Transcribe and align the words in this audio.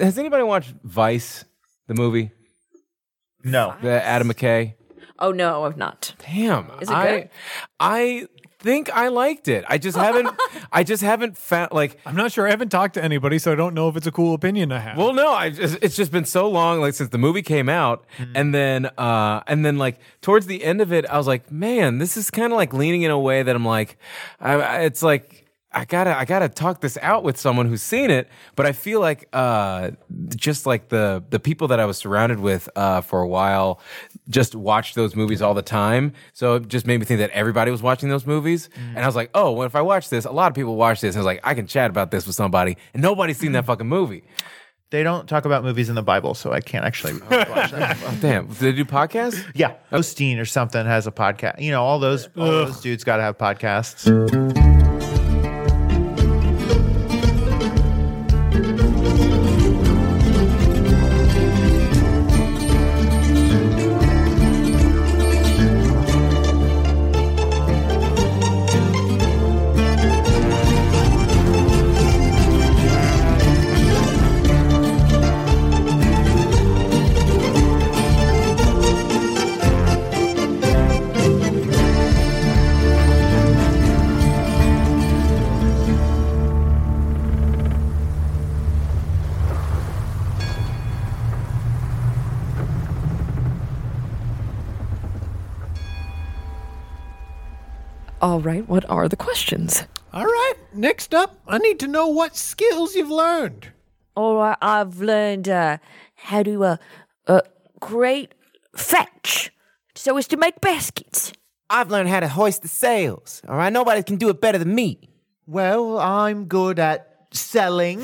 has 0.00 0.18
anybody 0.18 0.42
watched 0.42 0.74
Vice, 0.82 1.44
the 1.86 1.94
movie, 1.94 2.30
No. 3.42 3.74
the 3.82 4.02
Adam 4.02 4.28
McKay? 4.28 4.74
Oh 5.18 5.30
no, 5.32 5.64
I've 5.64 5.76
not. 5.76 6.14
Damn, 6.18 6.70
Is 6.80 6.88
it 6.90 6.94
I, 6.94 7.10
good? 7.20 7.30
I 7.78 8.26
think 8.58 8.90
I 8.90 9.08
liked 9.08 9.46
it. 9.46 9.64
I 9.68 9.78
just 9.78 9.96
haven't. 9.96 10.28
I 10.72 10.82
just 10.82 11.02
haven't 11.04 11.38
found 11.38 11.70
like. 11.70 11.98
I'm 12.04 12.16
not 12.16 12.32
sure. 12.32 12.46
I 12.48 12.50
haven't 12.50 12.70
talked 12.70 12.94
to 12.94 13.04
anybody, 13.04 13.38
so 13.38 13.52
I 13.52 13.54
don't 13.54 13.74
know 13.74 13.88
if 13.88 13.96
it's 13.96 14.08
a 14.08 14.12
cool 14.12 14.34
opinion 14.34 14.72
I 14.72 14.80
have. 14.80 14.96
Well, 14.98 15.12
no, 15.12 15.30
I 15.32 15.50
just, 15.50 15.78
it's 15.82 15.94
just 15.94 16.10
been 16.10 16.24
so 16.24 16.48
long, 16.50 16.80
like 16.80 16.94
since 16.94 17.10
the 17.10 17.18
movie 17.18 17.42
came 17.42 17.68
out, 17.68 18.04
and 18.34 18.52
then, 18.52 18.86
uh, 18.98 19.42
and 19.46 19.64
then 19.64 19.78
like 19.78 20.00
towards 20.20 20.46
the 20.46 20.64
end 20.64 20.80
of 20.80 20.92
it, 20.92 21.06
I 21.06 21.16
was 21.16 21.28
like, 21.28 21.50
man, 21.52 21.98
this 21.98 22.16
is 22.16 22.30
kind 22.32 22.52
of 22.52 22.56
like 22.56 22.72
leaning 22.74 23.02
in 23.02 23.12
a 23.12 23.18
way 23.18 23.42
that 23.44 23.54
I'm 23.54 23.64
like, 23.64 23.98
I, 24.40 24.54
I- 24.54 24.80
it's 24.80 25.02
like. 25.02 25.42
I 25.74 25.84
gotta, 25.84 26.16
I 26.16 26.24
gotta 26.24 26.48
talk 26.48 26.80
this 26.80 26.96
out 27.02 27.24
with 27.24 27.36
someone 27.38 27.66
who's 27.66 27.82
seen 27.82 28.10
it, 28.10 28.28
but 28.54 28.64
I 28.64 28.72
feel 28.72 29.00
like, 29.00 29.28
uh, 29.32 29.90
just 30.36 30.66
like 30.66 30.88
the 30.88 31.24
the 31.30 31.40
people 31.40 31.68
that 31.68 31.80
I 31.80 31.84
was 31.84 31.98
surrounded 31.98 32.38
with 32.38 32.68
uh, 32.76 33.00
for 33.00 33.20
a 33.20 33.28
while, 33.28 33.80
just 34.28 34.54
watched 34.54 34.94
those 34.94 35.16
movies 35.16 35.42
all 35.42 35.52
the 35.52 35.62
time. 35.62 36.12
So 36.32 36.54
it 36.54 36.68
just 36.68 36.86
made 36.86 36.98
me 37.00 37.06
think 37.06 37.18
that 37.18 37.30
everybody 37.30 37.70
was 37.70 37.82
watching 37.82 38.08
those 38.08 38.24
movies, 38.26 38.70
and 38.94 38.98
I 39.00 39.06
was 39.06 39.16
like, 39.16 39.30
oh, 39.34 39.52
well, 39.52 39.66
if 39.66 39.74
I 39.74 39.82
watch 39.82 40.10
this, 40.10 40.24
a 40.24 40.30
lot 40.30 40.46
of 40.50 40.54
people 40.54 40.76
watch 40.76 41.00
this, 41.00 41.16
and 41.16 41.18
I 41.18 41.22
was 41.22 41.26
like, 41.26 41.40
I 41.42 41.54
can 41.54 41.66
chat 41.66 41.90
about 41.90 42.10
this 42.12 42.26
with 42.26 42.36
somebody, 42.36 42.76
and 42.92 43.02
nobody's 43.02 43.38
seen 43.38 43.52
that 43.52 43.64
fucking 43.66 43.88
movie. 43.88 44.24
They 44.90 45.02
don't 45.02 45.28
talk 45.28 45.44
about 45.44 45.64
movies 45.64 45.88
in 45.88 45.96
the 45.96 46.02
Bible, 46.02 46.34
so 46.34 46.52
I 46.52 46.60
can't 46.60 46.84
actually 46.84 47.14
watch 47.30 47.72
that. 47.72 47.98
Oh, 48.04 48.16
damn. 48.20 48.46
Do 48.46 48.54
they 48.54 48.72
do 48.72 48.84
podcasts? 48.84 49.44
Yeah, 49.52 49.74
Osteen 49.90 50.40
or 50.40 50.44
something 50.44 50.86
has 50.86 51.08
a 51.08 51.10
podcast. 51.10 51.60
You 51.60 51.72
know, 51.72 51.82
all 51.82 51.98
those 51.98 52.28
all 52.36 52.46
those 52.46 52.80
dudes 52.80 53.02
got 53.02 53.16
to 53.16 53.22
have 53.24 53.36
podcasts. 53.36 54.04
All 98.24 98.40
right, 98.40 98.66
what 98.66 98.88
are 98.88 99.06
the 99.06 99.16
questions? 99.16 99.84
All 100.14 100.24
right. 100.24 100.54
Next 100.72 101.14
up, 101.14 101.38
I 101.46 101.58
need 101.58 101.78
to 101.80 101.86
know 101.86 102.08
what 102.08 102.36
skills 102.36 102.94
you've 102.94 103.10
learned. 103.10 103.68
All 104.16 104.36
right, 104.36 104.56
I've 104.62 104.98
learned 105.02 105.46
uh, 105.46 105.76
how 106.14 106.42
to 106.42 106.64
uh, 106.64 106.76
uh, 107.26 107.42
create 107.82 108.34
fetch 108.74 109.52
so 109.94 110.16
as 110.16 110.26
to 110.28 110.38
make 110.38 110.62
baskets. 110.62 111.34
I've 111.68 111.90
learned 111.90 112.08
how 112.08 112.20
to 112.20 112.28
hoist 112.28 112.62
the 112.62 112.68
sails. 112.68 113.42
All 113.46 113.58
right, 113.58 113.70
nobody 113.70 114.02
can 114.02 114.16
do 114.16 114.30
it 114.30 114.40
better 114.40 114.56
than 114.56 114.74
me. 114.74 115.10
Well, 115.46 115.98
I'm 115.98 116.46
good 116.46 116.78
at 116.78 117.26
selling, 117.30 118.00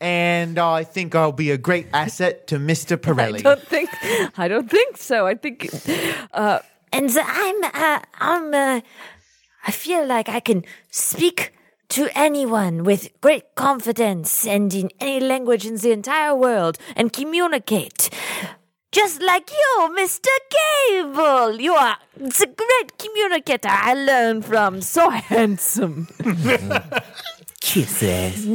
and 0.00 0.58
I 0.58 0.82
think 0.82 1.14
I'll 1.14 1.30
be 1.30 1.52
a 1.52 1.58
great 1.58 1.86
asset 1.92 2.48
to 2.48 2.56
Mr. 2.56 2.96
Pirelli. 2.96 3.38
I 3.38 3.42
don't 3.42 3.62
think. 3.62 3.90
I 4.36 4.48
don't 4.48 4.68
think 4.68 4.96
so. 4.96 5.28
I 5.28 5.36
think. 5.36 5.68
Uh, 6.32 6.58
And 6.92 7.10
I'm, 7.16 7.64
uh, 7.64 8.00
I'm, 8.18 8.54
uh, 8.54 8.80
I 9.66 9.70
feel 9.70 10.06
like 10.06 10.28
I 10.28 10.40
can 10.40 10.64
speak 10.90 11.52
to 11.90 12.08
anyone 12.14 12.84
with 12.84 13.08
great 13.20 13.54
confidence 13.54 14.46
and 14.46 14.72
in 14.72 14.90
any 15.00 15.20
language 15.20 15.66
in 15.66 15.76
the 15.76 15.90
entire 15.90 16.34
world 16.34 16.78
and 16.96 17.12
communicate. 17.12 18.10
Just 18.92 19.22
like 19.22 19.50
you, 19.50 19.94
Mr. 19.96 20.28
Gable. 20.50 21.60
You 21.60 21.74
are 21.74 21.96
the 22.16 22.46
great 22.56 22.98
communicator 22.98 23.68
I 23.70 23.94
learned 23.94 24.44
from. 24.44 24.82
So 24.82 25.10
handsome. 25.30 26.08
Kisses. 27.60 28.46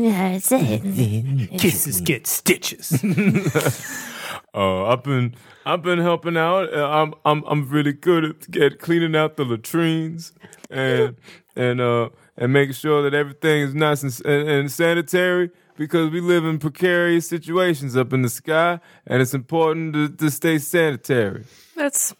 Kisses 1.60 2.02
get 2.02 2.28
stitches. 2.28 3.02
Uh, 4.56 4.86
I've 4.86 5.04
been 5.04 5.36
I've 5.66 5.82
been 5.82 6.00
helping 6.00 6.38
out. 6.38 6.74
I'm 6.74 7.14
I'm 7.26 7.44
I'm 7.46 7.70
really 7.70 7.92
good 7.92 8.24
at, 8.24 8.56
at 8.56 8.80
cleaning 8.80 9.16
out 9.16 9.36
the 9.36 9.44
latrines 9.44 10.32
and 10.70 11.18
and 11.58 11.82
uh 11.82 12.10
and 12.38 12.54
making 12.54 12.74
sure 12.74 13.04
that 13.04 13.14
everything 13.14 13.64
is 13.64 13.74
nice 13.74 14.02
and, 14.02 14.26
and, 14.26 14.50
and 14.50 14.72
sanitary 14.72 15.52
because 15.78 16.10
we 16.10 16.22
live 16.22 16.46
in 16.46 16.58
precarious 16.58 17.28
situations 17.28 17.98
up 17.98 18.14
in 18.14 18.22
the 18.22 18.30
sky 18.30 18.80
and 19.06 19.22
it's 19.22 19.34
important 19.34 19.94
to, 19.94 20.10
to 20.10 20.32
stay 20.32 20.58
sanitary. 20.58 21.44
that's 21.76 22.16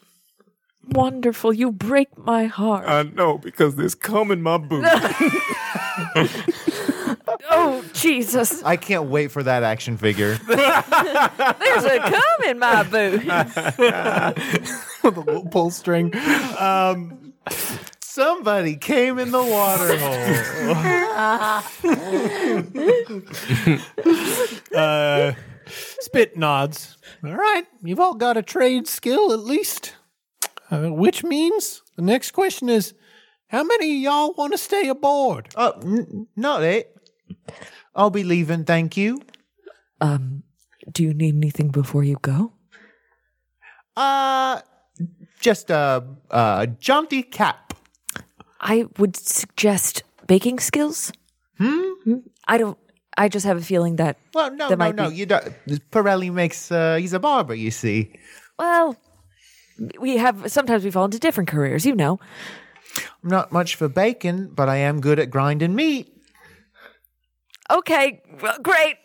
wonderful. 0.90 1.54
You 1.54 1.72
break 1.72 2.18
my 2.18 2.44
heart. 2.44 2.86
I 2.86 3.04
know 3.04 3.38
because 3.38 3.76
there's 3.76 3.94
cum 3.94 4.30
in 4.30 4.42
my 4.42 4.58
boot. 4.58 4.84
oh 7.50 7.84
Jesus! 7.92 8.62
I 8.62 8.76
can't 8.76 9.08
wait 9.08 9.30
for 9.30 9.42
that 9.42 9.62
action 9.62 9.96
figure. 9.96 10.34
There's 10.46 11.84
a 11.84 11.98
cum 11.98 12.48
in 12.48 12.58
my 12.58 12.82
boot. 12.82 13.22
the 13.24 15.10
little 15.14 15.46
pull 15.46 15.70
string. 15.70 16.12
Um, 16.58 17.32
Somebody 18.00 18.76
came 18.76 19.18
in 19.18 19.30
the 19.30 19.42
water 19.42 19.98
hole. 19.98 20.16
uh, 24.74 25.32
spit 25.68 26.34
nods. 26.36 26.96
All 27.22 27.34
right, 27.34 27.66
you've 27.82 28.00
all 28.00 28.14
got 28.14 28.38
a 28.38 28.42
trade 28.42 28.88
skill 28.88 29.32
at 29.32 29.40
least, 29.40 29.94
uh, 30.70 30.88
which 30.90 31.24
means 31.24 31.82
the 31.96 32.02
next 32.02 32.30
question 32.30 32.70
is, 32.70 32.94
how 33.48 33.62
many 33.64 33.96
of 33.96 34.02
y'all 34.02 34.32
want 34.36 34.52
to 34.52 34.58
stay 34.58 34.88
aboard? 34.88 35.48
Oh, 35.54 35.72
n- 35.82 36.26
not 36.36 36.62
it. 36.62 36.95
I'll 37.94 38.10
be 38.10 38.24
leaving, 38.24 38.64
thank 38.64 38.96
you. 38.96 39.20
Um, 40.00 40.42
do 40.90 41.02
you 41.02 41.14
need 41.14 41.34
anything 41.36 41.68
before 41.70 42.04
you 42.04 42.18
go? 42.20 42.52
Uh, 43.96 44.60
just 45.40 45.70
a, 45.70 46.04
a 46.30 46.66
jaunty 46.78 47.22
cap. 47.22 47.72
I 48.60 48.86
would 48.98 49.16
suggest 49.16 50.02
baking 50.26 50.58
skills. 50.60 51.12
Hmm. 51.58 52.18
I 52.46 52.58
don't. 52.58 52.78
I 53.16 53.28
just 53.28 53.46
have 53.46 53.56
a 53.56 53.62
feeling 53.62 53.96
that. 53.96 54.18
Well, 54.34 54.50
no, 54.54 54.68
no, 54.68 54.90
no. 54.90 55.08
be- 55.08 55.16
You 55.16 55.26
don't. 55.26 55.52
Pirelli 55.90 56.30
makes. 56.32 56.70
Uh, 56.70 56.96
he's 56.96 57.12
a 57.14 57.18
barber, 57.20 57.54
you 57.54 57.70
see. 57.70 58.12
Well, 58.58 58.96
we 59.98 60.16
have 60.18 60.50
sometimes 60.52 60.84
we 60.84 60.90
fall 60.90 61.06
into 61.06 61.18
different 61.18 61.48
careers. 61.48 61.86
You 61.86 61.94
know. 61.94 62.20
I'm 63.22 63.30
not 63.30 63.52
much 63.52 63.74
for 63.74 63.88
bacon, 63.88 64.50
but 64.54 64.68
I 64.68 64.76
am 64.76 65.00
good 65.00 65.18
at 65.18 65.30
grinding 65.30 65.74
meat. 65.74 66.12
Okay, 67.70 68.22
well, 68.40 68.58
great. 68.62 68.96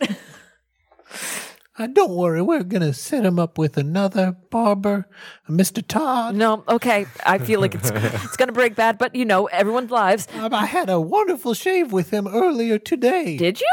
Uh, 1.78 1.88
don't 1.88 2.12
worry, 2.12 2.42
we're 2.42 2.64
gonna 2.64 2.94
set 2.94 3.26
him 3.26 3.40
up 3.40 3.58
with 3.58 3.78
another 3.78 4.36
barber, 4.50 5.08
Mr. 5.50 5.86
Todd. 5.86 6.36
No, 6.36 6.64
okay. 6.68 7.06
I 7.26 7.38
feel 7.38 7.60
like 7.62 7.74
it's 7.74 7.90
it's 7.94 8.38
gonna 8.38 8.52
break 8.52 8.76
bad, 8.76 8.98
but 8.98 9.16
you 9.16 9.26
know, 9.26 9.46
everyone's 9.48 9.90
lives. 9.90 10.28
Um, 10.38 10.54
I 10.54 10.66
had 10.66 10.90
a 10.90 11.00
wonderful 11.00 11.54
shave 11.54 11.92
with 11.92 12.12
him 12.12 12.28
earlier 12.28 12.78
today. 12.78 13.38
Did 13.38 13.62
you? 13.62 13.72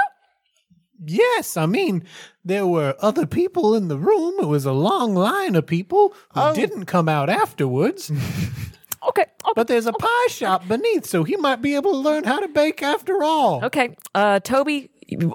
Yes, 1.04 1.56
I 1.56 1.66
mean, 1.66 2.04
there 2.44 2.66
were 2.66 2.96
other 3.00 3.26
people 3.26 3.74
in 3.74 3.88
the 3.88 3.98
room. 3.98 4.34
It 4.40 4.46
was 4.46 4.64
a 4.64 4.72
long 4.72 5.14
line 5.14 5.54
of 5.54 5.66
people 5.66 6.14
who 6.34 6.54
didn't 6.54 6.86
come 6.86 7.08
out 7.08 7.28
afterwards. 7.28 8.10
Okay. 9.06 9.22
Okay. 9.22 9.52
but 9.54 9.68
there's 9.68 9.86
a 9.86 9.92
pie 9.92 10.26
shop 10.28 10.66
beneath, 10.68 11.06
so 11.06 11.24
he 11.24 11.36
might 11.36 11.62
be 11.62 11.74
able 11.74 11.92
to 11.92 11.98
learn 11.98 12.24
how 12.24 12.40
to 12.40 12.48
bake 12.48 12.82
after 12.82 13.22
all. 13.22 13.64
Okay. 13.64 13.96
Uh, 14.14 14.40
Toby, 14.40 14.90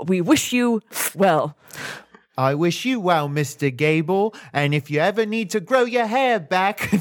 we 0.05 0.21
wish 0.21 0.53
you 0.53 0.81
well. 1.15 1.55
I 2.37 2.55
wish 2.55 2.83
you 2.85 2.99
well, 2.99 3.29
Mr. 3.29 3.75
Gable. 3.75 4.33
And 4.53 4.73
if 4.73 4.89
you 4.91 4.99
ever 4.99 5.25
need 5.25 5.51
to 5.51 5.59
grow 5.59 5.83
your 5.85 6.05
hair 6.05 6.39
back, 6.39 6.91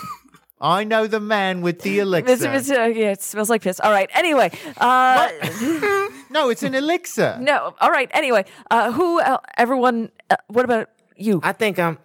I 0.60 0.84
know 0.84 1.06
the 1.06 1.20
man 1.20 1.60
with 1.62 1.80
the 1.82 1.98
elixir. 2.00 2.36
Mr. 2.48 2.54
Mr. 2.54 2.94
Yeah, 2.94 3.10
it 3.12 3.22
smells 3.22 3.50
like 3.50 3.62
piss. 3.62 3.80
All 3.80 3.90
right. 3.90 4.08
Anyway, 4.14 4.50
uh, 4.78 5.28
No, 6.30 6.48
it's 6.50 6.62
an 6.62 6.74
elixir. 6.74 7.36
no. 7.40 7.74
All 7.80 7.90
right. 7.90 8.10
Anyway, 8.14 8.44
uh, 8.70 8.92
who? 8.92 9.20
Uh, 9.20 9.38
everyone. 9.56 10.10
Uh, 10.30 10.36
what 10.48 10.64
about 10.64 10.88
you? 11.16 11.40
I 11.42 11.52
think 11.52 11.78
I'm. 11.78 11.98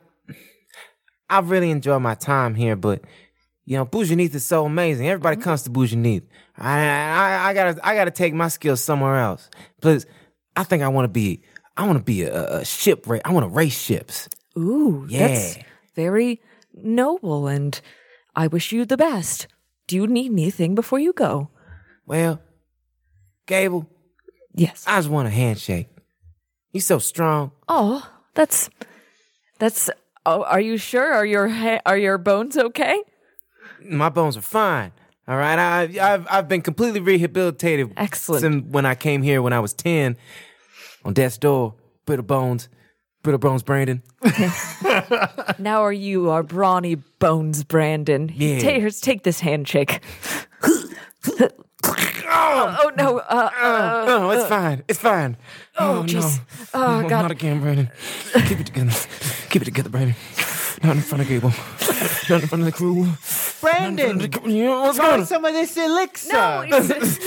I 1.30 1.40
really 1.40 1.72
enjoy 1.72 2.00
my 2.00 2.16
time 2.16 2.56
here, 2.56 2.76
but 2.76 3.02
you 3.68 3.76
know, 3.76 3.86
Boujanith 3.86 4.34
is 4.34 4.46
so 4.46 4.66
amazing. 4.66 5.10
Everybody 5.10 5.36
mm-hmm. 5.36 5.44
comes 5.44 5.64
to 5.64 5.70
Boujanith. 5.70 6.24
I, 6.58 6.80
I 6.80 7.50
I 7.50 7.54
gotta 7.54 7.86
I 7.86 7.96
gotta 7.96 8.12
take 8.12 8.34
my 8.34 8.48
skills 8.48 8.82
somewhere 8.82 9.18
else. 9.18 9.50
Plus, 9.82 10.06
I 10.56 10.64
think 10.64 10.84
I 10.84 10.88
want 10.88 11.04
to 11.04 11.10
be 11.10 11.44
I 11.76 11.86
want 11.86 11.98
to 11.98 12.04
be 12.04 12.24
a, 12.24 12.60
a 12.60 12.66
ship. 12.66 13.04
Ra- 13.06 13.20
I 13.26 13.34
want 13.34 13.44
to 13.44 13.50
race 13.50 13.78
ships. 13.78 14.30
Ooh, 14.58 15.06
that's 15.12 15.58
Yeah. 15.58 15.64
very 15.96 16.40
noble, 16.74 17.48
and 17.48 17.80
I 18.38 18.48
wish 18.48 18.72
you 18.72 18.86
the 18.86 18.96
best. 18.96 19.48
Do 19.86 19.98
you 19.98 20.08
need 20.08 20.32
anything 20.32 20.74
before 20.74 21.00
you 21.00 21.12
go? 21.12 21.50
Well, 22.06 22.40
Gable, 23.48 23.86
Yes. 24.54 24.86
I 24.88 24.98
just 24.98 25.10
want 25.10 25.28
a 25.28 25.32
handshake. 25.32 25.90
You 26.72 26.80
so 26.80 27.00
strong. 27.00 27.52
Oh, 27.68 28.10
that's 28.34 28.70
that's. 29.60 29.90
Oh, 30.26 30.44
are 30.44 30.62
you 30.62 30.78
sure? 30.78 31.14
Are 31.14 31.26
your 31.26 31.50
ha- 31.50 31.82
are 31.86 31.98
your 31.98 32.18
bones 32.18 32.58
okay? 32.58 33.04
My 33.90 34.10
bones 34.10 34.38
are 34.38 34.42
fine. 34.42 34.92
All 35.28 35.36
right, 35.38 35.60
I, 35.60 36.14
I've 36.14 36.28
I've 36.30 36.48
been 36.48 36.62
completely 36.62 37.00
rehabilitated. 37.02 37.92
Excellent. 37.98 38.42
Since 38.42 38.66
when 38.72 38.86
I 38.86 38.96
came 38.96 39.24
here 39.24 39.42
when 39.42 39.54
I 39.54 39.60
was 39.60 39.74
ten, 39.74 40.16
on 41.04 41.14
death's 41.14 41.38
door, 41.38 41.74
brittle 42.06 42.24
bones, 42.26 42.70
brittle 43.24 43.40
bones, 43.40 43.64
Brandon. 43.64 44.02
Now 45.60 45.82
are 45.84 45.94
you 45.94 46.30
our 46.30 46.44
brawny 46.44 46.96
bones, 47.20 47.64
Brandon? 47.64 48.32
Yeah. 48.34 48.60
Take, 48.60 49.02
take 49.02 49.24
this 49.24 49.40
handshake. 49.40 50.02
oh, 50.64 50.80
oh, 52.84 52.92
no! 52.96 53.18
Uh, 53.20 53.50
uh, 53.60 54.06
Oh, 54.08 54.30
it's 54.32 54.46
fine. 54.48 54.84
It's 54.88 55.00
fine. 55.00 55.38
oh, 55.78 56.02
no. 56.02 56.04
jeez! 56.04 56.40
Oh, 56.74 57.02
No, 57.02 57.10
God! 57.10 57.22
Not 57.24 57.32
again, 57.32 57.60
Brandon. 57.62 57.90
Keep 58.46 58.60
it 58.62 58.66
together. 58.68 58.92
Keep 59.50 59.62
it 59.64 59.66
together, 59.66 59.90
Brandon. 59.90 60.16
Not 60.84 60.96
in 60.96 61.02
front 61.02 61.22
of 61.24 61.28
Gable. 61.28 61.50
Not 62.30 62.42
in 62.44 62.48
front 62.48 62.62
of 62.62 62.66
the 62.66 62.72
crew. 62.72 63.08
Brandon, 63.62 64.20
Yeah, 64.46 64.82
what's 64.82 65.00
going 65.00 65.22
on? 65.22 65.26
some 65.26 65.44
of 65.44 65.54
this 65.54 65.76
elixir. 65.76 66.34
No, 66.34 66.66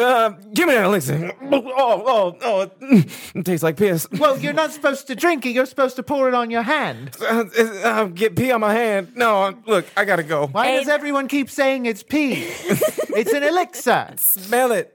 Uh, 0.00 0.28
give 0.54 0.68
me 0.68 0.74
that 0.74 0.84
elixir. 0.84 1.32
Oh, 1.50 1.72
oh, 1.76 2.36
oh, 2.42 2.60
it, 2.62 2.72
it 3.34 3.44
tastes 3.44 3.62
like 3.64 3.76
piss. 3.76 4.06
well, 4.12 4.38
you're 4.38 4.52
not 4.52 4.70
supposed 4.70 5.08
to 5.08 5.16
drink 5.16 5.44
it. 5.46 5.50
You're 5.50 5.66
supposed 5.66 5.96
to 5.96 6.02
pour 6.04 6.28
it 6.28 6.34
on 6.34 6.50
your 6.50 6.62
hand. 6.62 7.16
Uh, 7.20 7.44
uh, 7.82 8.04
get 8.04 8.36
pee 8.36 8.52
on 8.52 8.60
my 8.60 8.72
hand. 8.72 9.12
No, 9.16 9.42
uh, 9.42 9.52
look, 9.66 9.86
I 9.96 10.04
gotta 10.04 10.22
go. 10.22 10.46
Why 10.46 10.76
does 10.76 10.86
everyone 10.88 11.26
keep 11.26 11.50
saying 11.50 11.86
it's 11.86 12.04
pee? 12.04 12.34
it's 12.44 13.32
an 13.32 13.42
elixir. 13.42 14.12
Smell 14.16 14.70
it. 14.72 14.94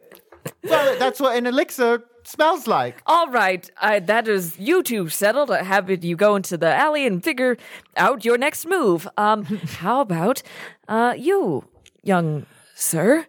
Well, 0.63 0.97
that's 0.97 1.19
what 1.19 1.35
an 1.35 1.45
elixir 1.47 2.03
smells 2.27 2.67
like. 2.67 3.01
All 3.05 3.29
right, 3.31 3.69
I, 3.81 3.99
that 3.99 4.27
is 4.27 4.57
you 4.59 4.83
two 4.83 5.09
settled. 5.09 5.49
I 5.51 5.63
have 5.63 5.89
it. 5.89 6.03
You 6.03 6.15
go 6.15 6.35
into 6.35 6.57
the 6.57 6.73
alley 6.73 7.05
and 7.07 7.23
figure 7.23 7.57
out 7.97 8.25
your 8.25 8.37
next 8.37 8.65
move. 8.67 9.07
Um, 9.17 9.45
how 9.79 10.01
about 10.01 10.41
uh, 10.87 11.13
you, 11.17 11.65
young 12.03 12.45
sir? 12.75 13.25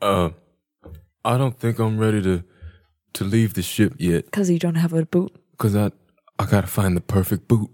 Uh, 0.00 0.30
I 1.24 1.36
don't 1.38 1.58
think 1.58 1.78
I'm 1.78 1.98
ready 1.98 2.22
to 2.22 2.42
to 3.14 3.24
leave 3.24 3.54
the 3.54 3.62
ship 3.62 3.94
yet, 3.98 4.26
Because 4.26 4.50
you 4.50 4.58
don't 4.58 4.74
have 4.76 4.92
a 4.92 5.04
boot. 5.06 5.32
cause 5.58 5.74
I 5.74 5.90
I 6.38 6.44
gotta 6.44 6.66
find 6.66 6.94
the 6.96 7.00
perfect 7.00 7.48
boot. 7.48 7.70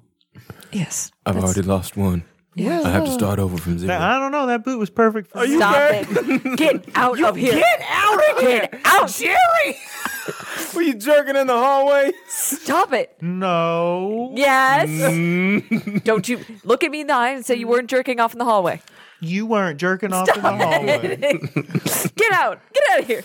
Yes, 0.71 1.11
I've 1.27 1.35
that's- 1.35 1.53
already 1.57 1.69
lost 1.69 1.97
one. 1.97 2.23
Yeah. 2.55 2.83
I 2.85 2.91
have 2.91 3.07
to 3.07 3.13
start 3.13 3.39
over 3.39 3.57
from 3.57 3.79
zero. 3.79 3.95
I 3.95 4.19
don't 4.19 4.31
know. 4.31 4.47
That 4.47 4.63
boot 4.65 4.79
was 4.79 4.91
perfect 4.91 5.31
for 5.31 5.45
you. 5.45 5.57
Stop 5.57 5.75
it! 5.91 6.57
Get 6.59 6.85
out 6.95 7.19
of 7.23 7.35
here! 7.37 7.53
Get 7.55 7.83
out 7.89 8.31
of 8.31 8.41
here! 8.41 8.69
Get 8.71 8.81
out, 8.85 9.09
Jerry! 9.09 9.77
Were 10.75 10.83
you 10.83 10.95
jerking 10.95 11.37
in 11.37 11.47
the 11.47 11.55
hallway? 11.57 12.13
Stop 12.29 12.93
it! 12.93 13.17
No. 13.23 14.33
Yes. 14.37 14.89
Don't 16.05 16.29
you 16.29 16.45
look 16.65 16.85
at 16.85 16.91
me 16.91 17.01
in 17.01 17.07
the 17.07 17.15
eye 17.15 17.31
and 17.31 17.45
say 17.45 17.55
you 17.55 17.69
weren't 17.69 17.89
jerking 17.89 18.21
off 18.21 18.33
in 18.35 18.39
the 18.39 18.45
hallway. 18.45 18.83
You 19.21 19.47
weren't 19.47 19.79
jerking 19.81 20.13
off 20.13 20.29
in 20.37 20.43
the 20.43 20.51
hallway. 20.51 21.17
Get 22.17 22.33
out! 22.33 22.61
Get 22.75 22.85
out 22.93 23.01
of 23.01 23.07
here! 23.07 23.25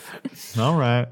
All 0.58 0.76
right. 0.76 1.08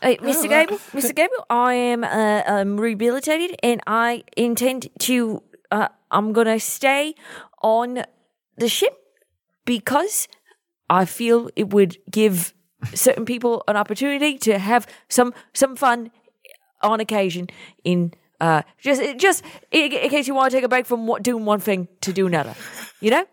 Hey, 0.00 0.16
Mr. 0.18 0.48
Gable, 0.48 0.78
Mr. 0.92 1.14
Gable, 1.14 1.44
I 1.50 1.74
am 1.74 2.04
uh, 2.04 2.42
um, 2.46 2.80
rehabilitated 2.80 3.56
and 3.62 3.80
I 3.86 4.22
intend 4.36 4.88
to, 5.00 5.42
uh, 5.70 5.88
I'm 6.10 6.32
going 6.32 6.46
to 6.46 6.60
stay 6.60 7.14
on 7.62 8.04
the 8.56 8.68
ship 8.68 8.96
because 9.64 10.28
I 10.88 11.04
feel 11.04 11.50
it 11.56 11.70
would 11.70 11.98
give 12.10 12.52
certain 12.94 13.24
people 13.24 13.62
an 13.68 13.76
opportunity 13.76 14.38
to 14.38 14.58
have 14.58 14.86
some 15.08 15.34
some 15.52 15.76
fun 15.76 16.10
on 16.82 17.00
occasion. 17.00 17.48
In 17.84 18.12
uh, 18.40 18.62
just 18.78 19.18
just 19.18 19.44
in, 19.70 19.92
in 19.92 20.10
case 20.10 20.26
you 20.26 20.34
want 20.34 20.50
to 20.50 20.56
take 20.56 20.64
a 20.64 20.68
break 20.68 20.86
from 20.86 21.06
what, 21.06 21.22
doing 21.22 21.44
one 21.44 21.60
thing 21.60 21.88
to 22.00 22.12
do 22.12 22.26
another, 22.26 22.54
you 23.00 23.10
know. 23.10 23.24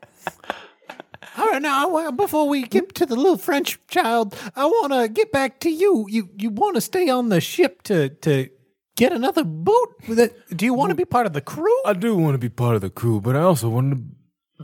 All 1.37 1.45
right, 1.45 1.61
now 1.61 2.11
before 2.11 2.49
we 2.49 2.63
get 2.63 2.95
to 2.95 3.05
the 3.05 3.15
little 3.15 3.37
French 3.37 3.79
child, 3.87 4.35
I 4.55 4.65
want 4.65 4.91
to 4.93 5.07
get 5.07 5.31
back 5.31 5.59
to 5.61 5.69
you. 5.69 6.05
You 6.09 6.29
you 6.37 6.49
want 6.49 6.75
to 6.75 6.81
stay 6.81 7.09
on 7.09 7.29
the 7.29 7.39
ship 7.39 7.83
to 7.83 8.09
to 8.09 8.49
get 8.97 9.13
another 9.13 9.45
boot? 9.45 9.89
With 10.09 10.19
it? 10.19 10.35
Do 10.57 10.65
you 10.65 10.73
want 10.73 10.89
to 10.89 10.95
be 10.95 11.05
part 11.05 11.25
of 11.25 11.31
the 11.31 11.39
crew? 11.41 11.77
I 11.85 11.93
do 11.93 12.17
want 12.17 12.33
to 12.33 12.39
be 12.39 12.49
part 12.49 12.75
of 12.75 12.81
the 12.81 12.89
crew, 12.89 13.21
but 13.21 13.37
I 13.37 13.41
also 13.41 13.69
want 13.69 13.93
to. 13.93 14.01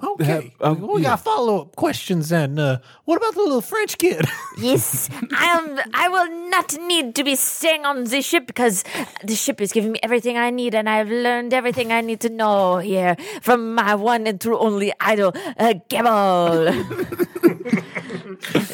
Okay, 0.04 0.26
have- 0.26 0.52
uh, 0.60 0.74
we 0.74 1.04
yeah. 1.04 1.10
got 1.10 1.22
follow 1.22 1.62
up 1.62 1.76
questions. 1.76 2.30
Then, 2.30 2.58
uh, 2.58 2.80
what 3.06 3.18
about 3.18 3.36
the 3.36 3.42
little 3.42 3.62
French 3.62 3.98
kid? 3.98 4.26
Yes, 4.58 5.10
I 5.32 5.46
am. 5.58 5.80
I 5.94 6.10
will 6.10 6.50
not 6.50 6.74
need 6.82 7.16
to 7.16 7.24
be 7.24 7.36
staying 7.36 7.86
on 7.86 8.04
the 8.04 8.22
ship 8.22 8.46
because 8.48 8.84
the 9.24 9.36
ship 9.36 9.62
is 9.62 9.72
giving 9.72 9.92
me 9.94 10.00
everything 10.04 10.38
I 10.38 10.50
need, 10.50 10.74
and 10.76 10.90
I've 10.90 11.10
learned 11.10 11.54
everything 11.54 11.92
I 11.92 12.02
need 12.02 12.20
to 12.22 12.30
know 12.30 12.78
here 12.78 13.16
from 13.42 13.76
my 13.76 13.96
one 13.96 14.28
and 14.28 14.42
true 14.42 14.58
only 14.58 14.92
idol, 15.00 15.34
uh, 15.58 15.74
Gable. 15.90 16.74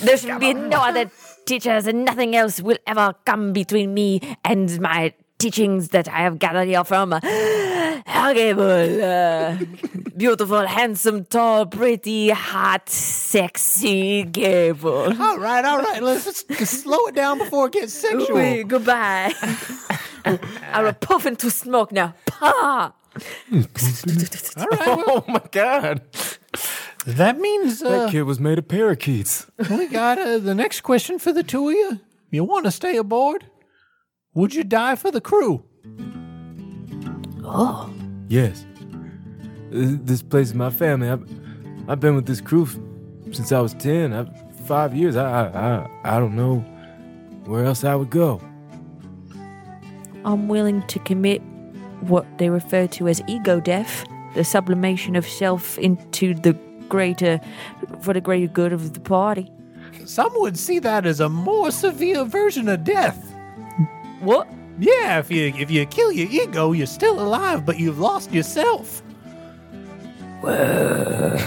there 0.04 0.18
should 0.18 0.40
be 0.40 0.54
no 0.54 0.80
other 0.82 1.12
teachers, 1.46 1.88
and 1.88 2.06
nothing 2.06 2.36
else 2.36 2.62
will 2.62 2.80
ever 2.88 3.14
come 3.26 3.54
between 3.54 3.94
me 3.94 4.22
and 4.44 4.80
my 4.82 5.14
teachings 5.40 5.88
that 5.90 6.08
I 6.08 6.20
have 6.20 6.38
gathered 6.38 6.68
here 6.68 6.84
from 6.84 7.14
uh, 7.14 7.20
Gable. 8.34 9.04
Uh, 9.04 9.58
beautiful, 10.16 10.68
handsome, 10.68 11.26
tall, 11.26 11.66
pretty, 11.66 12.30
hot, 12.30 12.90
sexy 12.90 14.24
Gable. 14.24 15.14
all 15.22 15.40
right, 15.40 15.64
all 15.66 15.80
right. 15.82 16.04
Let's 16.04 16.26
just, 16.26 16.50
just 16.50 16.82
slow 16.84 17.00
it 17.08 17.16
down 17.16 17.38
before 17.40 17.68
it 17.68 17.74
gets 17.74 17.94
sexual. 17.94 18.36
Wait, 18.36 18.68
goodbye. 18.68 19.34
I 20.26 20.84
will 20.84 20.94
puff 20.94 21.26
into 21.26 21.50
smoke 21.50 21.92
now. 21.92 22.14
Pah! 22.26 22.92
All 23.52 24.68
right, 24.72 24.88
well, 24.88 25.04
Oh 25.08 25.24
my 25.28 25.42
god. 25.52 26.02
that 27.06 27.40
means 27.40 27.82
uh, 27.82 27.90
That 27.90 28.12
kid 28.12 28.24
was 28.24 28.40
made 28.40 28.60
of 28.60 28.68
parakeets. 28.68 29.48
we 29.70 29.88
got 29.88 30.18
uh, 30.20 30.38
the 30.38 30.54
next 30.54 30.82
question 30.82 31.18
for 31.18 31.32
the 31.34 31.44
two 31.44 31.70
of 31.70 31.74
you. 31.76 32.00
You 32.30 32.44
want 32.44 32.66
to 32.66 32.72
stay 32.72 32.98
aboard? 32.98 33.46
Would 34.34 34.54
you 34.54 34.64
die 34.64 34.96
for 34.96 35.12
the 35.12 35.22
crew? 35.22 35.64
Oh. 37.44 37.92
Yes. 38.28 38.66
This 39.72 40.22
place 40.22 40.50
is 40.50 40.54
my 40.54 40.70
family. 40.70 41.10
I've, 41.10 41.28
I've 41.88 42.00
been 42.00 42.16
with 42.16 42.26
this 42.28 42.42
crew 42.42 42.64
f- 42.64 42.76
since 43.34 43.52
I 43.52 43.60
was 43.60 43.74
10. 43.76 44.14
I've, 44.14 44.30
five 44.66 44.96
years. 44.96 45.16
I, 45.16 45.48
I, 45.48 45.48
I, 45.48 45.90
I 46.16 46.20
don't 46.20 46.36
know 46.36 46.60
where 47.46 47.66
else 47.66 47.84
I 47.84 47.96
would 47.96 48.12
go. 48.12 48.40
I'm 50.26 50.48
willing 50.48 50.86
to 50.88 51.00
commit 51.00 51.42
what 52.02 52.26
they 52.38 52.50
refer 52.50 52.86
to 52.88 53.08
as 53.08 53.22
ego 53.28 53.60
death, 53.60 54.06
the 54.36 54.44
sublimation 54.44 55.16
of 55.16 55.28
self 55.28 55.78
into 55.80 56.36
the 56.36 56.54
greater, 56.88 57.40
for 58.02 58.14
the 58.14 58.22
greater 58.22 58.48
good 58.48 58.74
of 58.74 58.94
the 58.94 59.00
party. 59.00 59.52
Some 60.06 60.32
would 60.36 60.58
see 60.58 60.78
that 60.80 61.06
as 61.08 61.20
a 61.20 61.30
more 61.30 61.72
severe 61.72 62.26
version 62.26 62.70
of 62.70 62.84
death. 62.84 63.29
What? 64.20 64.48
Yeah, 64.80 65.20
if 65.20 65.30
you 65.30 65.54
if 65.58 65.70
you 65.70 65.86
kill 65.86 66.12
your 66.12 66.30
ego, 66.30 66.72
you're 66.72 66.88
still 66.88 67.20
alive, 67.20 67.66
but 67.66 67.80
you've 67.80 68.00
lost 68.00 68.32
yourself. 68.32 69.04
well, 70.42 71.38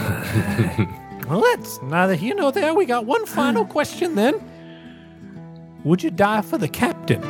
that's 1.41 1.81
neither 1.83 2.14
here 2.14 2.35
nor 2.35 2.52
there. 2.52 2.75
We 2.75 2.85
got 2.85 3.07
one 3.07 3.25
final 3.26 3.64
question 3.76 4.14
then. 4.17 4.35
Would 5.85 6.02
you 6.02 6.11
die 6.11 6.43
for 6.43 6.59
the 6.59 6.69
captain? 6.69 7.23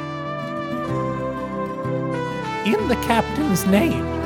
In 2.67 2.89
the 2.89 2.99
captain's 3.03 3.65
name. 3.67 4.22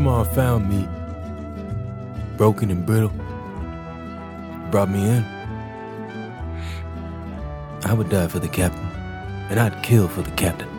Oromar 0.00 0.26
found 0.34 0.66
me 0.70 0.88
broken 2.38 2.70
and 2.70 2.86
brittle, 2.86 3.12
brought 4.70 4.88
me 4.88 5.06
in. 5.06 5.22
I 7.84 7.92
would 7.92 8.08
die 8.08 8.26
for 8.28 8.38
the 8.38 8.48
captain, 8.48 8.86
and 9.50 9.60
I'd 9.60 9.82
kill 9.82 10.08
for 10.08 10.22
the 10.22 10.30
captain, 10.30 10.70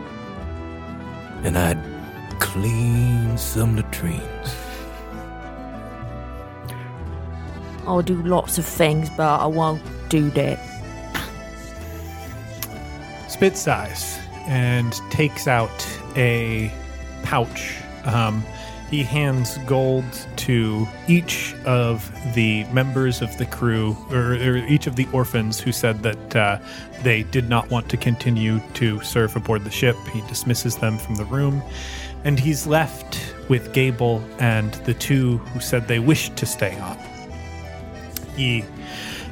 and 1.44 1.56
I'd 1.56 1.78
clean 2.40 3.38
some 3.38 3.76
latrines. 3.76 4.56
I'll 7.86 8.02
do 8.02 8.20
lots 8.22 8.58
of 8.58 8.64
things, 8.64 9.08
but 9.16 9.38
I 9.38 9.46
won't 9.46 9.82
do 10.08 10.30
that. 10.30 10.58
spit 13.28 13.56
size 13.56 14.18
and 14.46 14.92
takes 15.10 15.46
out 15.46 15.70
a 16.16 16.72
pouch. 17.22 17.76
Um, 18.04 18.44
he 18.92 19.02
hands 19.02 19.56
gold 19.64 20.04
to 20.36 20.86
each 21.08 21.54
of 21.64 22.12
the 22.34 22.62
members 22.64 23.22
of 23.22 23.38
the 23.38 23.46
crew, 23.46 23.96
or, 24.10 24.34
or 24.34 24.58
each 24.58 24.86
of 24.86 24.96
the 24.96 25.08
orphans 25.14 25.58
who 25.58 25.72
said 25.72 26.02
that 26.02 26.36
uh, 26.36 26.58
they 27.02 27.22
did 27.22 27.48
not 27.48 27.70
want 27.70 27.88
to 27.88 27.96
continue 27.96 28.60
to 28.74 29.00
serve 29.00 29.34
aboard 29.34 29.64
the 29.64 29.70
ship. 29.70 29.96
He 30.12 30.20
dismisses 30.28 30.76
them 30.76 30.98
from 30.98 31.14
the 31.14 31.24
room, 31.24 31.62
and 32.24 32.38
he's 32.38 32.66
left 32.66 33.34
with 33.48 33.72
Gable 33.72 34.22
and 34.38 34.74
the 34.84 34.92
two 34.92 35.38
who 35.38 35.60
said 35.60 35.88
they 35.88 35.98
wished 35.98 36.36
to 36.36 36.44
stay 36.44 36.78
on. 36.78 36.98
He 38.36 38.62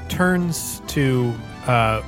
turns 0.08 0.80
to 0.86 1.34
uh, 1.66 2.02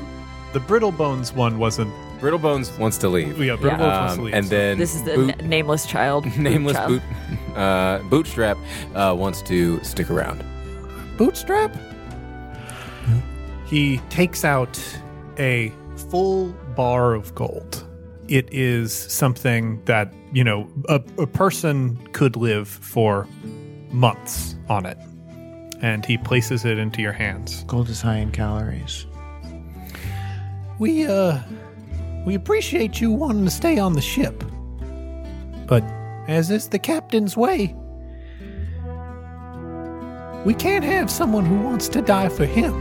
the 0.54 0.61
brittle 0.61 0.92
bones 0.92 1.35
one 1.35 1.59
wasn't 1.59 1.92
Brittle 2.23 2.38
Bones 2.38 2.71
wants 2.79 2.97
to 2.99 3.09
leave. 3.09 3.38
yeah 3.43 3.57
brittle 3.57 3.79
bones 3.81 3.99
wants 3.99 4.14
to 4.14 4.19
Um, 4.21 4.25
leave, 4.26 4.35
and 4.35 4.45
so- 4.47 4.50
then 4.50 4.79
This 4.79 4.95
is 4.95 5.02
the 5.02 5.14
Boot- 5.14 5.35
n- 5.43 5.49
nameless 5.50 5.85
child. 5.87 6.25
nameless 6.38 6.76
child. 6.76 7.02
boot, 7.02 7.57
uh, 7.59 7.99
bootstrap 8.09 8.57
uh, 8.95 9.14
wants 9.19 9.43
to 9.43 9.83
stick 9.83 10.09
around. 10.09 10.43
bootstrap 11.19 11.76
he 13.67 13.99
takes 14.11 14.45
out 14.45 14.79
a 15.38 15.73
full 16.11 16.49
bar 16.76 17.14
of 17.14 17.35
gold 17.35 17.85
it 18.29 18.49
is 18.52 18.93
something 18.95 19.83
that 19.87 20.12
you 20.33 20.45
know 20.45 20.69
a, 20.88 21.00
a 21.19 21.26
person 21.26 21.97
could 22.12 22.37
live 22.37 22.69
for 22.69 23.26
months 23.91 24.55
on 24.69 24.87
it 24.87 24.97
and 25.81 26.05
he 26.07 26.17
places 26.19 26.64
it 26.64 26.79
into 26.79 27.02
your 27.02 27.12
hands 27.12 27.64
Gold 27.67 27.88
is 27.88 28.00
high 28.00 28.19
in 28.19 28.31
calories. 28.31 29.07
we 30.79 31.07
uh 31.07 31.38
we 32.25 32.35
appreciate 32.35 33.00
you 33.00 33.11
wanting 33.11 33.45
to 33.45 33.50
stay 33.50 33.79
on 33.79 33.93
the 33.95 34.00
ship 34.02 34.45
but 35.67 35.83
as 36.29 36.50
is 36.50 36.69
the 36.69 36.79
captain's 36.79 37.37
way 37.37 37.75
we 40.45 40.55
can't 40.55 40.85
have 40.85 41.11
someone 41.11 41.45
who 41.47 41.61
wants 41.61 41.88
to 41.88 42.02
die 42.02 42.29
for 42.29 42.45
him 42.47 42.73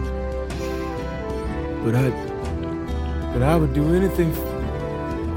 But 1.85 1.95
I, 1.95 2.09
but 3.33 3.41
I 3.43 3.55
would 3.55 3.73
do 3.73 3.95
anything. 3.95 4.31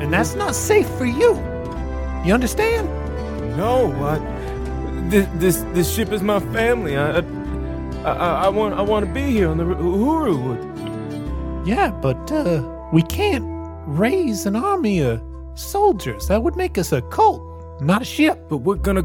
and 0.00 0.12
that's 0.12 0.34
not 0.34 0.54
safe 0.54 0.88
for 0.98 1.06
you 1.06 1.34
you 2.24 2.32
understand 2.34 2.88
no, 3.56 3.92
I, 4.04 4.18
this, 5.10 5.28
this 5.36 5.56
this 5.74 5.94
ship 5.94 6.10
is 6.10 6.22
my 6.22 6.40
family. 6.40 6.96
I, 6.96 7.18
I, 7.18 7.22
I, 8.04 8.44
I 8.46 8.48
want 8.48 8.74
I 8.74 8.82
want 8.82 9.06
to 9.06 9.12
be 9.12 9.30
here 9.30 9.48
on 9.48 9.58
the 9.58 9.64
Uhuru. 9.64 10.56
yeah 11.64 11.90
but 12.02 12.32
uh 12.32 12.62
we 12.92 13.02
can't 13.02 13.44
raise 13.86 14.46
an 14.46 14.56
army 14.56 15.00
of 15.00 15.22
soldiers. 15.54 16.28
That 16.28 16.42
would 16.42 16.56
make 16.56 16.78
us 16.78 16.92
a 16.92 17.02
cult. 17.02 17.42
Not 17.80 18.02
a 18.02 18.04
ship. 18.04 18.48
But 18.48 18.58
we're 18.58 18.76
gonna. 18.76 19.04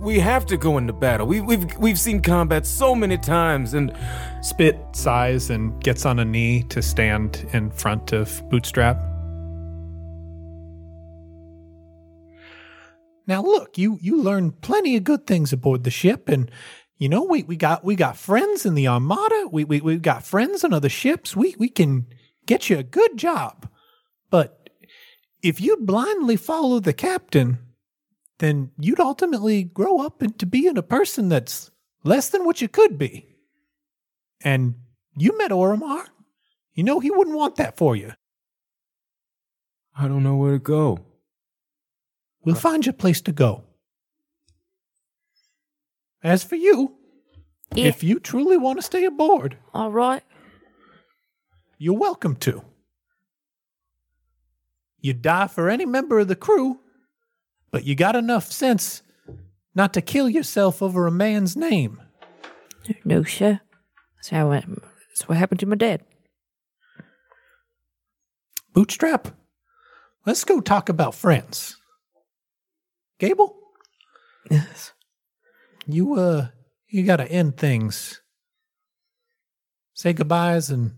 We 0.00 0.20
have 0.20 0.46
to 0.46 0.56
go 0.56 0.78
into 0.78 0.92
battle. 0.92 1.26
We, 1.26 1.40
we've 1.40 1.76
we've 1.78 1.98
seen 1.98 2.22
combat 2.22 2.66
so 2.66 2.94
many 2.94 3.18
times, 3.18 3.74
and 3.74 3.92
spit 4.42 4.78
sighs 4.92 5.50
and 5.50 5.82
gets 5.82 6.06
on 6.06 6.18
a 6.18 6.24
knee 6.24 6.62
to 6.64 6.82
stand 6.82 7.48
in 7.52 7.70
front 7.70 8.12
of 8.12 8.42
bootstrap. 8.48 8.96
Now 13.26 13.42
look 13.42 13.76
you 13.76 13.98
you 14.00 14.22
learned 14.22 14.62
plenty 14.62 14.96
of 14.96 15.04
good 15.04 15.26
things 15.26 15.52
aboard 15.52 15.84
the 15.84 15.90
ship 15.90 16.30
and 16.30 16.50
you 16.96 17.10
know 17.10 17.24
we, 17.24 17.42
we 17.42 17.56
got 17.56 17.84
we 17.84 17.94
got 17.94 18.16
friends 18.16 18.64
in 18.64 18.74
the 18.74 18.88
armada. 18.88 19.48
We, 19.52 19.64
we 19.64 19.80
we've 19.80 20.00
got 20.00 20.24
friends 20.24 20.64
on 20.64 20.72
other 20.72 20.88
ships. 20.88 21.36
We 21.36 21.54
we 21.58 21.68
can 21.68 22.06
get 22.46 22.70
you 22.70 22.78
a 22.78 22.82
good 22.82 23.18
job 23.18 23.68
if 25.48 25.60
you 25.60 25.76
blindly 25.80 26.36
follow 26.36 26.78
the 26.80 26.92
captain 26.92 27.58
then 28.38 28.70
you'd 28.78 29.00
ultimately 29.00 29.64
grow 29.64 29.98
up 30.06 30.22
into 30.22 30.46
being 30.46 30.76
a 30.78 30.82
person 30.82 31.28
that's 31.28 31.70
less 32.04 32.28
than 32.28 32.44
what 32.44 32.60
you 32.60 32.68
could 32.68 32.98
be 32.98 33.12
and 34.44 34.74
you 35.16 35.36
met 35.36 35.50
Oromar. 35.50 36.04
You 36.74 36.84
know 36.84 37.00
he 37.00 37.10
wouldn't 37.10 37.36
want 37.36 37.56
that 37.56 37.76
for 37.76 37.96
you. 37.96 38.12
I 39.96 40.06
don't 40.06 40.22
know 40.22 40.36
where 40.36 40.52
to 40.52 40.58
go. 40.60 40.98
We'll 42.44 42.54
uh, 42.54 42.58
find 42.60 42.86
you 42.86 42.90
a 42.90 43.02
place 43.04 43.20
to 43.22 43.32
go. 43.32 43.64
As 46.22 46.44
for 46.44 46.54
you, 46.56 46.94
Yeah. 47.74 47.86
if 47.86 48.04
you 48.04 48.20
truly 48.20 48.56
want 48.56 48.78
to 48.78 48.82
stay 48.82 49.04
aboard, 49.04 49.58
All 49.74 49.90
right. 49.90 50.22
you're 51.78 51.98
welcome 51.98 52.36
to. 52.36 52.62
You 55.00 55.12
die 55.12 55.46
for 55.46 55.68
any 55.68 55.86
member 55.86 56.18
of 56.18 56.28
the 56.28 56.36
crew, 56.36 56.80
but 57.70 57.84
you 57.84 57.94
got 57.94 58.16
enough 58.16 58.50
sense 58.50 59.02
not 59.74 59.92
to 59.94 60.00
kill 60.02 60.28
yourself 60.28 60.82
over 60.82 61.06
a 61.06 61.10
man's 61.10 61.56
name. 61.56 62.00
No, 63.04 63.22
sir. 63.22 63.60
That's 64.16 64.30
how 64.30 64.50
it, 64.52 64.64
that's 65.10 65.28
what 65.28 65.38
happened 65.38 65.60
to 65.60 65.66
my 65.66 65.76
dad. 65.76 66.02
Bootstrap, 68.74 69.28
let's 70.26 70.44
go 70.44 70.60
talk 70.60 70.88
about 70.88 71.14
friends. 71.14 71.76
Gable, 73.18 73.56
Yes. 74.50 74.92
you 75.86 76.14
uh 76.14 76.48
you 76.88 77.02
gotta 77.04 77.30
end 77.30 77.56
things. 77.56 78.20
Say 79.94 80.12
goodbyes 80.12 80.70
and 80.70 80.92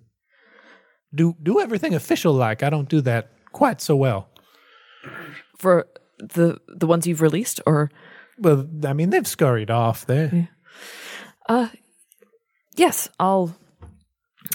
do 1.14 1.34
do 1.42 1.58
everything 1.60 1.94
official 1.94 2.32
like. 2.34 2.62
I 2.62 2.70
don't 2.70 2.88
do 2.88 3.00
that 3.02 3.30
quite 3.52 3.80
so 3.80 3.96
well. 3.96 4.28
For 5.56 5.86
the 6.18 6.58
the 6.68 6.86
ones 6.86 7.06
you've 7.06 7.22
released, 7.22 7.60
or 7.66 7.90
Well, 8.38 8.66
I 8.84 8.92
mean 8.92 9.10
they've 9.10 9.26
scurried 9.26 9.70
off 9.70 10.06
there. 10.06 10.48
uh, 11.48 11.68
yes, 12.76 13.08
I'll 13.18 13.56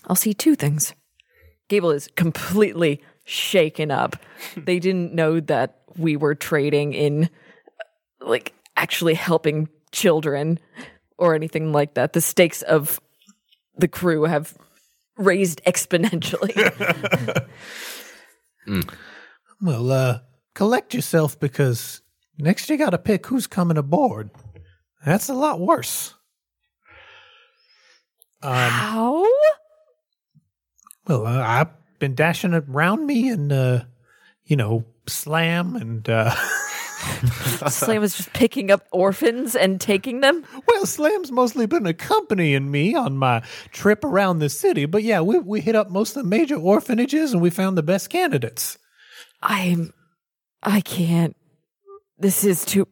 I'll 0.08 0.16
see 0.16 0.34
two 0.34 0.56
things. 0.56 0.94
Gable 1.68 1.92
is 1.92 2.08
completely 2.16 3.02
shaken 3.26 3.90
up. 3.92 4.18
they 4.58 4.80
didn't 4.80 5.14
know 5.14 5.40
that 5.40 5.80
we 5.98 6.16
were 6.16 6.36
trading 6.36 6.94
in 6.94 7.30
like 8.22 8.54
actually 8.76 9.14
helping 9.16 9.70
children 9.92 10.60
or 11.18 11.34
anything 11.34 11.72
like 11.72 11.94
that. 11.96 12.14
The 12.14 12.22
stakes 12.22 12.62
of 12.62 13.00
the 13.78 13.88
crew 13.88 14.24
have 14.24 14.56
raised 15.18 15.62
exponentially. 15.68 16.54
Well, 19.62 19.92
uh 19.92 20.20
collect 20.54 20.94
yourself 20.94 21.40
because 21.40 22.02
next 22.38 22.70
you 22.70 22.78
gotta 22.78 22.98
pick 22.98 23.26
who's 23.28 23.48
coming 23.48 23.78
aboard. 23.78 24.30
That's 25.06 25.30
a 25.30 25.34
lot 25.34 25.60
worse. 25.60 26.14
Um 28.42 28.52
How? 28.72 29.26
Well, 31.08 31.26
uh, 31.28 31.40
I've 31.40 31.70
been 32.00 32.16
dashing 32.16 32.54
around 32.54 33.06
me 33.06 33.30
and, 33.30 33.52
uh, 33.52 33.84
you 34.44 34.56
know, 34.56 34.86
slam 35.08 35.76
and, 35.76 36.08
uh, 36.10 36.34
Slam 37.70 38.04
is 38.04 38.16
just 38.16 38.34
picking 38.34 38.72
up 38.72 38.88
orphans 38.92 39.56
and 39.56 39.80
taking 39.80 40.22
them. 40.22 40.46
well, 40.68 40.86
Slam's 40.86 41.32
mostly 41.32 41.66
been 41.66 41.86
accompanying 41.86 42.72
me 42.72 42.96
on 42.96 43.18
my 43.18 43.42
trip 43.72 44.04
around 44.04 44.40
the 44.40 44.50
city. 44.50 44.86
But 44.86 45.04
yeah, 45.04 45.22
we, 45.22 45.40
we 45.40 45.62
hit 45.62 45.76
up 45.76 45.90
most 45.90 46.16
of 46.16 46.24
the 46.24 46.30
major 46.30 46.56
orphanages 46.56 47.34
and 47.34 47.42
we 47.42 47.50
found 47.50 47.78
the 47.78 47.84
best 47.84 48.10
candidates. 48.10 48.78
I'm. 49.42 49.94
I 50.64 50.82
can't. 50.82 51.36
This 52.18 52.44
is 52.44 52.66
too. 52.66 52.88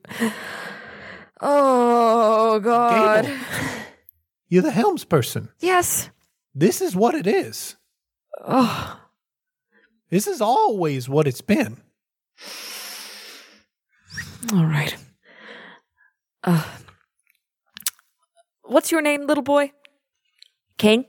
Oh 1.41 2.59
God. 2.59 3.25
Gable. 3.25 3.37
You're 4.47 4.63
the 4.63 4.71
helms 4.71 5.03
person. 5.03 5.49
Yes. 5.59 6.09
This 6.53 6.81
is 6.81 6.95
what 6.95 7.15
it 7.15 7.25
is. 7.25 7.75
Oh. 8.45 8.99
This 10.09 10.27
is 10.27 10.41
always 10.41 11.09
what 11.09 11.27
it's 11.27 11.41
been. 11.41 11.81
All 14.51 14.65
right. 14.65 14.95
Uh. 16.43 16.63
What's 18.63 18.91
your 18.91 19.01
name, 19.01 19.27
little 19.27 19.43
boy? 19.43 19.71
Kane? 20.77 21.05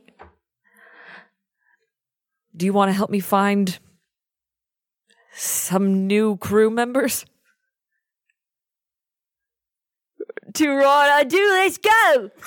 Do 2.56 2.66
you 2.66 2.72
want 2.72 2.90
to 2.90 2.92
help 2.92 3.10
me 3.10 3.20
find 3.20 3.78
some 5.34 6.06
new 6.06 6.36
crew 6.36 6.70
members? 6.70 7.24
To 10.54 10.68
right, 10.68 11.10
I 11.10 11.24
do. 11.24 11.38
Let's 11.38 11.78
go. 11.78 12.30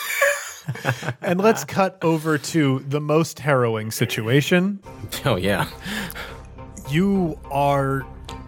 And 1.22 1.40
let's 1.40 1.64
cut 1.64 1.98
over 2.04 2.38
to 2.38 2.80
the 2.80 3.00
most 3.00 3.40
harrowing 3.40 3.90
situation. 3.90 4.82
Oh 5.26 5.38
yeah. 5.38 5.70
you 6.90 7.40
are 7.50 8.06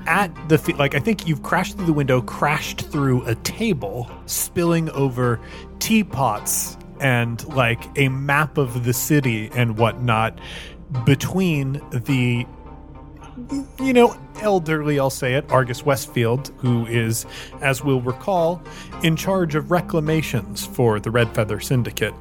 at 0.10 0.50
the 0.50 0.58
like 0.78 0.96
I 0.96 1.00
think 1.00 1.28
you've 1.28 1.44
crashed 1.44 1.78
through 1.78 1.86
the 1.86 1.94
window, 1.94 2.20
crashed 2.22 2.82
through 2.82 3.24
a 3.26 3.36
table, 3.36 4.10
spilling 4.26 4.90
over 4.90 5.40
teapots 5.78 6.78
and 7.00 7.48
like 7.56 7.80
a 7.98 8.10
map 8.10 8.58
of 8.58 8.84
the 8.84 8.92
city 8.92 9.50
and 9.54 9.78
whatnot 9.78 10.38
between 11.06 11.74
the 11.92 12.46
you 13.80 13.94
know, 13.94 14.18
elderly, 14.42 15.00
I'll 15.00 15.10
say 15.10 15.36
it, 15.36 15.50
Argus 15.50 15.86
Westfield, 15.86 16.52
who 16.58 16.86
is, 16.88 17.26
as 17.62 17.82
we'll 17.82 18.02
recall, 18.02 18.62
in 19.02 19.16
charge 19.16 19.56
of 19.56 19.72
reclamations 19.72 20.66
for 20.66 21.00
the 21.00 21.10
Red 21.10 21.34
Feather 21.34 21.62
Syndicate, 21.62 22.14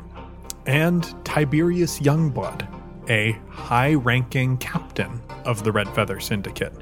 and 0.66 1.02
Tiberius 1.24 1.98
Youngblood, 1.98 2.68
a 3.10 3.32
high 3.48 3.94
ranking 3.94 4.58
captain 4.58 5.20
of 5.44 5.64
the 5.64 5.72
Red 5.72 5.88
Feather 5.88 6.20
Syndicate, 6.20 6.72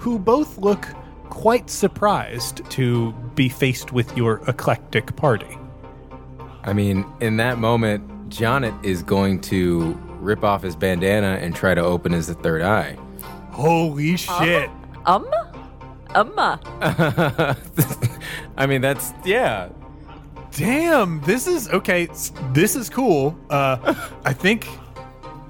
who 0.00 0.18
both 0.18 0.56
look 0.56 0.88
quite 1.28 1.68
surprised 1.68 2.68
to 2.70 3.12
be 3.34 3.50
faced 3.50 3.92
with 3.92 4.16
your 4.16 4.42
eclectic 4.48 5.14
party. 5.14 5.58
I 6.64 6.72
mean, 6.72 7.04
in 7.20 7.36
that 7.36 7.58
moment, 7.58 8.30
Jonet 8.30 8.74
is 8.82 9.02
going 9.02 9.42
to 9.42 9.92
rip 10.20 10.42
off 10.42 10.62
his 10.62 10.74
bandana 10.74 11.38
and 11.40 11.54
try 11.54 11.74
to 11.74 11.82
open 11.82 12.12
his 12.12 12.30
third 12.30 12.62
eye. 12.62 12.96
Holy 13.50 14.16
shit! 14.16 14.70
Um? 15.04 15.28
Umma. 16.14 16.58
I 18.56 18.66
mean, 18.66 18.80
that's 18.80 19.12
yeah. 19.24 19.68
Damn, 20.52 21.20
this 21.20 21.46
is 21.46 21.68
okay. 21.68 22.08
This 22.52 22.74
is 22.74 22.88
cool. 22.88 23.38
Uh, 23.50 23.94
I 24.24 24.32
think 24.32 24.66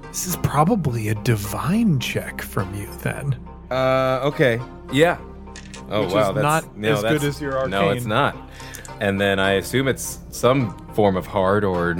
this 0.09 0.27
is 0.27 0.35
probably 0.37 1.07
a 1.07 1.15
divine 1.15 1.99
check 2.01 2.41
from 2.41 2.75
you 2.75 2.87
then. 3.01 3.39
Uh, 3.71 4.19
okay, 4.25 4.61
yeah. 4.91 5.17
Oh 5.89 6.03
Which 6.05 6.13
wow, 6.13 6.29
is 6.29 6.35
that's 6.35 6.43
not 6.65 6.77
no, 6.77 6.93
as 6.93 7.01
good 7.01 7.23
as 7.23 7.41
your 7.41 7.53
arcane. 7.57 7.71
No, 7.71 7.89
it's 7.89 8.05
not. 8.05 8.35
And 8.99 9.19
then 9.19 9.39
I 9.39 9.53
assume 9.53 9.87
it's 9.87 10.19
some 10.29 10.77
form 10.93 11.15
of 11.17 11.25
hard 11.25 11.63
or 11.63 11.97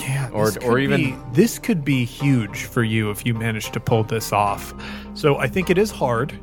Yeah, 0.00 0.28
Or- 0.32 0.46
this 0.50 0.56
or 0.64 0.72
could 0.72 0.82
even- 0.82 1.00
be- 1.00 1.16
this 1.32 1.58
could 1.58 1.84
be 1.84 2.04
huge 2.04 2.64
for 2.64 2.82
you 2.82 3.10
if 3.10 3.24
you 3.26 3.34
manage 3.34 3.70
to 3.72 3.80
pull 3.80 4.02
this 4.04 4.32
off. 4.32 4.72
So 5.14 5.36
I 5.36 5.46
think 5.46 5.70
it 5.70 5.78
is 5.78 5.90
hard. 5.90 6.38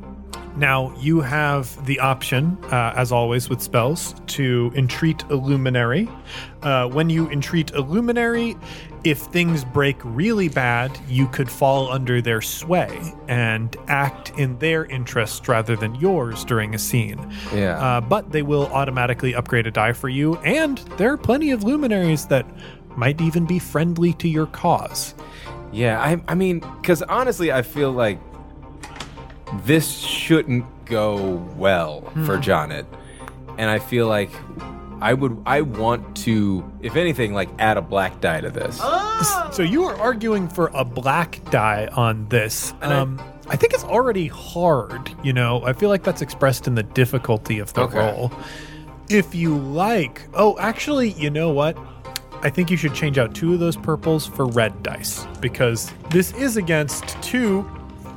Now 0.56 0.92
you 1.00 1.22
have 1.22 1.86
the 1.86 2.00
option, 2.00 2.58
uh, 2.72 2.94
as 2.96 3.12
always 3.12 3.48
with 3.50 3.62
spells, 3.62 4.16
to 4.28 4.72
entreat 4.76 5.24
a 5.30 5.36
luminary. 5.36 6.10
Uh, 6.64 6.88
when 6.88 7.10
you 7.12 7.30
entreat 7.30 7.72
a 7.76 7.82
luminary, 7.82 8.56
if 9.04 9.20
things 9.20 9.64
break 9.64 9.98
really 10.04 10.50
bad, 10.50 10.98
you 11.08 11.28
could 11.28 11.50
fall 11.50 11.92
under 11.92 12.22
their 12.22 12.42
sway 12.42 13.14
and 13.28 13.76
act 13.88 14.32
in 14.38 14.58
their 14.60 14.86
interest 14.86 15.48
rather 15.48 15.76
than 15.76 15.96
yours 15.96 16.44
during 16.44 16.76
a 16.76 16.80
scene. 16.80 17.20
Yeah. 17.54 17.78
Uh, 17.80 18.02
but 18.02 18.32
they 18.32 18.42
will 18.42 18.68
automatically 18.68 19.36
upgrade 19.36 19.68
a 19.68 19.72
die 19.72 19.94
for 19.94 20.10
you, 20.10 20.36
and 20.38 20.80
there 20.98 21.12
are 21.12 21.18
plenty 21.18 21.52
of 21.52 21.64
luminaries 21.64 22.26
that 22.28 22.46
might 22.96 23.22
even 23.22 23.46
be 23.46 23.60
friendly 23.60 24.14
to 24.14 24.28
your 24.28 24.48
cause. 24.48 25.14
yeah. 25.72 26.02
I 26.02 26.22
I 26.28 26.36
mean, 26.36 26.60
because 26.82 27.02
honestly, 27.04 27.52
I 27.52 27.62
feel 27.62 27.92
like 27.92 28.20
this 29.64 30.00
shouldn't 30.00 30.66
go 30.86 31.36
well 31.56 32.02
for 32.26 32.38
Jonet, 32.38 32.86
and 33.58 33.70
I 33.70 33.80
feel 33.80 34.08
like 34.08 34.32
I 35.02 35.14
would 35.14 35.42
I 35.46 35.62
want 35.62 36.16
to, 36.18 36.70
if 36.82 36.96
anything, 36.96 37.34
like 37.34 37.50
add 37.60 37.78
a 37.78 37.82
black 37.82 38.20
die 38.22 38.42
to 38.42 38.50
this. 38.50 38.78
So 39.56 39.64
you 39.64 39.84
are 39.86 39.96
arguing 39.98 40.48
for 40.48 40.70
a 40.74 40.84
black 40.86 41.42
die 41.52 41.88
on 41.94 42.28
this. 42.30 42.74
And 42.82 42.94
I- 42.94 42.98
Um, 43.00 43.22
I, 43.50 43.56
think 43.56 43.74
it's 43.74 43.84
already 43.84 44.28
hard. 44.28 45.10
You 45.24 45.34
know, 45.34 45.64
I 45.64 45.74
feel 45.74 45.90
like 45.90 46.04
that's 46.04 46.22
expressed 46.22 46.68
in 46.68 46.76
the 46.76 46.84
difficulty 46.84 47.60
of 47.60 47.74
the 47.74 47.82
Okay. 47.82 47.98
roll. 47.98 48.32
If 49.10 49.34
you 49.34 49.58
like, 49.58 50.22
oh, 50.34 50.58
actually, 50.60 51.12
you 51.12 51.30
know 51.30 51.52
what? 51.52 51.78
I 52.42 52.50
think 52.50 52.70
you 52.70 52.76
should 52.78 52.94
change 52.94 53.18
out 53.18 53.34
two 53.34 53.54
of 53.54 53.60
those 53.60 53.76
purples 53.78 54.28
for 54.28 54.46
red 54.48 54.84
dice 54.84 55.26
because 55.40 55.92
this 56.12 56.34
is 56.34 56.58
against 56.58 57.06
two 57.22 57.66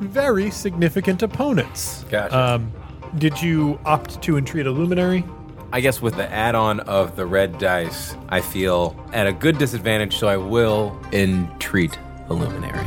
very 0.01 0.51
significant 0.51 1.23
opponents. 1.23 2.05
Gotcha. 2.11 2.37
Um, 2.39 2.73
did 3.19 3.41
you 3.41 3.79
opt 3.85 4.21
to 4.23 4.37
entreat 4.37 4.67
a 4.67 4.71
luminary? 4.71 5.25
I 5.73 5.81
guess 5.81 6.03
with 6.03 6.17
the 6.17 6.29
add-on 6.29 6.81
of 6.81 7.15
the 7.15 7.25
red 7.25 7.59
dice, 7.59 8.17
I 8.29 8.41
feel 8.41 8.97
at 9.13 9.29
a 9.29 9.33
good 9.33 9.57
disadvantage, 9.57 10.17
so 10.17 10.27
I 10.27 10.37
will 10.37 10.99
entreat 11.13 11.97
a 12.29 12.35
luminary. 12.35 12.85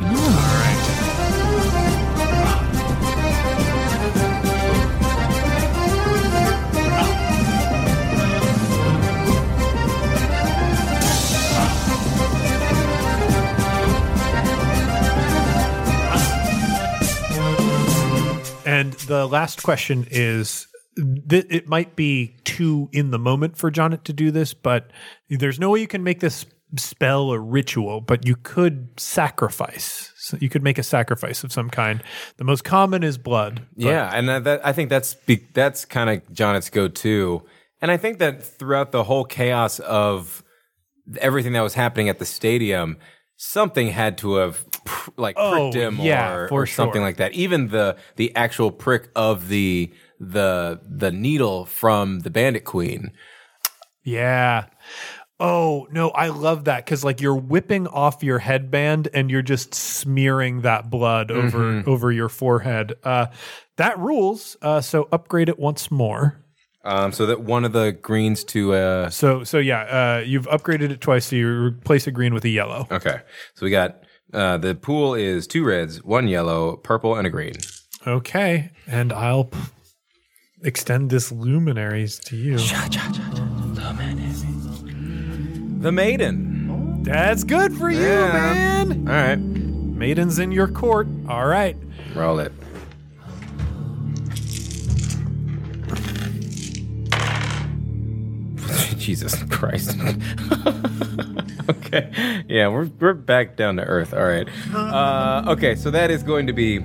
And 18.65 18.93
the 18.93 19.25
last 19.25 19.63
question 19.63 20.05
is 20.11 20.67
th- 20.95 21.47
it 21.49 21.67
might 21.67 21.95
be 21.95 22.35
too 22.43 22.89
in 22.91 23.11
the 23.11 23.19
moment 23.19 23.57
for 23.57 23.71
Jonet 23.71 24.03
to 24.05 24.13
do 24.13 24.31
this, 24.31 24.53
but 24.53 24.91
there's 25.29 25.59
no 25.59 25.71
way 25.71 25.81
you 25.81 25.87
can 25.87 26.03
make 26.03 26.19
this 26.19 26.45
spell 26.77 27.31
a 27.31 27.39
ritual, 27.39 28.01
but 28.01 28.25
you 28.25 28.35
could 28.35 28.89
sacrifice. 28.99 30.11
So 30.17 30.37
you 30.39 30.49
could 30.49 30.63
make 30.63 30.77
a 30.77 30.83
sacrifice 30.83 31.43
of 31.43 31.51
some 31.51 31.69
kind. 31.69 32.03
The 32.37 32.43
most 32.43 32.63
common 32.63 33.03
is 33.03 33.17
blood. 33.17 33.65
Yeah, 33.75 34.09
and 34.13 34.27
that, 34.29 34.43
that 34.45 34.65
I 34.65 34.73
think 34.73 34.89
that's 34.89 35.13
be, 35.13 35.47
that's 35.53 35.85
kind 35.85 36.09
of 36.09 36.33
Jonet's 36.33 36.69
go-to, 36.69 37.43
and 37.81 37.91
I 37.91 37.97
think 37.97 38.19
that 38.19 38.43
throughout 38.43 38.91
the 38.91 39.03
whole 39.03 39.25
chaos 39.25 39.79
of 39.79 40.43
everything 41.19 41.53
that 41.53 41.61
was 41.61 41.73
happening 41.73 42.09
at 42.09 42.19
the 42.19 42.25
stadium, 42.25 42.97
something 43.35 43.89
had 43.89 44.17
to 44.19 44.35
have 44.35 44.65
like 45.17 45.35
Oh, 45.37 45.71
pricked 45.71 45.75
him 45.75 45.99
yeah, 45.99 46.33
or, 46.33 46.47
or 46.49 46.65
something 46.65 47.01
like 47.01 47.17
that. 47.17 47.33
Even 47.33 47.67
the 47.67 47.97
the 48.15 48.35
actual 48.35 48.71
prick 48.71 49.09
of 49.15 49.49
the 49.49 49.91
the 50.31 50.79
the 50.87 51.11
needle 51.11 51.65
from 51.65 52.19
the 52.19 52.29
Bandit 52.29 52.63
Queen. 52.65 53.11
Yeah. 54.03 54.65
Oh, 55.39 55.87
no, 55.91 56.09
I 56.11 56.27
love 56.27 56.65
that 56.65 56.85
cuz 56.85 57.03
like 57.03 57.19
you're 57.19 57.35
whipping 57.35 57.87
off 57.87 58.23
your 58.23 58.39
headband 58.39 59.09
and 59.13 59.29
you're 59.31 59.41
just 59.41 59.73
smearing 59.73 60.61
that 60.61 60.89
blood 60.89 61.31
over 61.31 61.83
over 61.87 62.11
your 62.11 62.29
forehead. 62.29 62.93
Uh 63.03 63.27
that 63.77 63.97
rules. 63.99 64.55
Uh 64.61 64.79
so 64.81 65.07
upgrade 65.11 65.49
it 65.49 65.59
once 65.59 65.89
more. 65.91 66.39
Um, 66.85 67.13
so 67.13 67.25
that 67.27 67.39
one 67.41 67.63
of 67.63 67.71
the 67.71 67.93
greens 67.93 68.43
to 68.45 68.73
uh, 68.73 69.09
So 69.09 69.43
so 69.43 69.57
yeah, 69.57 69.81
uh 70.19 70.23
you've 70.25 70.47
upgraded 70.47 70.91
it 70.91 71.01
twice 71.01 71.25
so 71.27 71.35
you 71.37 71.47
replace 71.49 72.07
a 72.07 72.11
green 72.11 72.33
with 72.33 72.43
a 72.45 72.49
yellow. 72.49 72.87
okay. 72.91 73.21
So 73.55 73.65
we 73.65 73.69
got 73.71 74.03
uh, 74.33 74.57
the 74.57 74.73
pool 74.75 75.13
is 75.13 75.45
two 75.45 75.63
reds, 75.63 76.03
one 76.03 76.27
yellow, 76.27 76.75
purple, 76.77 77.15
and 77.15 77.27
a 77.27 77.29
green. 77.29 77.53
Okay, 78.07 78.71
and 78.87 79.13
I'll 79.13 79.43
p- 79.45 79.59
extend 80.63 81.09
this 81.09 81.31
luminaries 81.31 82.19
to 82.19 82.35
you. 82.35 82.57
The 85.79 85.91
maiden. 85.91 87.03
That's 87.03 87.43
good 87.43 87.73
for 87.75 87.89
you, 87.89 87.99
Yeah. 88.01 88.31
man. 88.85 89.07
All 89.07 89.13
right, 89.13 89.35
Maiden's 89.39 90.39
in 90.39 90.51
your 90.51 90.67
court. 90.69 91.07
All 91.27 91.45
right. 91.45 91.75
roll 92.15 92.39
it. 92.39 92.51
Jesus 98.97 99.35
Christ. 99.49 99.97
okay. 101.69 102.43
Yeah, 102.47 102.69
we're 102.69 102.89
we're 102.99 103.13
back 103.13 103.55
down 103.57 103.75
to 103.77 103.83
earth. 103.83 104.13
All 104.13 104.23
right. 104.25 104.47
Uh, 104.73 105.43
okay, 105.51 105.75
so 105.75 105.91
that 105.91 106.09
is 106.11 106.23
going 106.23 106.47
to 106.47 106.53
be 106.53 106.79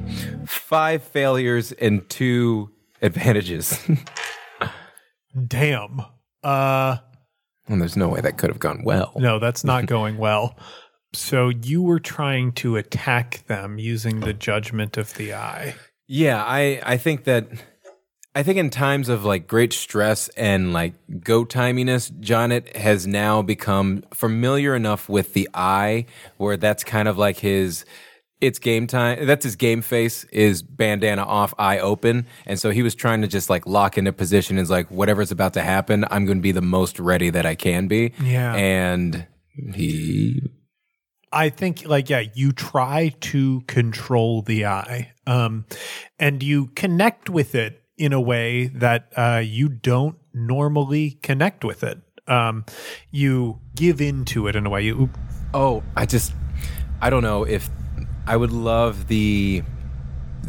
five 0.46 1.02
failures 1.02 1.72
and 1.72 2.08
two 2.08 2.70
advantages. 3.02 3.78
Damn. 5.46 6.02
Uh 6.42 6.96
and 7.68 7.80
there's 7.80 7.96
no 7.96 8.08
way 8.08 8.20
that 8.22 8.38
could 8.38 8.48
have 8.50 8.58
gone 8.58 8.82
well. 8.82 9.12
no, 9.16 9.38
that's 9.38 9.62
not 9.64 9.86
going 9.96 10.16
well. 10.16 10.56
So 11.14 11.48
you 11.48 11.82
were 11.82 12.00
trying 12.00 12.52
to 12.52 12.76
attack 12.76 13.44
them 13.46 13.78
using 13.78 14.20
the 14.20 14.32
judgment 14.32 14.96
of 14.96 15.14
the 15.14 15.34
eye. 15.34 15.74
Yeah, 16.06 16.42
I 16.42 16.80
I 16.84 16.96
think 16.96 17.24
that 17.24 17.48
I 18.34 18.42
think 18.42 18.58
in 18.58 18.70
times 18.70 19.08
of 19.08 19.24
like 19.24 19.46
great 19.46 19.72
stress 19.72 20.28
and 20.30 20.72
like 20.72 20.94
go 21.20 21.44
timiness, 21.44 22.10
Jonet 22.20 22.76
has 22.76 23.06
now 23.06 23.42
become 23.42 24.04
familiar 24.14 24.74
enough 24.74 25.08
with 25.08 25.32
the 25.34 25.48
eye 25.54 26.06
where 26.36 26.56
that's 26.56 26.84
kind 26.84 27.08
of 27.08 27.18
like 27.18 27.38
his 27.38 27.84
it's 28.40 28.58
game 28.58 28.86
time. 28.86 29.26
That's 29.26 29.44
his 29.44 29.56
game 29.56 29.82
face 29.82 30.24
is 30.24 30.62
bandana 30.62 31.22
off, 31.22 31.54
eye 31.58 31.78
open. 31.78 32.26
And 32.46 32.58
so 32.58 32.70
he 32.70 32.82
was 32.82 32.94
trying 32.94 33.22
to 33.22 33.28
just 33.28 33.50
like 33.50 33.66
lock 33.66 33.98
into 33.98 34.12
position 34.12 34.58
is 34.58 34.70
like 34.70 34.90
whatever's 34.90 35.30
about 35.30 35.54
to 35.54 35.62
happen, 35.62 36.04
I'm 36.10 36.24
going 36.24 36.38
to 36.38 36.42
be 36.42 36.52
the 36.52 36.62
most 36.62 36.98
ready 36.98 37.30
that 37.30 37.46
I 37.46 37.54
can 37.54 37.88
be. 37.88 38.12
Yeah. 38.22 38.54
And 38.54 39.26
he 39.74 40.40
I 41.32 41.50
think 41.50 41.84
like 41.84 42.08
yeah, 42.08 42.22
you 42.34 42.52
try 42.52 43.12
to 43.20 43.60
control 43.62 44.42
the 44.42 44.66
eye. 44.66 45.12
Um 45.26 45.66
and 46.18 46.42
you 46.42 46.68
connect 46.68 47.28
with 47.28 47.54
it 47.54 47.82
in 47.96 48.12
a 48.12 48.20
way 48.20 48.68
that 48.68 49.12
uh 49.16 49.42
you 49.44 49.68
don't 49.68 50.16
normally 50.32 51.18
connect 51.22 51.64
with 51.64 51.82
it. 51.82 52.00
Um 52.28 52.64
you 53.10 53.60
give 53.74 54.00
into 54.00 54.46
it 54.46 54.56
in 54.56 54.64
a 54.64 54.70
way. 54.70 54.82
You 54.82 55.10
Oh, 55.54 55.82
I 55.96 56.04
just, 56.04 56.34
I 57.00 57.08
don't 57.08 57.22
know 57.22 57.44
if, 57.44 57.70
I 58.28 58.36
would 58.36 58.52
love 58.52 59.08
the 59.08 59.62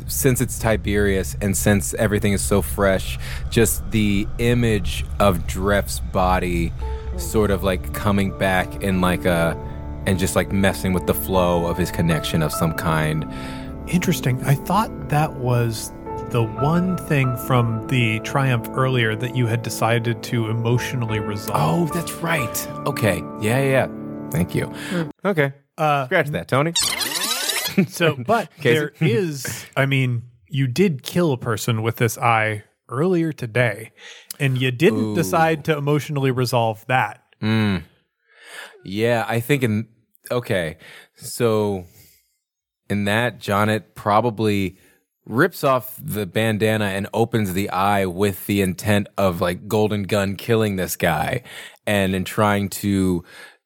since 0.08 0.42
it's 0.42 0.60
Tiberius 0.60 1.38
and 1.42 1.56
since 1.56 1.94
everything 1.94 2.34
is 2.34 2.42
so 2.42 2.62
fresh, 2.62 3.18
just 3.50 3.90
the 3.92 4.28
image 4.38 5.06
of 5.20 5.48
Dreth's 5.48 6.00
body 6.00 6.74
sort 7.18 7.52
of 7.52 7.64
like 7.64 7.94
coming 7.94 8.38
back 8.38 8.84
in 8.84 9.00
like 9.00 9.24
a 9.24 9.58
and 10.06 10.20
just 10.20 10.36
like 10.36 10.52
messing 10.52 10.92
with 10.92 11.08
the 11.08 11.14
flow 11.14 11.68
of 11.68 11.78
his 11.78 11.90
connection 11.90 12.42
of 12.42 12.52
some 12.52 12.74
kind. 12.74 13.26
Interesting. 13.88 14.44
I 14.44 14.56
thought 14.56 15.10
that 15.10 15.36
was 15.36 15.94
the 16.32 16.44
one 16.44 16.98
thing 16.98 17.38
from 17.38 17.88
the 17.88 18.20
triumph 18.20 18.68
earlier 18.72 19.16
that 19.16 19.38
you 19.38 19.48
had 19.48 19.62
decided 19.62 20.22
to 20.24 20.50
emotionally 20.50 21.20
resolve. 21.20 21.90
Oh, 21.90 21.94
that's 21.94 22.12
right. 22.16 22.68
Okay. 22.86 23.24
Yeah, 23.40 23.60
yeah. 23.60 23.88
yeah. 23.88 24.30
Thank 24.32 24.54
you. 24.54 24.74
Okay. 25.24 25.54
Uh, 25.78 26.06
Scratch 26.06 26.28
that, 26.28 26.48
Tony. 26.50 26.74
So, 27.90 28.16
but 28.16 28.50
there 28.62 28.94
is, 29.00 29.66
I 29.76 29.86
mean, 29.86 30.24
you 30.48 30.68
did 30.68 31.04
kill 31.04 31.32
a 31.32 31.38
person 31.38 31.82
with 31.82 31.98
this 31.98 32.18
eye 32.18 32.64
earlier 32.88 33.32
today, 33.32 33.92
and 34.40 34.60
you 34.60 34.72
didn't 34.72 35.14
decide 35.14 35.66
to 35.66 35.78
emotionally 35.78 36.32
resolve 36.32 36.86
that. 36.88 37.24
Mm. 37.42 37.84
Yeah, 38.84 39.26
I 39.28 39.40
think 39.40 39.64
in 39.64 39.88
okay. 40.32 40.78
So 41.16 41.86
in 42.90 43.06
that, 43.06 43.40
Jonet 43.40 43.96
probably 43.96 44.78
rips 45.26 45.64
off 45.64 46.00
the 46.02 46.26
bandana 46.26 46.86
and 46.86 47.08
opens 47.14 47.54
the 47.54 47.70
eye 47.70 48.06
with 48.06 48.48
the 48.48 48.62
intent 48.62 49.08
of 49.18 49.40
like 49.40 49.68
Golden 49.68 50.04
Gun 50.04 50.36
killing 50.36 50.76
this 50.76 50.96
guy. 50.96 51.44
And 51.86 52.16
in 52.16 52.26
trying 52.26 52.70
to 52.70 53.24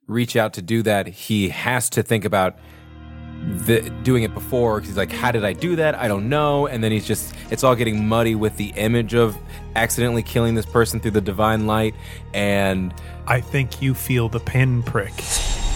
reach 0.08 0.36
out 0.36 0.54
to 0.54 0.62
do 0.62 0.82
that, 0.84 1.08
he 1.08 1.50
has 1.50 1.90
to 1.92 2.04
think 2.04 2.26
about 2.26 2.58
the, 3.46 3.90
doing 4.04 4.24
it 4.24 4.34
before 4.34 4.80
'cause 4.80 4.88
he's 4.88 4.98
like, 4.98 5.12
how 5.12 5.32
did 5.32 5.44
I 5.46 5.54
do 5.54 5.76
that? 5.76 5.96
I 5.96 6.08
don't 6.08 6.30
know. 6.30 6.68
And 6.68 6.84
then 6.84 6.92
he's 6.92 7.06
just, 7.06 7.34
it's 7.52 7.64
all 7.64 7.76
getting 7.76 8.08
muddy 8.08 8.36
with 8.36 8.58
the 8.58 8.70
image 8.76 9.14
of 9.14 9.38
accidentally 9.76 10.24
killing 10.24 10.56
this 10.56 10.66
person 10.66 11.00
through 11.00 11.12
the 11.12 11.22
divine 11.22 11.68
light. 11.68 11.96
And 12.34 12.94
I 13.28 13.42
think 13.42 13.82
you 13.82 13.94
feel 13.94 14.30
the 14.30 14.40
pinprick 14.40 15.14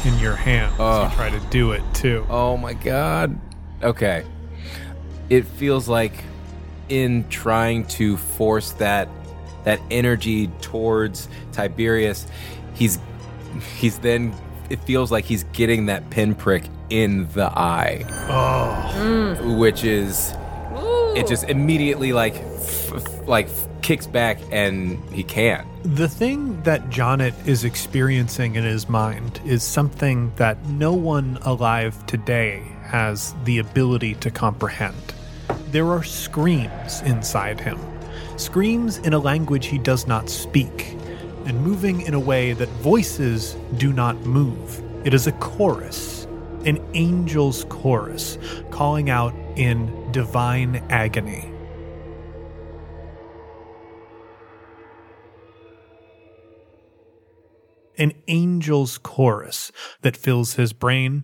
in 0.05 0.17
your 0.19 0.35
hand 0.35 0.73
as 0.79 1.11
you 1.11 1.15
try 1.15 1.29
to 1.29 1.39
do 1.49 1.71
it 1.71 1.83
too. 1.93 2.25
Oh 2.29 2.57
my 2.57 2.73
god. 2.73 3.37
Okay. 3.83 4.23
It 5.29 5.45
feels 5.45 5.89
like 5.89 6.23
in 6.89 7.27
trying 7.29 7.85
to 7.87 8.17
force 8.17 8.71
that 8.73 9.09
that 9.65 9.81
energy 9.91 10.47
towards 10.61 11.27
Tiberius, 11.51 12.25
he's 12.73 12.99
he's 13.75 13.99
then 13.99 14.33
it 14.69 14.79
feels 14.81 15.11
like 15.11 15.25
he's 15.25 15.43
getting 15.45 15.87
that 15.87 16.09
pinprick 16.09 16.69
in 16.89 17.27
the 17.33 17.47
eye. 17.47 18.05
Oh. 18.29 18.93
Mm. 18.97 19.59
Which 19.59 19.83
is 19.83 20.33
it 21.17 21.27
just 21.27 21.45
immediately 21.45 22.13
like 22.13 22.35
f- 22.35 22.93
f- 22.93 23.27
like 23.27 23.49
kicks 23.81 24.05
back 24.05 24.39
and 24.51 25.01
he 25.11 25.23
can't. 25.23 25.67
The 25.83 26.07
thing 26.07 26.61
that 26.63 26.89
Jonet 26.89 27.33
is 27.47 27.63
experiencing 27.63 28.55
in 28.55 28.63
his 28.63 28.87
mind 28.87 29.39
is 29.45 29.63
something 29.63 30.31
that 30.35 30.63
no 30.65 30.93
one 30.93 31.39
alive 31.41 32.05
today 32.05 32.63
has 32.83 33.33
the 33.45 33.57
ability 33.59 34.15
to 34.15 34.29
comprehend. 34.29 35.13
There 35.71 35.87
are 35.87 36.03
screams 36.03 37.01
inside 37.01 37.59
him, 37.59 37.79
screams 38.37 38.97
in 38.99 39.13
a 39.13 39.19
language 39.19 39.65
he 39.65 39.77
does 39.77 40.05
not 40.05 40.29
speak, 40.29 40.95
and 41.45 41.59
moving 41.61 42.01
in 42.01 42.13
a 42.13 42.19
way 42.19 42.53
that 42.53 42.69
voices 42.81 43.55
do 43.77 43.91
not 43.93 44.17
move. 44.17 44.83
It 45.05 45.13
is 45.13 45.27
a 45.27 45.31
chorus, 45.33 46.26
an 46.67 46.77
angel's 46.93 47.63
chorus, 47.69 48.37
calling 48.69 49.09
out 49.09 49.33
in 49.55 50.11
divine 50.11 50.83
agony. 50.89 51.53
an 57.99 58.13
angel's 58.27 58.99
chorus 58.99 59.71
that 60.01 60.15
fills 60.15 60.53
his 60.53 60.71
brain 60.71 61.23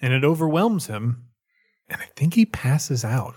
and 0.00 0.12
it 0.12 0.22
overwhelms 0.22 0.86
him. 0.86 1.24
And 1.88 2.00
I 2.00 2.04
think 2.14 2.34
he 2.34 2.46
passes 2.46 3.04
out. 3.04 3.34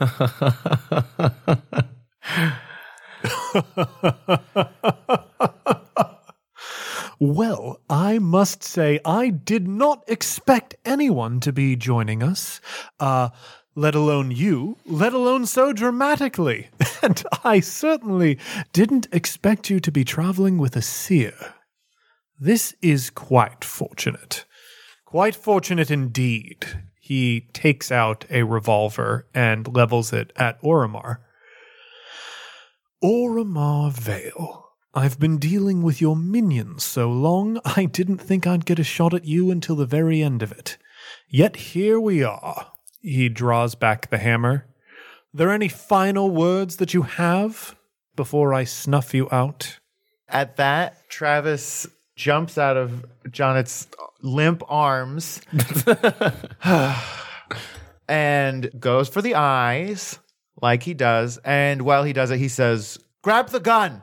Well, 7.24 7.80
I 7.88 8.18
must 8.18 8.64
say, 8.64 8.98
I 9.04 9.28
did 9.28 9.68
not 9.68 10.02
expect 10.08 10.74
anyone 10.84 11.38
to 11.38 11.52
be 11.52 11.76
joining 11.76 12.20
us, 12.20 12.60
uh, 12.98 13.28
let 13.76 13.94
alone 13.94 14.32
you, 14.32 14.76
let 14.84 15.12
alone 15.12 15.46
so 15.46 15.72
dramatically. 15.72 16.70
And 17.00 17.22
I 17.44 17.60
certainly 17.60 18.40
didn't 18.72 19.06
expect 19.12 19.70
you 19.70 19.78
to 19.78 19.92
be 19.92 20.02
traveling 20.02 20.58
with 20.58 20.74
a 20.74 20.82
seer. 20.82 21.54
This 22.40 22.74
is 22.82 23.08
quite 23.08 23.64
fortunate. 23.64 24.44
Quite 25.04 25.36
fortunate 25.36 25.92
indeed. 25.92 26.66
He 26.98 27.48
takes 27.52 27.92
out 27.92 28.24
a 28.30 28.42
revolver 28.42 29.28
and 29.32 29.72
levels 29.72 30.12
it 30.12 30.32
at 30.34 30.60
Oromar. 30.60 31.18
Oromar 33.00 33.92
Vale. 33.92 34.61
I've 34.94 35.18
been 35.18 35.38
dealing 35.38 35.82
with 35.82 36.02
your 36.02 36.16
minions 36.16 36.84
so 36.84 37.10
long, 37.10 37.58
I 37.64 37.86
didn't 37.86 38.18
think 38.18 38.46
I'd 38.46 38.66
get 38.66 38.78
a 38.78 38.84
shot 38.84 39.14
at 39.14 39.24
you 39.24 39.50
until 39.50 39.76
the 39.76 39.86
very 39.86 40.22
end 40.22 40.42
of 40.42 40.52
it. 40.52 40.76
Yet 41.28 41.56
here 41.56 41.98
we 41.98 42.22
are. 42.22 42.72
He 43.00 43.28
draws 43.28 43.74
back 43.74 44.10
the 44.10 44.18
hammer. 44.18 44.66
There 45.32 45.50
any 45.50 45.68
final 45.68 46.30
words 46.30 46.76
that 46.76 46.92
you 46.92 47.02
have 47.02 47.74
before 48.16 48.52
I 48.52 48.64
snuff 48.64 49.14
you 49.14 49.28
out? 49.32 49.78
At 50.28 50.56
that, 50.56 51.08
Travis 51.08 51.86
jumps 52.14 52.58
out 52.58 52.76
of 52.76 53.04
Jonet's 53.28 53.88
limp 54.20 54.62
arms 54.68 55.40
and 58.08 58.70
goes 58.78 59.08
for 59.08 59.22
the 59.22 59.34
eyes 59.34 60.18
like 60.60 60.82
he 60.82 60.92
does. 60.92 61.38
And 61.38 61.82
while 61.82 62.04
he 62.04 62.12
does 62.12 62.30
it, 62.30 62.38
he 62.38 62.48
says, 62.48 62.98
Grab 63.22 63.48
the 63.48 63.60
gun. 63.60 64.02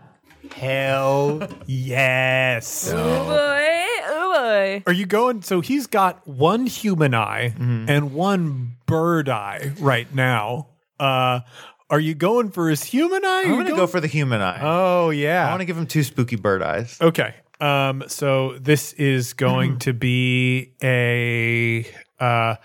Hell 0.54 1.48
yes. 1.66 2.92
Oh 3.00 3.26
boy, 3.26 3.66
oh 4.10 4.34
boy. 4.36 4.84
Are 4.88 4.94
you 4.94 5.06
going? 5.06 5.42
So 5.42 5.62
he's 5.62 5.88
got 5.88 6.28
one 6.28 6.66
human 6.66 7.14
eye 7.14 7.54
and 7.58 8.14
one 8.14 8.76
bird 8.86 9.30
eye 9.30 9.74
right 9.80 10.14
now. 10.14 10.68
Uh, 11.00 11.42
are 11.90 12.00
you 12.00 12.14
going 12.14 12.52
for 12.52 12.70
his 12.70 12.84
human 12.84 13.24
eye? 13.26 13.44
I'm 13.46 13.54
going 13.54 13.68
to 13.68 13.76
go 13.76 13.88
for 13.88 14.00
the 14.00 14.08
human 14.08 14.42
eye. 14.42 14.60
Oh 14.62 15.10
yeah. 15.10 15.42
I 15.42 15.46
yeah. 15.46 15.50
want 15.50 15.62
to 15.62 15.66
give 15.66 15.78
him 15.78 15.88
two 15.88 16.04
spooky 16.04 16.36
bird 16.36 16.62
eyes. 16.62 16.98
Okay. 17.02 17.36
Um. 17.60 18.04
So 18.08 18.58
this 18.60 18.94
is 18.94 19.34
going 19.34 19.80
to 19.80 19.94
be 19.94 20.74
a 20.82 21.86
uh 22.20 22.56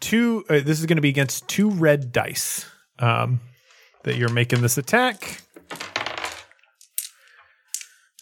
two. 0.00 0.44
Uh, 0.48 0.60
this 0.60 0.80
is 0.80 0.86
going 0.86 0.96
to 0.96 1.02
be 1.02 1.10
against 1.10 1.48
two 1.48 1.70
red 1.70 2.12
dice. 2.12 2.66
Um, 2.98 3.40
that 4.04 4.16
you're 4.16 4.32
making 4.32 4.62
this 4.62 4.78
attack. 4.78 5.42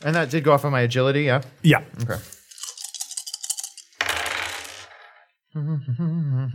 And 0.05 0.15
that 0.15 0.31
did 0.31 0.45
go 0.45 0.53
off 0.53 0.65
on 0.65 0.73
my 0.73 0.83
agility, 0.83 1.23
yeah? 1.25 1.43
Yeah. 1.63 1.83
Okay. 2.03 2.21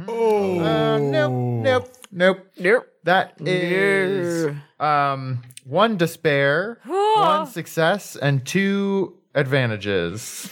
Oh. 0.08 0.60
Uh, 0.60 0.97
nope, 0.97 1.63
nope, 1.63 1.93
nope. 2.12 2.47
Nope. 2.58 2.88
That 3.03 3.34
is 3.41 4.56
um, 4.79 5.41
one 5.65 5.97
despair, 5.97 6.79
one 6.86 7.47
success, 7.47 8.15
and 8.15 8.45
two 8.45 9.17
advantages. 9.36 10.49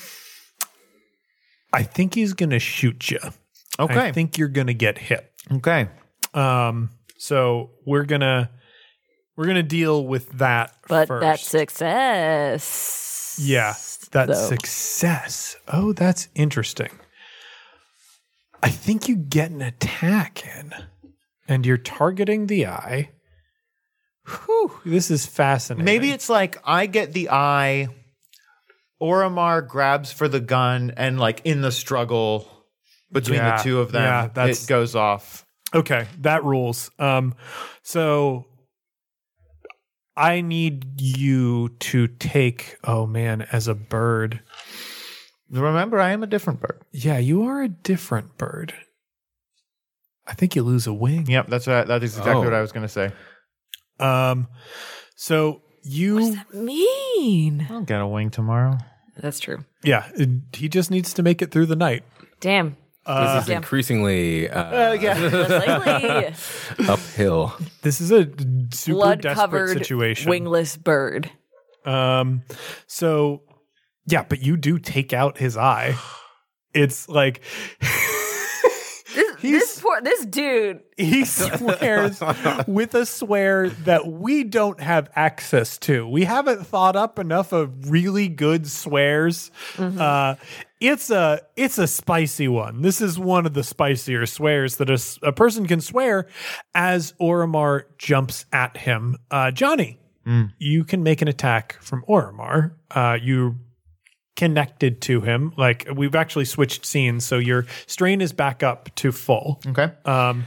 I 1.72 1.84
think 1.84 2.16
he's 2.16 2.34
going 2.34 2.50
to 2.50 2.60
shoot 2.60 3.10
you. 3.10 3.20
Okay. 3.80 4.08
I 4.08 4.12
think 4.12 4.38
you're 4.38 4.50
going 4.50 4.68
to 4.68 4.74
get 4.74 4.98
hit. 4.98 5.32
Okay. 5.50 5.88
Um, 6.34 6.90
so 7.18 7.72
we're 7.86 8.06
gonna 8.06 8.50
we're 9.36 9.46
gonna 9.48 9.64
deal 9.64 10.06
with 10.06 10.30
that 10.40 10.76
But 10.88 11.08
first. 11.08 11.22
that 11.22 11.40
success. 11.40 13.38
yeah, 13.42 13.74
that 14.12 14.28
though. 14.28 14.34
success. 14.34 15.56
Oh, 15.68 15.94
that's 15.94 16.28
interesting. 16.36 16.90
I 18.64 18.70
think 18.70 19.08
you 19.10 19.16
get 19.16 19.50
an 19.52 19.62
attack 19.62 20.46
in, 20.46 20.74
and 21.48 21.66
you're 21.66 21.78
targeting 21.78 22.48
the 22.48 22.68
eye. 22.68 23.10
Whew, 24.28 24.80
this 24.86 25.10
is 25.10 25.26
fascinating. 25.26 25.86
Maybe 25.86 26.12
it's 26.12 26.30
like 26.30 26.58
I 26.64 26.86
get 26.86 27.12
the 27.14 27.30
eye, 27.32 27.88
Oromar 29.02 29.68
grabs 29.68 30.12
for 30.12 30.28
the 30.28 30.40
gun, 30.40 30.94
and 30.96 31.20
like 31.20 31.42
in 31.44 31.62
the 31.62 31.72
struggle 31.72 32.48
between 33.12 33.40
Yeah, 33.40 33.58
the 33.58 33.64
two 33.64 33.80
of 33.80 33.92
them, 33.92 34.04
yeah, 34.04 34.28
that's- 34.28 34.64
it 34.64 34.68
goes 34.68 34.96
off. 34.96 35.44
Okay, 35.74 36.06
that 36.20 36.44
rules. 36.44 36.92
Um, 37.00 37.34
so 37.82 38.46
I 40.16 40.42
need 40.42 41.00
you 41.02 41.70
to 41.80 42.08
take. 42.08 42.78
Oh 42.84 43.06
man, 43.06 43.44
as 43.52 43.68
a 43.68 43.76
bird, 43.76 44.42
Remember, 45.50 46.00
I 46.00 46.12
am 46.12 46.24
a 46.24 46.28
different 46.28 46.62
bird. 46.62 46.82
Yeah, 46.94 47.18
you 47.18 47.44
are 47.44 47.62
a 47.62 47.68
different 47.68 48.38
bird. 48.38 48.74
I 50.26 50.34
think 50.34 50.56
you 50.56 50.64
lose 50.64 50.88
a 50.88 50.94
wing. 50.94 51.26
Yep, 51.28 51.48
that's 51.48 51.68
what, 51.68 51.88
that 51.88 52.04
is 52.04 52.18
exactly 52.18 52.42
Oh. 52.42 52.44
what 52.46 52.54
I 52.54 52.62
was 52.62 52.72
going 52.72 52.88
to 52.88 52.90
say. 52.90 53.12
Um, 54.00 54.48
so 55.18 55.62
you, 55.84 56.38
Mean. 56.54 57.68
I'll 57.70 57.82
get 57.82 58.00
a 58.00 58.08
wing 58.08 58.30
tomorrow. 58.30 58.78
That's 59.18 59.42
true. 59.42 59.66
yeah, 59.84 60.10
it- 60.16 60.56
he 60.56 60.70
just 60.70 60.90
needs 60.90 61.14
to 61.16 61.24
make 61.24 61.42
it 61.42 61.52
through 61.52 61.66
the 61.66 61.76
night. 61.76 62.04
Damn. 62.40 62.78
This 63.06 63.42
is 63.42 63.48
Damn. 63.48 63.58
increasingly 63.58 64.50
uh, 64.50 64.94
yeah. 64.94 66.34
Uphill. 66.88 67.54
This 67.82 68.00
is 68.02 68.12
a 68.12 68.26
super 68.72 68.96
blood 68.96 69.22
desperate 69.22 69.36
covered 69.42 69.78
situation. 69.78 70.30
wingless 70.30 70.78
bird. 70.78 71.32
Um, 71.86 72.44
so 72.88 73.42
yeah, 74.06 74.24
but 74.28 74.42
you 74.42 74.58
do 74.58 74.78
take 74.80 75.14
out 75.14 75.38
his 75.38 75.58
eye. 75.58 75.96
It's 76.74 77.10
like 77.10 77.42
This, 79.14 79.36
this 79.42 79.82
poor 79.82 80.02
this 80.02 80.26
dude. 80.26 80.82
he 80.98 81.26
swears 81.26 82.22
with 82.68 82.94
a 82.94 83.06
swear 83.06 83.70
that 83.70 84.08
we 84.08 84.44
don't 84.44 84.80
have 84.80 85.10
access 85.16 85.78
to. 85.80 86.08
We 86.08 86.24
haven't 86.24 86.66
thought 86.68 86.96
up 86.96 87.18
enough 87.20 87.52
of 87.52 87.90
really 87.90 88.28
good 88.30 88.68
swears. 88.68 89.52
Uh, 89.78 90.36
it's 90.82 91.10
a 91.10 91.40
it's 91.56 91.78
a 91.78 91.88
spicy 91.88 92.48
one. 92.50 92.82
This 92.82 93.00
is 93.00 93.18
one 93.18 93.46
of 93.46 93.54
the 93.54 93.64
spicier 93.64 94.26
swears 94.26 94.76
that 94.78 94.90
a, 94.90 95.28
a 95.28 95.32
person 95.32 95.66
can 95.68 95.80
swear 95.80 96.28
as 96.76 97.14
Oromar 97.22 97.84
jumps 97.98 98.46
at 98.52 98.76
him. 98.78 99.16
Uh, 99.30 99.52
Johnny, 99.52 100.00
you 100.60 100.84
can 100.84 101.04
make 101.04 101.22
an 101.22 101.28
attack 101.28 101.78
from 101.82 102.04
Oromar. 102.10 102.74
Uh, 102.90 103.18
you 103.22 103.56
connected 104.36 105.02
to 105.04 105.22
him. 105.22 105.54
Like 105.58 105.88
we've 105.96 106.16
actually 106.16 106.46
switched 106.46 106.86
scenes, 106.86 107.26
so 107.26 107.38
your 107.38 107.66
strain 107.86 108.22
is 108.22 108.34
back 108.34 108.64
up 108.64 108.94
to 108.96 109.12
full. 109.12 109.62
Okay. 109.68 109.92
Um, 110.06 110.46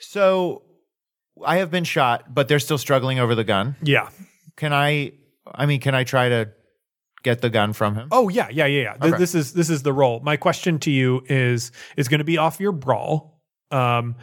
So 0.00 0.62
I 1.44 1.58
have 1.58 1.70
been 1.70 1.84
shot, 1.84 2.32
but 2.32 2.48
they're 2.48 2.58
still 2.60 2.78
struggling 2.78 3.18
over 3.18 3.34
the 3.34 3.44
gun. 3.44 3.76
yeah. 3.82 4.08
Can 4.56 4.72
I, 4.72 5.12
I 5.52 5.66
mean, 5.66 5.80
can 5.80 5.96
I 5.96 6.04
try 6.04 6.28
to 6.28 6.48
get 7.24 7.40
the 7.40 7.50
gun 7.50 7.72
from 7.72 7.96
him? 7.96 8.08
Oh 8.12 8.28
yeah, 8.28 8.48
yeah, 8.50 8.66
yeah, 8.66 8.82
yeah. 8.82 8.94
Th- 9.02 9.14
This 9.16 9.34
is 9.34 9.52
this 9.52 9.68
is 9.68 9.82
the 9.82 9.92
role. 9.92 10.20
My 10.20 10.36
question 10.36 10.78
to 10.80 10.90
you 10.92 11.22
is 11.28 11.72
is 11.96 12.06
going 12.06 12.18
to 12.20 12.24
be 12.24 12.38
off 12.38 12.60
your 12.60 12.70
brawl. 12.72 13.40
Um, 13.72 14.14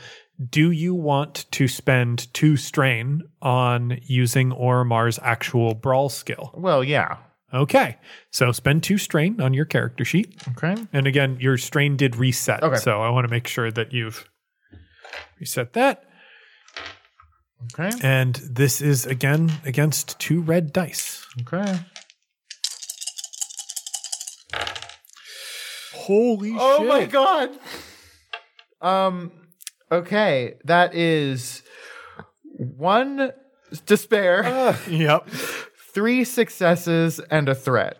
do 0.49 0.71
you 0.71 0.95
want 0.95 1.45
to 1.51 1.67
spend 1.67 2.33
two 2.33 2.55
strain 2.55 3.23
on 3.41 3.99
using 4.03 4.51
Oromar's 4.51 5.19
actual 5.21 5.73
brawl 5.75 6.07
skill? 6.09 6.51
Well, 6.55 6.83
yeah. 6.83 7.17
Okay, 7.53 7.97
so 8.31 8.53
spend 8.53 8.81
two 8.81 8.97
strain 8.97 9.41
on 9.41 9.53
your 9.53 9.65
character 9.65 10.05
sheet, 10.05 10.41
Okay. 10.55 10.73
and 10.93 11.05
again, 11.05 11.35
your 11.41 11.57
strain 11.57 11.97
did 11.97 12.15
reset. 12.15 12.63
Okay. 12.63 12.77
So 12.77 13.01
I 13.01 13.09
want 13.09 13.25
to 13.25 13.29
make 13.31 13.45
sure 13.45 13.69
that 13.69 13.91
you've 13.91 14.23
reset 15.37 15.73
that. 15.73 16.05
Okay. 17.77 17.95
And 18.01 18.35
this 18.35 18.81
is 18.81 19.05
again 19.05 19.51
against 19.65 20.17
two 20.19 20.41
red 20.41 20.71
dice. 20.73 21.25
Okay. 21.41 21.79
Holy 26.01 26.51
shit. 26.51 26.59
Oh 26.61 26.83
my 26.85 27.05
god. 27.05 27.49
Um. 28.81 29.31
Okay, 29.91 30.55
that 30.65 30.95
is 30.95 31.63
one 32.57 33.31
despair, 33.85 34.75
Yep. 34.89 35.27
three 35.93 36.23
successes, 36.23 37.19
and 37.29 37.49
a 37.49 37.55
threat. 37.55 37.97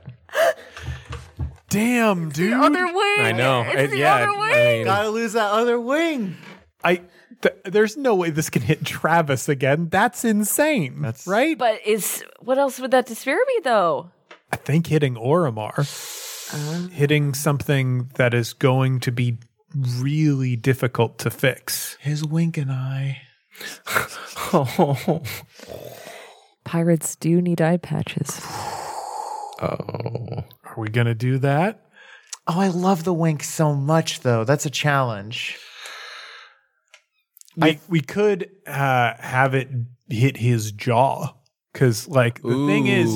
Damn, 1.69 2.29
dude. 2.29 2.53
Other 2.53 2.85
wing. 2.85 3.19
I 3.19 3.31
know. 3.31 3.61
It's 3.61 3.75
It- 3.83 3.91
the 3.91 3.97
yeah, 3.99 4.15
other 4.15 4.29
I 4.29 4.39
wing. 4.39 4.77
mean- 4.79 4.85
Gotta 4.85 5.09
lose 5.09 5.33
that 5.33 5.51
other 5.51 5.79
wing. 5.79 6.37
I 6.83 7.01
th- 7.41 7.55
there's 7.65 7.95
no 7.95 8.15
way 8.15 8.29
this 8.29 8.49
can 8.49 8.61
hit 8.61 8.83
Travis 8.85 9.47
again. 9.47 9.87
That's 9.89 10.25
insane. 10.25 11.01
That's- 11.01 11.27
right. 11.27 11.57
but 11.57 11.79
is 11.85 12.23
what 12.39 12.57
else 12.57 12.79
would 12.79 12.91
that 12.91 13.05
despair 13.05 13.37
be 13.47 13.59
though? 13.63 14.11
I 14.51 14.57
think 14.57 14.87
hitting 14.87 15.15
Oromar, 15.15 15.85
hitting 16.91 17.33
something 17.33 18.09
that 18.15 18.33
is 18.33 18.53
going 18.53 18.99
to 19.01 19.11
be 19.11 19.37
really 19.75 20.55
difficult 20.55 21.17
to 21.19 21.29
fix. 21.29 21.97
His 21.99 22.25
wink 22.25 22.57
and 22.57 22.71
eye. 22.71 23.21
Oh. 24.53 25.21
Pirates 26.63 27.15
do 27.15 27.41
need 27.41 27.61
eye 27.61 27.77
patches. 27.77 28.41
Oh. 29.61 30.43
Are 30.63 30.75
we 30.77 30.89
gonna 30.89 31.15
do 31.15 31.37
that? 31.39 31.85
Oh, 32.47 32.59
I 32.59 32.67
love 32.69 33.03
the 33.03 33.13
wink 33.13 33.43
so 33.43 33.73
much, 33.73 34.21
though. 34.21 34.43
That's 34.43 34.65
a 34.65 34.69
challenge. 34.69 35.59
We 37.57 37.79
we 37.89 38.01
could 38.01 38.49
uh, 38.65 39.13
have 39.19 39.53
it 39.53 39.69
hit 40.09 40.37
his 40.37 40.71
jaw. 40.71 41.33
Because, 41.73 42.05
like, 42.09 42.41
the 42.41 42.67
thing 42.67 42.87
is, 42.87 43.15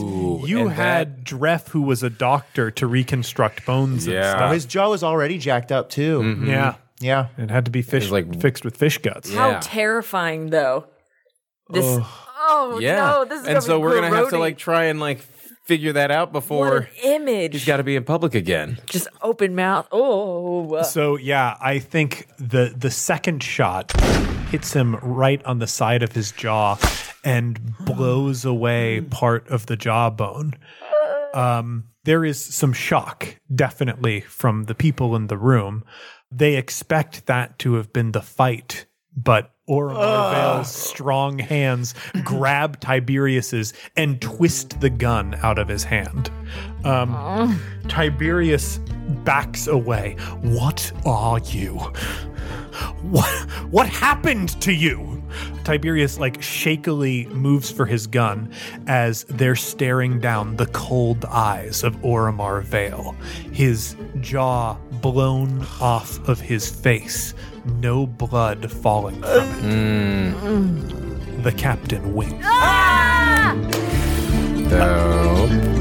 you 0.50 0.69
had 0.69 1.04
Dreth, 1.25 1.69
who 1.69 1.81
was 1.81 2.03
a 2.03 2.09
doctor, 2.09 2.71
to 2.71 2.88
reconstruct 2.88 3.65
bones 3.65 4.05
and 4.05 4.13
Yeah. 4.15 4.31
stuff. 4.31 4.49
Oh, 4.49 4.53
his 4.53 4.65
jaw 4.65 4.89
was 4.89 5.03
already 5.03 5.38
jacked 5.38 5.71
up 5.71 5.89
too. 5.89 6.19
Mm-hmm. 6.21 6.49
Yeah. 6.49 6.75
Yeah. 7.01 7.27
It 7.38 7.49
had 7.51 7.65
to 7.65 7.71
be 7.71 7.81
fish, 7.81 8.09
like- 8.11 8.39
fixed 8.39 8.63
with 8.63 8.77
fish 8.77 8.99
guts. 8.99 9.29
Yeah. 9.31 9.53
How 9.53 9.59
terrifying 9.61 10.49
though. 10.51 10.85
This 11.69 11.99
Oh 12.47 12.77
Yeah. 12.79 12.95
no, 12.97 13.25
this 13.25 13.41
is 13.41 13.47
and 13.47 13.63
so 13.63 13.77
be 13.79 13.83
we're 13.83 13.95
gonna 13.99 14.15
have 14.15 14.29
to 14.29 14.38
like 14.38 14.57
try 14.57 14.85
and 14.85 14.99
like 14.99 15.19
figure 15.65 15.93
that 15.93 16.11
out 16.11 16.27
what 16.27 16.33
before 16.41 16.77
an 16.77 16.88
image. 17.03 17.53
he's 17.53 17.65
got 17.65 17.77
to 17.77 17.83
be 17.83 17.95
in 17.95 18.03
public 18.03 18.35
again. 18.35 18.77
just 18.85 19.07
open 19.23 19.55
mouth. 19.55 19.88
Oh, 19.91 20.83
So 20.83 21.17
yeah, 21.17 21.55
I 21.59 21.79
think 21.79 22.27
the 22.38 22.71
the 22.77 22.91
second 22.91 23.41
shot 23.41 23.91
hits 24.51 24.73
him 24.73 24.95
right 25.01 25.43
on 25.43 25.57
the 25.57 25.65
side 25.65 26.03
of 26.03 26.11
his 26.11 26.31
jaw 26.31 26.77
and 27.23 27.59
blows 27.79 28.45
away 28.45 29.01
part 29.09 29.47
of 29.49 29.65
the 29.65 29.75
jawbone. 29.75 30.53
Um, 31.36 31.89
there 32.06 32.24
is 32.24 32.39
some 32.43 32.74
shock, 32.74 33.39
definitely, 33.54 34.21
from 34.21 34.63
the 34.63 34.76
people 34.76 35.15
in 35.15 35.28
the 35.28 35.38
room. 35.38 35.84
They 36.32 36.56
expect 36.56 37.26
that 37.26 37.60
to 37.60 37.74
have 37.76 37.91
been 37.91 38.12
the 38.12 38.21
fight, 38.21 38.86
but 39.15 39.54
Oromar 39.67 40.32
Vale's 40.32 40.71
strong 40.71 41.39
hands 41.39 41.95
grab 42.23 42.80
Tiberius's 42.80 43.73
and 43.95 44.21
twist 44.21 44.80
the 44.80 44.89
gun 44.89 45.36
out 45.41 45.58
of 45.58 45.67
his 45.67 45.84
hand. 45.84 46.30
Um, 46.84 47.60
Tiberius 47.88 48.80
backs 49.23 49.67
away. 49.67 50.17
What 50.41 50.91
are 51.06 51.39
you? 51.39 51.80
What 53.01 53.30
what 53.71 53.88
happened 53.88 54.60
to 54.62 54.73
you? 54.73 55.23
Tiberius 55.63 56.19
like 56.19 56.41
shakily 56.41 57.25
moves 57.28 57.71
for 57.71 57.86
his 57.86 58.06
gun 58.06 58.51
as 58.88 59.23
they're 59.25 59.56
staring 59.56 60.19
down 60.19 60.58
the 60.58 60.67
cold 60.67 61.25
eyes 61.25 61.84
of 61.84 61.95
Oromar 61.97 62.62
Vale. 62.62 63.15
His 63.51 63.95
jaw 64.21 64.75
blown 65.01 65.65
off 65.82 66.19
of 66.28 66.39
his 66.39 66.69
face, 66.69 67.34
no 67.65 68.06
blood 68.06 68.71
falling 68.71 69.21
from 69.21 69.32
it. 69.32 69.63
Mm. 69.63 71.43
The 71.43 71.51
captain 71.51 72.13
winks. 72.13 72.45
Ah! 72.47 73.54
Dope. 74.69 75.74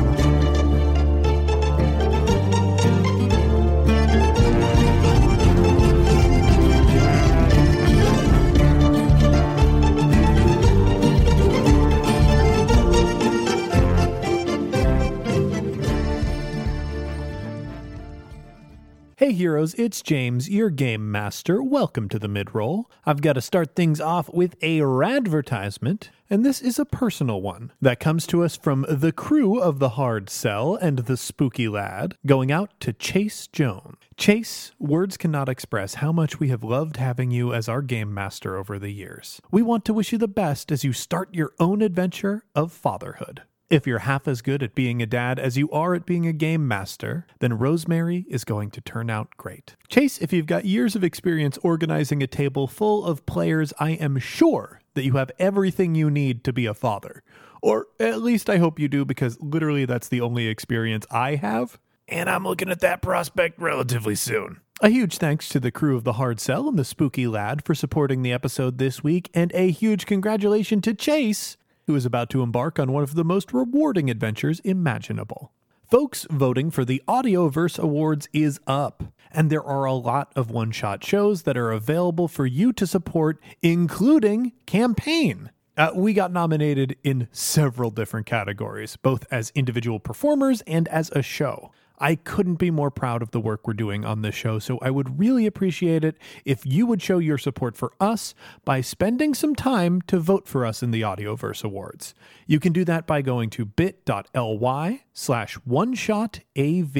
Hey 19.17 19.31
heroes, 19.31 19.75
it's 19.75 20.03
James, 20.03 20.51
your 20.51 20.71
game 20.71 21.13
master. 21.13 21.63
Welcome 21.63 22.09
to 22.09 22.19
the 22.19 22.27
midroll. 22.27 22.87
I've 23.07 23.23
got 23.23 23.35
to 23.35 23.41
start 23.41 23.77
things 23.77 24.01
off 24.01 24.29
with 24.35 24.57
a 24.61 24.81
radvertisement, 24.81 26.09
and 26.29 26.45
this 26.45 26.61
is 26.61 26.81
a 26.81 26.85
personal 26.85 27.41
one 27.41 27.71
that 27.81 28.01
comes 28.01 28.27
to 28.27 28.43
us 28.43 28.57
from 28.57 28.85
the 28.89 29.13
crew 29.13 29.61
of 29.61 29.79
the 29.79 29.91
Hard 29.91 30.29
Cell 30.29 30.75
and 30.75 30.99
the 30.99 31.17
Spooky 31.17 31.69
Lad, 31.69 32.17
going 32.27 32.51
out 32.51 32.71
to 32.81 32.93
Chase 32.93 33.47
Jones. 33.47 33.99
Chase, 34.17 34.73
words 34.81 35.17
cannot 35.17 35.49
express 35.49 35.95
how 35.95 36.11
much 36.11 36.41
we 36.41 36.49
have 36.49 36.65
loved 36.65 36.97
having 36.97 37.31
you 37.31 37.55
as 37.55 37.69
our 37.69 37.83
game 37.83 38.13
master 38.13 38.57
over 38.57 38.81
the 38.81 38.91
years. 38.91 39.41
We 39.53 39.63
want 39.63 39.85
to 39.85 39.95
wish 39.95 40.11
you 40.11 40.19
the 40.19 40.27
best 40.27 40.73
as 40.73 40.83
you 40.83 40.93
start 40.93 41.33
your 41.33 41.53
own 41.61 41.83
adventure 41.83 42.43
of 42.57 42.73
fatherhood. 42.73 43.43
If 43.71 43.87
you're 43.87 44.01
half 44.01 44.29
as 44.29 44.43
good 44.43 44.63
at 44.63 44.75
being 44.75 45.01
a 45.01 45.07
dad 45.07 45.39
as 45.39 45.57
you 45.57 45.71
are 45.71 45.95
at 45.95 46.05
being 46.05 46.27
a 46.27 46.33
game 46.33 46.69
master, 46.69 47.27
then 47.41 47.59
Rosemary 47.59 48.27
is 48.29 48.45
going 48.45 48.71
to 48.73 48.81
turn 48.81 49.09
out 49.09 49.31
great. 49.39 49.75
Chase, 49.89 50.19
if 50.19 50.33
you've 50.33 50.47
got 50.47 50.67
years 50.67 50.95
of 50.95 51.03
experience 51.03 51.59
organizing 51.63 52.23
a 52.23 52.27
table 52.27 52.67
full 52.67 53.05
of 53.05 53.25
players, 53.27 53.73
I 53.81 53.93
am 53.93 54.19
sure 54.19 54.81
that 54.93 55.05
you 55.05 55.15
have 55.15 55.31
everything 55.39 55.95
you 55.95 56.11
need 56.11 56.45
to 56.45 56.53
be 56.53 56.67
a 56.67 56.75
father. 56.75 57.23
Or 57.63 57.87
at 57.99 58.21
least 58.21 58.51
I 58.51 58.59
hope 58.59 58.79
you 58.79 58.87
do, 58.87 59.07
because 59.07 59.41
literally 59.41 59.87
that's 59.87 60.09
the 60.09 60.21
only 60.21 60.47
experience 60.47 61.07
I 61.11 61.37
have. 61.37 61.79
and 62.09 62.29
I'm 62.29 62.45
looking 62.45 62.71
at 62.71 62.81
that 62.81 63.03
prospect 63.03 63.59
relatively 63.61 64.15
soon. 64.15 64.61
A 64.81 64.89
huge 64.89 65.19
thanks 65.19 65.49
to 65.51 65.61
the 65.61 65.71
crew 65.71 65.97
of 65.97 66.05
The 66.05 66.15
Hard 66.15 66.41
Sell 66.41 66.69
and 66.69 66.79
the 66.79 66.85
Spooky 66.85 67.27
Lad 67.27 67.65
for 67.65 67.75
supporting 67.75 68.23
the 68.23 68.33
episode 68.33 68.79
this 68.79 69.03
week, 69.03 69.31
and 69.33 69.53
a 69.55 69.71
huge 69.71 70.05
congratulations 70.05 70.83
to 70.83 70.95
Chase, 70.95 71.57
who 71.87 71.95
is 71.95 72.07
about 72.07 72.31
to 72.31 72.43
embark 72.43 72.79
on 72.79 72.93
one 72.93 73.03
of 73.03 73.15
the 73.15 73.25
most 73.25 73.53
rewarding 73.53 74.11
adventures 74.11 74.61
imaginable. 74.61 75.53
Folks, 75.91 76.27
voting 76.31 76.71
for 76.71 76.85
the 76.85 77.03
Audioverse 77.07 77.79
Awards 77.79 78.29
is 78.33 78.59
up, 78.67 79.05
and 79.31 79.51
there 79.51 79.63
are 79.63 79.85
a 79.85 79.93
lot 79.93 80.33
of 80.35 80.51
one 80.51 80.71
shot 80.71 81.05
shows 81.05 81.43
that 81.43 81.57
are 81.57 81.73
available 81.73 82.27
for 82.27 82.47
you 82.47 82.73
to 82.73 82.87
support, 82.87 83.39
including 83.63 84.53
Campaign. 84.67 85.51
Uh, 85.77 85.91
we 85.95 86.13
got 86.13 86.33
nominated 86.33 86.97
in 87.03 87.29
several 87.33 87.91
different 87.91 88.27
categories, 88.27 88.97
both 88.97 89.27
as 89.31 89.53
individual 89.55 89.99
performers 89.99 90.63
and 90.63 90.89
as 90.89 91.11
a 91.11 91.23
show. 91.23 91.71
I 91.99 92.17
couldn't 92.17 92.57
be 92.57 92.71
more 92.71 92.91
proud 92.91 93.23
of 93.23 93.31
the 93.31 93.41
work 93.41 93.67
we're 93.67 93.75
doing 93.75 94.05
on 94.05 94.23
this 94.23 94.35
show, 94.35 94.59
so 94.59 94.79
I 94.83 94.91
would 94.91 95.19
really 95.19 95.47
appreciate 95.47 96.05
it 96.05 96.17
if 96.45 96.67
you 96.67 96.87
would 96.87 97.01
show 97.01 97.19
your 97.19 97.39
support 97.39 97.77
for 97.77 97.93
us 98.01 98.35
by 98.65 98.81
spending 98.81 99.35
some 99.35 99.55
time 99.55 100.03
to 100.03 100.19
vote 100.19 100.49
for 100.49 100.67
us 100.67 100.83
in 100.83 100.91
the 100.91 101.03
Audioverse 101.03 101.63
Awards. 101.63 102.15
You 102.47 102.59
can 102.59 102.73
do 102.73 102.85
that 102.85 103.07
by 103.07 103.23
going 103.23 103.51
to 103.51 103.65
bit.ly 103.65 105.05
slash 105.13 105.55
one 105.65 105.95
shot 105.95 106.41
AV. 106.59 106.97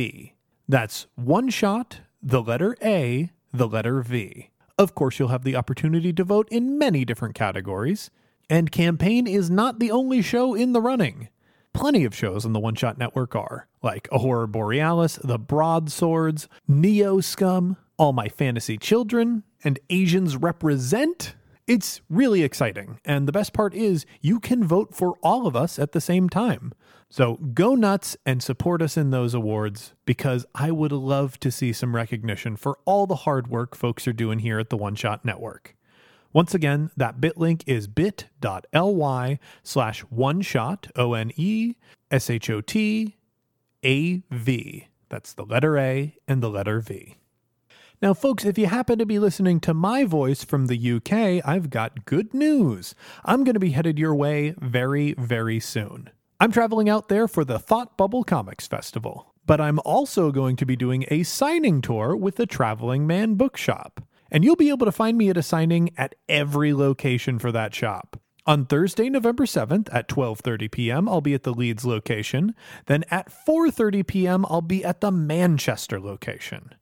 That's 0.69 1.07
one 1.17 1.51
shot, 1.51 2.01
the 2.23 2.43
letter 2.43 2.77
A, 2.83 3.31
the 3.53 3.69
letter 3.69 4.01
V. 4.01 4.51
Of 4.79 4.95
course, 4.95 5.19
you'll 5.19 5.29
have 5.29 5.45
the 5.45 5.57
opportunity 5.57 6.13
to 6.13 6.25
vote 6.25 6.49
in 6.51 6.79
many 6.79 7.05
different 7.05 7.35
categories. 7.35 8.11
And 8.51 8.71
Campaign 8.71 9.27
is 9.27 9.51
not 9.51 9.79
the 9.79 9.91
only 9.91 10.23
show 10.23 10.55
in 10.55 10.73
the 10.73 10.81
running. 10.81 11.29
Plenty 11.73 12.05
of 12.05 12.15
shows 12.15 12.45
on 12.45 12.53
the 12.53 12.61
One 12.61 12.75
Shot 12.75 12.99
Network 12.99 13.35
are, 13.35 13.67
like 13.85 14.09
A 14.11 14.19
Horror 14.19 14.47
Borealis, 14.47 15.17
The 15.23 15.39
Broadswords, 15.39 16.49
Neo 16.67 17.21
Scum, 17.21 17.77
All 17.99 18.13
My 18.13 18.29
Fantasy 18.29 18.79
Children, 18.79 19.45
and 19.63 19.79
Asians 19.91 20.37
Represent. 20.37 21.35
It's 21.67 22.01
really 22.11 22.43
exciting, 22.43 23.01
and 23.05 23.29
the 23.29 23.33
best 23.33 23.53
part 23.53 23.75
is 23.75 24.05
you 24.21 24.41
can 24.41 24.65
vote 24.65 24.95
for 24.95 25.15
all 25.23 25.47
of 25.47 25.55
us 25.55 25.79
at 25.79 25.93
the 25.93 26.01
same 26.01 26.29
time. 26.29 26.73
So 27.09 27.37
go 27.37 27.75
nuts 27.75 28.17
and 28.27 28.43
support 28.43 28.83
us 28.83 28.97
in 28.97 29.11
those 29.11 29.35
awards 29.35 29.95
because 30.05 30.45
I 30.55 30.71
would 30.73 30.93
love 30.93 31.39
to 31.41 31.51
see 31.51 31.73
some 31.73 31.95
recognition 31.95 32.57
for 32.57 32.79
all 32.85 33.07
the 33.07 33.15
hard 33.15 33.47
work 33.47 33.77
folks 33.77 34.09
are 34.09 34.13
doing 34.13 34.41
here 34.41 34.59
at 34.59 34.69
the 34.69 34.77
One 34.77 34.95
Shot 34.95 35.25
Network. 35.25 35.77
Once 36.33 36.55
again, 36.55 36.91
that 36.97 37.21
bit 37.21 37.39
link 37.39 37.63
is 37.67 37.87
bit.ly 37.87 39.39
slash 39.63 40.01
one 40.01 40.43
shot, 40.43 40.89
O 40.97 41.15
N 41.15 41.31
E 41.37 41.77
S 42.11 42.29
H 42.29 42.51
O 42.51 42.61
T 42.61 43.17
A 43.85 44.23
V. 44.31 44.89
That's 45.09 45.33
the 45.33 45.45
letter 45.45 45.79
A 45.79 46.17
and 46.27 46.43
the 46.43 46.51
letter 46.51 46.81
V. 46.81 47.17
Now, 48.03 48.15
folks, 48.15 48.45
if 48.45 48.59
you 48.59 48.67
happen 48.67 48.99
to 48.99 49.07
be 49.07 49.19
listening 49.19 49.61
to 49.61 49.75
my 49.75 50.05
voice 50.05 50.45
from 50.45 50.67
the 50.67 50.93
UK, 50.93 51.47
I've 51.47 51.71
got 51.71 52.05
good 52.05 52.35
news. 52.35 52.95
I'm 53.25 53.45
going 53.45 53.55
to 53.55 53.61
be 53.61 53.71
headed 53.71 53.99
your 53.99 54.15
way 54.15 54.55
very, 54.59 55.15
very 55.15 55.61
soon. 55.61 56.11
I'm 56.41 56.53
traveling 56.53 56.89
out 56.89 57.09
there 57.09 57.29
for 57.29 57.45
the 57.45 57.59
Thought 57.59 57.97
Bubble 57.97 58.25
Comics 58.25 58.67
Festival, 58.67 59.35
but 59.47 59.61
I'm 59.61 59.79
also 59.85 60.33
going 60.33 60.57
to 60.57 60.67
be 60.67 60.77
doing 60.77 61.05
a 61.09 61.23
signing 61.23 61.81
tour 61.81 62.17
with 62.17 62.37
the 62.37 62.47
Traveling 62.47 63.07
Man 63.07 63.35
Bookshop 63.35 64.05
and 64.35 64.45
you'll 64.45 64.57
be 64.57 64.71
able 64.71 64.85
to 64.85 64.93
find 64.93 65.17
me 65.17 65.31
at 65.31 65.37
a 65.37 65.43
signing 65.43 65.91
at 65.97 66.17
every 66.29 66.75
location 66.75 67.39
for 67.39 67.53
that 67.53 67.73
shop. 67.73 68.21
On 68.47 68.67
Thursday, 68.67 69.09
November 69.09 69.47
7th 69.47 69.89
at 69.91 70.07
12:30 70.07 70.71
p.m., 70.71 71.09
I'll 71.09 71.23
be 71.23 71.33
at 71.33 71.45
the 71.45 71.55
Leeds 71.55 71.87
location. 71.87 72.55
Then 72.85 73.05
at 73.11 73.33
4:30 73.33 74.07
p.m., 74.07 74.45
I'll 74.51 74.61
be 74.61 74.85
at 74.85 75.01
the 75.01 75.11
Manchester 75.11 75.99
location. 75.99 76.75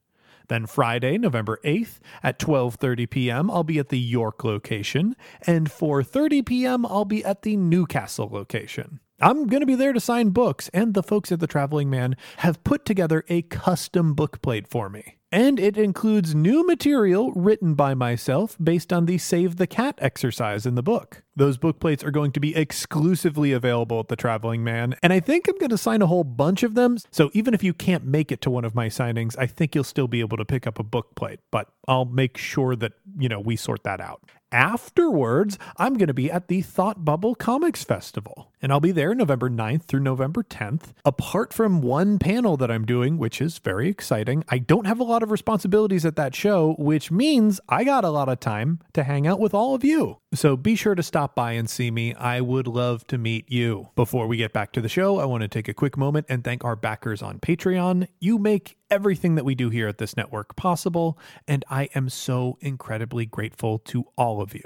Then 0.49 0.65
Friday, 0.65 1.17
November 1.17 1.61
8th 1.63 1.99
at 2.21 2.37
12:30 2.37 3.09
p.m., 3.09 3.49
I'll 3.49 3.63
be 3.63 3.79
at 3.79 3.87
the 3.87 3.99
York 3.99 4.43
location, 4.43 5.15
and 5.47 5.69
4:30 5.69 6.45
p.m., 6.45 6.85
I'll 6.85 7.05
be 7.05 7.23
at 7.23 7.43
the 7.43 7.55
Newcastle 7.55 8.27
location. 8.29 8.99
I'm 9.21 9.47
going 9.47 9.61
to 9.61 9.65
be 9.65 9.75
there 9.75 9.93
to 9.93 10.01
sign 10.01 10.31
books, 10.31 10.69
and 10.73 10.93
the 10.93 11.01
folks 11.01 11.31
at 11.31 11.39
the 11.39 11.47
Traveling 11.47 11.89
Man 11.89 12.17
have 12.37 12.61
put 12.65 12.83
together 12.83 13.23
a 13.29 13.43
custom 13.43 14.15
book 14.15 14.41
plate 14.41 14.67
for 14.67 14.89
me. 14.89 15.17
And 15.31 15.59
it 15.59 15.77
includes 15.77 16.35
new 16.35 16.65
material 16.65 17.31
written 17.31 17.73
by 17.73 17.93
myself 17.93 18.57
based 18.61 18.91
on 18.91 19.05
the 19.05 19.17
Save 19.17 19.55
the 19.55 19.65
Cat 19.65 19.95
exercise 19.99 20.65
in 20.65 20.75
the 20.75 20.83
book. 20.83 21.23
Those 21.35 21.57
book 21.57 21.79
plates 21.79 22.03
are 22.03 22.11
going 22.11 22.31
to 22.33 22.39
be 22.39 22.55
exclusively 22.55 23.53
available 23.53 23.99
at 23.99 24.07
the 24.07 24.15
Traveling 24.15 24.63
Man, 24.63 24.95
and 25.01 25.11
I 25.11 25.19
think 25.19 25.47
I'm 25.47 25.57
going 25.57 25.71
to 25.71 25.77
sign 25.79 26.03
a 26.03 26.07
whole 26.07 26.23
bunch 26.23 26.61
of 26.61 26.75
them. 26.75 26.97
So 27.09 27.31
even 27.33 27.55
if 27.55 27.63
you 27.63 27.73
can't 27.73 28.05
make 28.05 28.31
it 28.31 28.39
to 28.41 28.51
one 28.51 28.65
of 28.65 28.75
my 28.75 28.87
signings, 28.87 29.35
I 29.37 29.47
think 29.47 29.73
you'll 29.73 29.83
still 29.83 30.07
be 30.07 30.19
able 30.19 30.37
to 30.37 30.45
pick 30.45 30.67
up 30.67 30.77
a 30.77 30.83
book 30.83 31.15
plate, 31.15 31.39
but 31.49 31.69
I'll 31.87 32.05
make 32.05 32.37
sure 32.37 32.75
that, 32.75 32.93
you 33.17 33.29
know, 33.29 33.39
we 33.39 33.55
sort 33.55 33.83
that 33.83 33.99
out. 33.99 34.21
Afterwards, 34.51 35.57
I'm 35.77 35.95
going 35.95 36.09
to 36.09 36.13
be 36.13 36.29
at 36.29 36.47
the 36.47 36.61
Thought 36.61 37.03
Bubble 37.03 37.33
Comics 37.33 37.83
Festival, 37.83 38.51
and 38.61 38.71
I'll 38.71 38.79
be 38.79 38.91
there 38.91 39.15
November 39.15 39.49
9th 39.49 39.85
through 39.85 40.01
November 40.01 40.43
10th. 40.43 40.91
Apart 41.03 41.51
from 41.51 41.81
one 41.81 42.19
panel 42.19 42.55
that 42.57 42.69
I'm 42.69 42.85
doing, 42.85 43.17
which 43.17 43.41
is 43.41 43.57
very 43.57 43.89
exciting, 43.89 44.43
I 44.49 44.59
don't 44.59 44.85
have 44.85 44.99
a 44.99 45.03
lot 45.03 45.23
of 45.23 45.31
responsibilities 45.31 46.05
at 46.05 46.17
that 46.17 46.35
show, 46.35 46.75
which 46.77 47.09
means 47.09 47.59
I 47.67 47.83
got 47.83 48.05
a 48.05 48.11
lot 48.11 48.29
of 48.29 48.39
time 48.39 48.79
to 48.93 49.03
hang 49.03 49.25
out 49.25 49.39
with 49.39 49.55
all 49.55 49.73
of 49.73 49.83
you. 49.83 50.19
So 50.35 50.55
be 50.55 50.75
sure 50.75 50.93
to 50.93 51.01
stop 51.01 51.22
by 51.27 51.53
and 51.53 51.69
see 51.69 51.91
me. 51.91 52.13
I 52.13 52.41
would 52.41 52.67
love 52.67 53.07
to 53.07 53.17
meet 53.17 53.51
you. 53.51 53.89
Before 53.95 54.27
we 54.27 54.37
get 54.37 54.53
back 54.53 54.71
to 54.73 54.81
the 54.81 54.89
show, 54.89 55.19
I 55.19 55.25
want 55.25 55.41
to 55.41 55.47
take 55.47 55.67
a 55.67 55.73
quick 55.73 55.97
moment 55.97 56.25
and 56.29 56.43
thank 56.43 56.63
our 56.63 56.75
backers 56.75 57.21
on 57.21 57.39
Patreon. 57.39 58.07
You 58.19 58.37
make 58.37 58.77
everything 58.91 59.35
that 59.35 59.45
we 59.45 59.55
do 59.55 59.69
here 59.69 59.87
at 59.87 59.97
this 59.97 60.17
network 60.17 60.55
possible, 60.55 61.17
and 61.47 61.65
I 61.69 61.89
am 61.95 62.09
so 62.09 62.57
incredibly 62.61 63.25
grateful 63.25 63.79
to 63.79 64.05
all 64.17 64.41
of 64.41 64.53
you. 64.53 64.63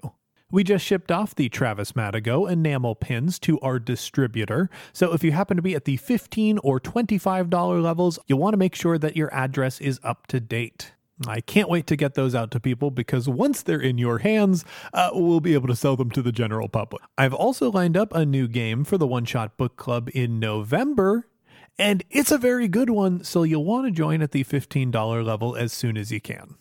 We 0.50 0.64
just 0.64 0.86
shipped 0.86 1.12
off 1.12 1.36
the 1.36 1.50
Travis 1.50 1.92
Madigo 1.92 2.50
enamel 2.50 2.96
pins 2.96 3.38
to 3.40 3.60
our 3.60 3.80
distributor, 3.80 4.70
so 4.94 5.14
if 5.14 5.24
you 5.24 5.34
happen 5.34 5.58
to 5.58 5.62
be 5.62 5.76
at 5.76 5.86
the 5.86 5.98
15 5.98 6.58
or 6.64 6.80
$25 6.80 7.84
levels, 7.84 8.18
you'll 8.28 8.40
want 8.40 8.54
to 8.54 8.58
make 8.58 8.74
sure 8.74 8.98
that 8.98 9.18
your 9.18 9.34
address 9.34 9.82
is 9.82 10.00
up 10.04 10.26
to 10.28 10.40
date. 10.40 10.94
I 11.26 11.42
can't 11.42 11.70
wait 11.70 11.88
to 11.88 11.96
get 11.96 12.14
those 12.14 12.36
out 12.36 12.52
to 12.52 12.60
people 12.60 12.92
because 12.92 13.28
once 13.28 13.64
they're 13.64 13.82
in 13.82 13.98
your 13.98 14.20
hands, 14.20 14.64
uh, 14.94 15.10
we'll 15.14 15.40
be 15.40 15.56
able 15.56 15.68
to 15.68 15.76
sell 15.76 15.96
them 15.96 16.12
to 16.12 16.22
the 16.22 16.32
general 16.32 16.70
public. 16.70 17.02
I've 17.18 17.34
also 17.34 17.72
lined 17.72 17.98
up 17.98 18.14
a 18.14 18.26
new 18.26 18.48
game 18.48 18.84
for 18.84 18.98
the 18.98 19.08
One 19.08 19.26
Shot 19.26 19.58
Book 19.58 19.78
Club 19.78 20.10
in 20.14 20.40
November, 20.40 21.28
and 21.80 22.04
it's 22.12 22.32
a 22.32 22.38
very 22.38 22.68
good 22.68 22.92
one, 22.92 23.24
so 23.24 23.44
you'll 23.44 23.66
want 23.66 23.88
to 23.88 23.92
join 23.92 24.22
at 24.22 24.32
the 24.32 24.44
$15 24.44 25.26
level 25.26 25.56
as 25.56 25.74
soon 25.74 25.98
as 25.98 26.12
you 26.12 26.22
can. 26.22 26.56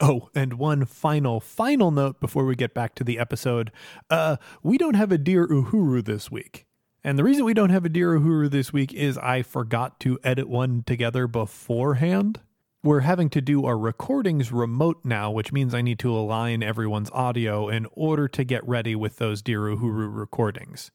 Oh, 0.00 0.28
and 0.34 0.54
one 0.54 0.84
final, 0.84 1.40
final 1.40 1.90
note 1.90 2.20
before 2.20 2.44
we 2.44 2.56
get 2.56 2.74
back 2.74 2.94
to 2.96 3.04
the 3.04 3.18
episode. 3.18 3.70
Uh, 4.10 4.36
we 4.62 4.76
don't 4.76 4.94
have 4.94 5.12
a 5.12 5.18
Dear 5.18 5.46
Uhuru 5.46 6.04
this 6.04 6.30
week. 6.30 6.66
And 7.04 7.18
the 7.18 7.24
reason 7.24 7.44
we 7.44 7.54
don't 7.54 7.70
have 7.70 7.84
a 7.84 7.90
Dear 7.90 8.18
Uhuru 8.18 8.50
this 8.50 8.72
week 8.72 8.92
is 8.92 9.16
I 9.18 9.42
forgot 9.42 10.00
to 10.00 10.18
edit 10.24 10.48
one 10.48 10.82
together 10.86 11.26
beforehand. 11.26 12.40
We're 12.84 13.00
having 13.00 13.30
to 13.30 13.40
do 13.40 13.64
our 13.64 13.78
recordings 13.78 14.52
remote 14.52 14.98
now, 15.04 15.30
which 15.30 15.52
means 15.54 15.72
I 15.72 15.80
need 15.80 15.98
to 16.00 16.14
align 16.14 16.62
everyone's 16.62 17.10
audio 17.14 17.70
in 17.70 17.86
order 17.92 18.28
to 18.28 18.44
get 18.44 18.62
ready 18.68 18.94
with 18.94 19.16
those 19.16 19.40
Dear 19.40 19.60
Uhuru 19.60 20.14
recordings. 20.14 20.90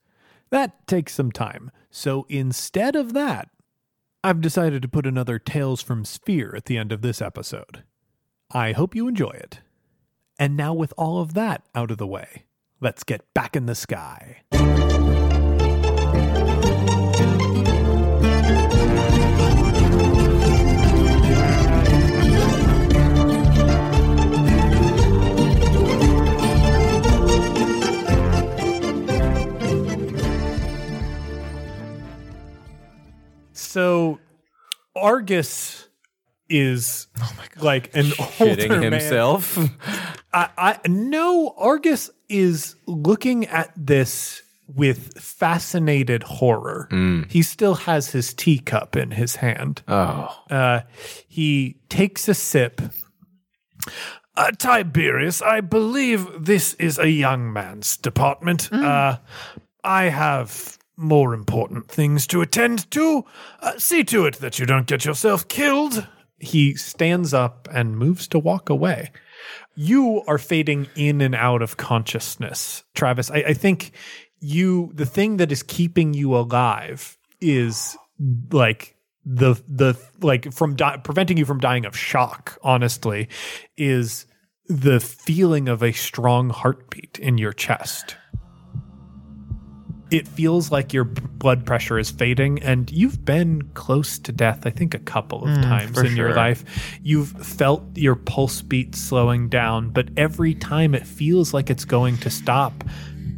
That 0.52 0.86
takes 0.86 1.16
some 1.16 1.32
time. 1.32 1.72
So 1.90 2.28
instead 2.30 2.96
of 2.96 3.14
that, 3.14 3.50
I've 4.24 4.40
decided 4.40 4.84
to 4.84 4.88
put 4.88 5.08
another 5.08 5.40
Tales 5.40 5.82
from 5.82 6.06
Sphere 6.06 6.54
at 6.56 6.66
the 6.66 6.78
end 6.78 6.92
of 6.92 7.02
this 7.02 7.24
episode. 7.24 7.84
I 8.52 8.74
hope 8.74 8.94
you 8.94 9.08
enjoy 9.08 9.32
it. 9.32 9.62
And 10.38 10.56
now, 10.56 10.76
with 10.76 10.94
all 10.96 11.20
of 11.20 11.34
that 11.34 11.64
out 11.74 11.90
of 11.90 11.98
the 11.98 12.06
way, 12.06 12.46
let's 12.80 13.04
get 13.04 13.34
back 13.34 13.56
in 13.56 13.66
the 13.66 13.74
sky. 13.74 14.44
So, 33.70 34.18
Argus 34.96 35.88
is 36.50 37.06
like 37.62 37.96
an 37.96 38.06
older 38.40 38.56
Shitting 38.56 38.70
man. 38.70 38.94
himself. 38.94 39.60
I, 40.34 40.50
I 40.58 40.80
no 40.88 41.54
Argus 41.56 42.10
is 42.28 42.76
looking 42.88 43.46
at 43.46 43.72
this 43.78 44.42
with 44.68 45.20
fascinated 45.22 46.24
horror. 46.24 46.88
He 47.30 47.44
still 47.44 47.76
has 47.76 48.10
his 48.10 48.34
teacup 48.34 48.96
in 48.96 49.12
his 49.12 49.36
hand. 49.36 49.84
oh. 49.88 50.36
Uh, 50.50 50.82
he 51.28 51.78
takes 51.90 52.28
a 52.28 52.34
sip. 52.34 52.82
Uh, 54.36 54.50
Tiberius, 54.58 55.44
I 55.44 55.62
believe 55.62 56.28
this 56.40 56.74
is 56.76 56.98
a 56.98 57.10
young 57.12 57.54
man's 57.54 57.98
department. 57.98 58.74
Uh, 58.74 59.18
I 59.84 60.06
have 60.06 60.79
more 61.00 61.34
important 61.34 61.88
things 61.88 62.28
to 62.28 62.42
attend 62.42 62.90
to. 62.92 63.26
Uh, 63.62 63.78
see 63.78 64.04
to 64.04 64.26
it 64.26 64.36
that 64.36 64.60
you 64.60 64.66
don't 64.66 64.88
get 64.88 65.06
yourself 65.06 65.48
killed. 65.48 66.08
He 66.40 66.76
stands 66.76 67.34
up 67.34 67.68
and 67.72 67.98
moves 67.98 68.28
to 68.30 68.40
walk 68.40 68.70
away. 68.70 69.12
You 69.76 70.24
are 70.28 70.38
fading 70.38 70.88
in 70.96 71.22
and 71.22 71.34
out 71.34 71.62
of 71.62 71.78
consciousness, 71.78 72.84
Travis. 72.94 73.32
I, 73.32 73.38
I 73.38 73.54
think 73.54 73.92
you, 74.40 74.92
the 74.94 75.06
thing 75.06 75.38
that 75.38 75.52
is 75.52 75.64
keeping 75.64 76.14
you 76.14 76.36
alive 76.36 77.18
is 77.40 77.98
like 78.52 78.96
the 79.26 79.54
the 79.68 79.98
like 80.22 80.52
from 80.54 80.76
di- 80.76 80.98
preventing 80.98 81.38
you 81.38 81.46
from 81.46 81.60
dying 81.60 81.86
of 81.86 81.96
shock 81.96 82.58
honestly 82.64 83.30
is 83.78 84.26
the 84.68 85.00
feeling 85.00 85.68
of 85.68 85.84
a 85.84 85.92
strong 85.92 86.50
heartbeat 86.50 87.20
in 87.20 87.38
your 87.38 87.54
chest 87.54 88.16
it 90.12 90.28
feels 90.28 90.72
like 90.72 90.92
your 90.94 91.04
blood 91.04 91.66
pressure 91.66 92.00
is 92.00 92.10
fading 92.10 92.62
and 92.64 92.92
you've 92.92 93.24
been 93.24 93.62
close 93.74 94.20
to 94.20 94.32
death 94.32 94.66
i 94.66 94.70
think 94.70 94.94
a 94.94 95.00
couple 95.00 95.44
of 95.44 95.50
mm, 95.50 95.62
times 95.64 95.98
for 95.98 96.06
in 96.06 96.16
your 96.16 96.34
life 96.34 96.98
you've 97.02 97.30
felt 97.46 97.84
your 97.96 98.16
pulse 98.16 98.62
beat 98.62 98.96
slowing 98.96 99.50
down 99.50 99.90
but 99.90 100.10
every 100.18 100.54
time 100.54 100.94
it 100.94 101.06
feels 101.06 101.54
like 101.54 101.70
it's 101.70 101.86
going 101.86 102.18
to 102.18 102.30
stop 102.30 102.84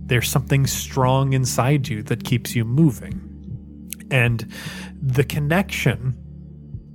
there's 0.05 0.29
something 0.29 0.67
strong 0.67 1.33
inside 1.33 1.87
you 1.87 2.03
that 2.03 2.23
keeps 2.23 2.55
you 2.55 2.65
moving 2.65 3.27
and 4.09 4.51
the 5.01 5.23
connection 5.23 6.17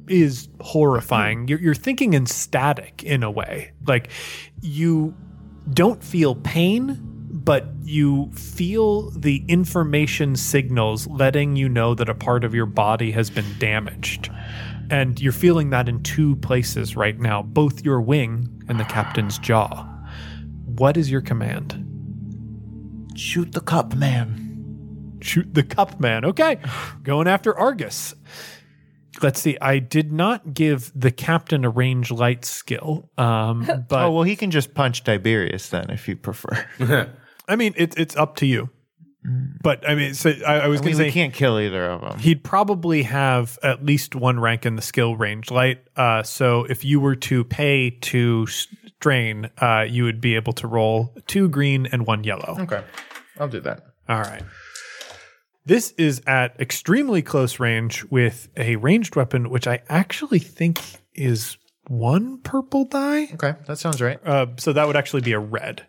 is 0.09 0.49
horrifying. 0.61 1.41
Hmm. 1.41 1.49
You're, 1.49 1.61
you're 1.61 1.75
thinking 1.75 2.15
in 2.15 2.27
static 2.27 3.03
in 3.03 3.23
a 3.23 3.31
way. 3.31 3.73
Like 3.87 4.11
you 4.61 5.15
don't 5.73 6.03
feel 6.03 6.35
pain, 6.37 7.16
but 7.47 7.69
you 7.85 8.29
feel 8.33 9.09
the 9.13 9.45
information 9.47 10.35
signals 10.35 11.07
letting 11.07 11.55
you 11.55 11.69
know 11.69 11.95
that 11.95 12.09
a 12.09 12.15
part 12.15 12.43
of 12.43 12.53
your 12.53 12.67
body 12.67 13.13
has 13.13 13.31
been 13.31 13.47
damaged. 13.61 14.29
And 14.91 15.21
you're 15.21 15.31
feeling 15.31 15.71
that 15.71 15.89
in 15.89 16.03
two 16.03 16.35
places 16.37 16.97
right 16.97 17.17
now, 17.19 17.43
both 17.43 17.85
your 17.85 18.01
wing 18.01 18.65
and 18.69 18.81
the 18.81 18.85
captain's 18.85 19.39
jaw. 19.39 19.85
What 20.65 20.97
is 20.97 21.09
your 21.09 21.21
command? 21.21 21.85
Shoot 23.17 23.53
the 23.53 23.61
cup 23.61 23.95
man. 23.95 25.19
shoot 25.23 25.55
the 25.55 25.63
cup 25.63 26.01
man. 26.01 26.25
Okay. 26.25 26.59
Going 27.05 27.29
after 27.29 27.57
Argus. 27.57 28.13
Let's 29.23 29.41
see. 29.41 29.57
I 29.61 29.79
did 29.79 30.13
not 30.13 30.53
give 30.53 30.93
the 30.97 31.13
captain 31.13 31.65
a 31.65 31.71
ranged 31.71 32.11
light 32.11 32.45
skill. 32.45 33.09
Um, 33.17 33.65
but 33.89 34.07
Oh 34.07 34.11
well, 34.11 34.23
he 34.25 34.35
can 34.35 34.51
just 34.51 34.75
punch 34.75 35.05
Tiberius 35.05 35.69
then, 35.69 35.91
if 35.91 36.09
you 36.09 36.17
prefer. 36.17 36.67
I 37.49 37.57
mean, 37.57 37.75
it's 37.77 37.97
it's 37.97 38.17
up 38.17 38.37
to 38.37 38.47
you. 38.47 38.71
But 39.63 39.89
I 39.89 39.97
mean, 39.97 40.15
so 40.15 40.33
I, 40.47 40.61
I 40.61 40.67
was 40.69 40.81
I 40.81 40.85
going 40.85 40.93
mean, 40.93 40.99
to 40.99 41.05
we 41.05 41.11
say 41.11 41.13
can't 41.13 41.35
kill 41.35 41.59
either 41.59 41.91
of 41.91 42.01
them. 42.01 42.19
he'd 42.21 42.45
probably 42.45 43.03
have 43.03 43.59
at 43.63 43.85
least 43.85 44.15
one 44.15 44.39
rank 44.39 44.65
in 44.65 44.77
the 44.77 44.83
skill 44.83 45.17
ranged 45.17 45.51
light. 45.51 45.83
Uh, 45.97 46.23
so 46.23 46.63
if 46.65 46.85
you 46.85 47.01
were 47.01 47.17
to 47.17 47.43
pay 47.43 47.91
to 47.91 48.47
strain, 48.47 49.51
uh, 49.59 49.85
you 49.89 50.05
would 50.05 50.21
be 50.21 50.37
able 50.37 50.53
to 50.53 50.69
roll 50.69 51.13
two 51.27 51.49
green 51.49 51.87
and 51.87 52.07
one 52.07 52.23
yellow. 52.23 52.57
Okay, 52.61 52.85
I'll 53.41 53.49
do 53.49 53.61
that. 53.63 53.83
All 54.09 54.21
right. 54.21 54.43
This 55.65 55.91
is 55.99 56.23
at 56.29 56.61
extremely 56.61 57.23
close 57.23 57.59
range 57.59 58.05
with 58.05 58.49
a 58.57 58.77
ranged 58.77 59.17
weapon, 59.17 59.51
which 59.51 59.67
I 59.67 59.83
actually 59.89 60.39
think 60.39 60.81
is 61.15 61.57
one 61.89 62.39
purple 62.43 62.85
die. 62.85 63.25
Okay, 63.35 63.55
that 63.67 63.79
sounds 63.79 64.01
right. 64.01 64.25
Uh, 64.25 64.47
so 64.59 64.73
that 64.73 64.87
would 64.87 64.95
actually 64.95 65.23
be 65.23 65.33
a 65.33 65.41
red. 65.41 65.85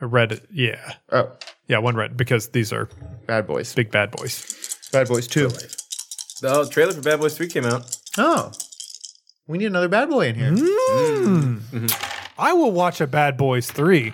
A 0.00 0.06
red, 0.06 0.40
yeah. 0.52 0.94
Oh, 1.12 1.30
Yeah, 1.68 1.78
one 1.78 1.96
red 1.96 2.16
because 2.16 2.48
these 2.48 2.72
are 2.72 2.88
bad 3.26 3.46
boys. 3.46 3.74
big 3.74 3.90
bad 3.90 4.10
boys. 4.10 4.78
Bad 4.92 5.08
boys 5.08 5.26
two. 5.26 5.48
The 6.40 6.68
trailer 6.70 6.92
for 6.92 7.00
Bad 7.00 7.20
Boys 7.20 7.36
3 7.36 7.48
came 7.48 7.64
out. 7.64 7.96
Oh, 8.18 8.50
we 9.46 9.56
need 9.56 9.66
another 9.66 9.88
bad 9.88 10.10
boy 10.10 10.26
in 10.28 10.34
here. 10.34 10.50
I 12.38 12.52
will 12.52 12.72
watch 12.72 13.00
a 13.00 13.06
Bad 13.06 13.36
Boys 13.36 13.70
3. 13.70 14.12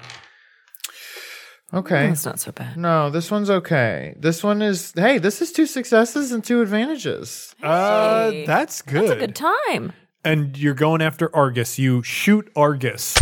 Okay. 1.72 2.09
That's 2.09 2.26
not 2.26 2.39
so 2.41 2.53
bad. 2.53 2.76
No, 2.76 3.11
this 3.11 3.31
one's 3.31 3.49
okay. 3.51 4.14
This 4.18 4.43
one 4.45 4.61
is. 4.61 4.93
Hey, 4.95 5.18
this 5.18 5.41
is 5.41 5.51
two 5.53 5.66
successes 5.66 6.31
and 6.33 6.45
two 6.45 6.61
advantages. 6.62 7.55
Uh, 7.62 8.31
Hey, 8.31 8.45
that's 8.47 8.83
good. 8.83 9.09
That's 9.09 9.12
a 9.12 9.26
good 9.26 9.37
time. 9.37 9.93
and 10.24 10.57
you're 10.59 10.74
going 10.74 11.01
after 11.01 11.35
Argus. 11.35 11.78
You 11.78 12.03
shoot 12.03 12.51
Argus. 12.55 13.16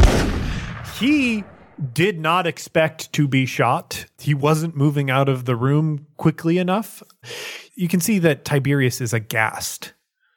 He 0.98 1.44
did 1.92 2.18
not 2.18 2.46
expect 2.46 3.12
to 3.12 3.28
be 3.28 3.46
shot. 3.46 4.06
He 4.18 4.34
wasn't 4.34 4.76
moving 4.76 5.10
out 5.10 5.28
of 5.28 5.44
the 5.44 5.56
room 5.56 6.06
quickly 6.16 6.58
enough. 6.58 7.02
You 7.74 7.88
can 7.88 8.00
see 8.00 8.18
that 8.20 8.44
Tiberius 8.44 9.00
is 9.00 9.12
aghast. 9.12 9.92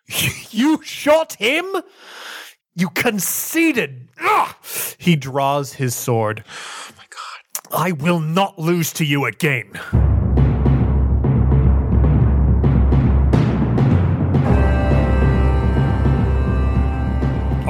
you 0.52 0.82
shot 0.84 1.34
him? 1.34 1.66
You 2.76 2.90
conceded. 2.90 4.10
Ugh! 4.20 4.56
He 4.98 5.16
draws 5.16 5.74
his 5.74 5.96
sword. 5.96 6.44
Oh 6.48 6.94
my 6.98 7.06
god. 7.10 7.80
I 7.80 7.92
will 7.92 8.20
not 8.20 8.60
lose 8.60 8.94
to 8.94 9.06
you 9.06 9.26
again. 9.26 9.80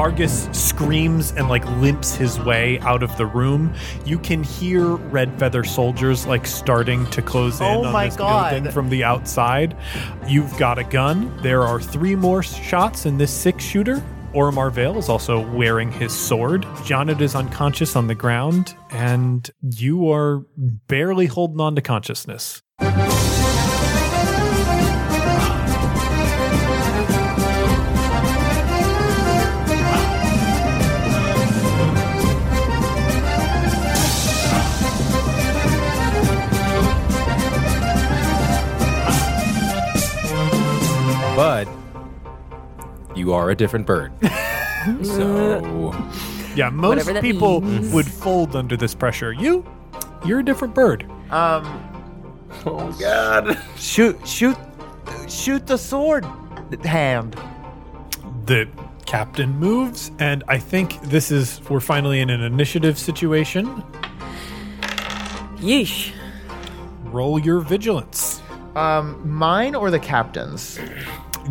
Argus 0.02 0.50
screams 0.52 1.30
and 1.34 1.48
like 1.48 1.64
limps 1.78 2.16
his 2.16 2.40
way 2.40 2.80
out 2.80 3.04
of 3.04 3.16
the 3.18 3.26
room. 3.28 3.72
You 4.04 4.18
can 4.18 4.42
hear 4.44 4.84
red 4.96 5.38
feather 5.38 5.64
soldiers 5.64 6.26
like 6.26 6.48
starting 6.48 7.06
to 7.12 7.22
close 7.22 7.62
in 7.62 7.68
Oh 7.68 7.86
on 7.86 8.06
this 8.06 8.16
God. 8.16 8.52
building 8.52 8.72
from 8.72 8.90
the 8.90 9.04
outside. 9.04 9.78
You've 10.26 10.58
got 10.58 10.80
a 10.80 10.84
gun. 10.84 11.32
There 11.44 11.62
are 11.62 11.80
three 11.80 12.16
more 12.16 12.42
shots 12.42 13.06
in 13.06 13.20
this 13.20 13.32
six 13.32 13.64
shooter. 13.64 14.04
Oromar 14.34 14.72
Vale 14.72 14.98
is 14.98 15.08
also 15.08 15.48
wearing 15.52 15.92
his 15.92 16.12
sword. 16.12 16.64
Jonet 16.84 17.22
is 17.22 17.36
unconscious 17.36 17.96
on 17.96 18.08
the 18.08 18.16
ground, 18.16 18.74
and 18.90 19.52
you 19.62 20.10
are 20.10 20.44
barely 20.88 21.28
holding 21.28 21.60
on 21.62 21.76
to 21.76 21.82
consciousness. 21.84 22.64
But 41.42 41.68
you 43.16 43.34
are 43.34 43.50
a 43.50 43.56
different 43.56 43.88
bird. 43.88 44.12
so 45.02 45.92
Yeah, 46.56 46.70
most 46.70 46.90
Whatever 46.90 47.14
that 47.14 47.24
people 47.24 47.62
means. 47.62 47.92
would 47.92 48.06
fold 48.08 48.56
under 48.56 48.78
this 48.78 48.94
pressure. 48.94 49.34
You, 49.34 49.66
you're 50.24 50.42
a 50.42 50.46
different 50.46 50.76
bird. 50.76 51.10
Um, 51.32 51.66
Oh 52.64 52.92
God. 53.00 53.58
Shoot! 53.76 54.20
Shoot! 54.28 54.56
Shoot 55.28 55.66
the 55.66 55.78
sword 55.80 56.26
hand. 56.84 57.36
the 58.46 58.68
captain 59.08 59.50
moves 59.58 60.12
and 60.20 60.44
i 60.48 60.58
think 60.58 61.02
this 61.02 61.32
is 61.32 61.60
we're 61.70 61.80
finally 61.82 62.22
in 62.22 62.30
an 62.30 62.42
initiative 62.42 62.98
situation 62.98 63.84
Yeesh. 65.58 66.14
roll 67.06 67.38
your 67.40 67.60
vigilance 67.62 68.42
Um, 68.76 69.20
mine 69.30 69.76
or 69.76 69.92
the 69.92 70.00
captain's? 70.00 70.80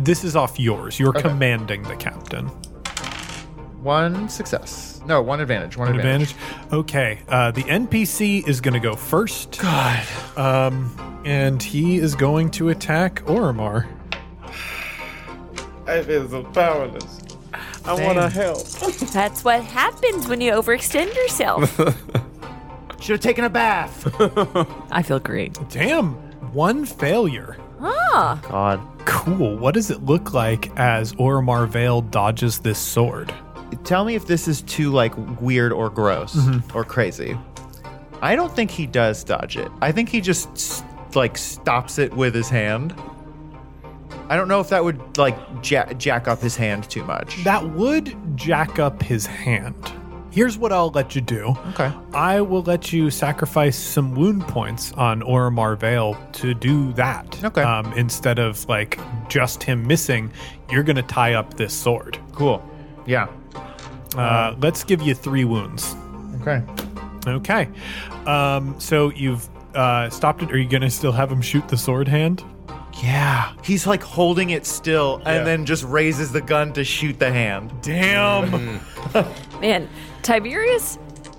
This 0.05 0.23
is 0.23 0.35
off 0.35 0.59
yours 0.59 0.99
you're 0.99 1.13
commanding 1.13 1.83
the 1.83 1.95
captain 1.95 2.47
One 3.81 4.29
success. 4.29 5.01
No, 5.07 5.23
one 5.23 5.39
advantage. 5.41 5.75
One, 5.75 5.87
advantage. 5.87 6.31
advantage 6.31 6.73
okay 6.73 7.19
uh, 7.29 7.51
the 7.51 7.63
npc 7.63 8.47
is 8.47 8.61
going 8.61 8.73
to 8.73 8.79
go 8.79 8.95
first 8.95 9.59
god 9.59 10.05
um 10.37 11.21
and 11.25 11.61
he 11.61 11.97
is 11.97 12.15
going 12.15 12.51
to 12.51 12.69
attack 12.69 13.21
oromar 13.25 13.87
I 15.87 16.03
feel 16.03 16.29
so 16.29 16.43
powerless. 16.43 17.19
I 17.83 17.93
want 18.05 18.17
to 18.17 18.29
help. 18.29 18.65
That's 19.13 19.43
what 19.43 19.61
happens 19.63 20.27
when 20.27 20.39
you 20.39 20.53
overextend 20.53 21.13
yourself. 21.15 21.75
Should 23.01 23.13
have 23.15 23.19
taken 23.19 23.43
a 23.43 23.49
bath. 23.49 24.07
I 24.91 25.01
feel 25.01 25.19
great. 25.19 25.57
damn 25.69 26.13
one 26.53 26.85
failure 26.85 27.57
Ah, 27.83 28.39
God. 28.49 28.79
cool 29.05 29.57
what 29.57 29.73
does 29.73 29.89
it 29.89 30.03
look 30.05 30.33
like 30.33 30.71
as 30.77 31.13
oromar 31.13 31.67
vale 31.67 32.01
dodges 32.01 32.59
this 32.59 32.77
sword 32.79 33.33
Tell 33.85 34.03
me 34.03 34.15
if 34.15 34.27
this 34.27 34.47
is 34.49 34.61
too 34.63 34.91
like 34.91 35.13
weird 35.39 35.71
or 35.71 35.89
gross 35.89 36.37
or 36.73 36.83
crazy. 36.83 37.37
I 38.21 38.35
don't 38.35 38.53
think 38.53 38.69
he 38.69 38.85
does 38.85 39.23
dodge 39.23 39.55
it. 39.55 39.71
I 39.81 39.93
think 39.93 40.09
he 40.09 40.19
just 40.19 40.83
like 41.15 41.37
stops 41.37 41.97
it 41.97 42.13
with 42.13 42.35
his 42.35 42.49
hand. 42.49 42.93
I 44.27 44.35
don't 44.35 44.49
know 44.49 44.59
if 44.59 44.67
that 44.69 44.83
would 44.83 45.17
like 45.17 45.37
ja- 45.63 45.91
jack 45.93 46.27
up 46.27 46.41
his 46.41 46.57
hand 46.57 46.89
too 46.89 47.05
much. 47.05 47.41
That 47.45 47.65
would 47.71 48.13
jack 48.35 48.77
up 48.77 49.01
his 49.01 49.25
hand. 49.25 49.73
Here's 50.31 50.57
what 50.57 50.71
I'll 50.71 50.89
let 50.91 51.13
you 51.13 51.21
do. 51.21 51.55
Okay. 51.69 51.91
I 52.13 52.39
will 52.41 52.61
let 52.63 52.93
you 52.93 53.09
sacrifice 53.11 53.77
some 53.77 54.15
wound 54.15 54.43
points 54.47 54.93
on 54.93 55.21
Oromar 55.21 55.77
Vale 55.77 56.15
to 56.33 56.53
do 56.53 56.93
that. 56.93 57.43
Okay. 57.43 57.61
Um, 57.61 57.91
instead 57.93 58.39
of 58.39 58.67
like 58.69 58.97
just 59.29 59.61
him 59.61 59.85
missing, 59.85 60.31
you're 60.69 60.83
gonna 60.83 61.03
tie 61.03 61.33
up 61.33 61.55
this 61.55 61.73
sword. 61.73 62.17
Cool. 62.31 62.65
Yeah. 63.05 63.27
Uh, 64.15 64.55
let's 64.59 64.83
give 64.85 65.01
you 65.01 65.13
three 65.13 65.43
wounds. 65.45 65.95
Okay. 66.41 66.63
Okay. 67.27 67.67
Um, 68.25 68.79
so 68.79 69.11
you've 69.11 69.47
uh, 69.75 70.09
stopped 70.09 70.43
it. 70.43 70.51
Are 70.51 70.57
you 70.57 70.67
gonna 70.69 70.89
still 70.89 71.11
have 71.11 71.29
him 71.31 71.41
shoot 71.41 71.67
the 71.67 71.77
sword 71.77 72.07
hand? 72.07 72.43
Yeah. 73.01 73.53
He's 73.63 73.87
like 73.87 74.03
holding 74.03 74.49
it 74.51 74.65
still 74.65 75.21
Yeah. 75.23 75.33
and 75.33 75.47
then 75.47 75.65
just 75.65 75.83
raises 75.83 76.31
the 76.31 76.41
gun 76.41 76.71
to 76.73 76.83
shoot 76.83 77.19
the 77.19 77.31
hand. 77.31 77.71
Damn. 77.81 78.79
Man, 79.61 79.89
Tiberius 80.23 80.97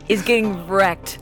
is 0.08 0.22
getting 0.22 0.66
wrecked 0.66 1.18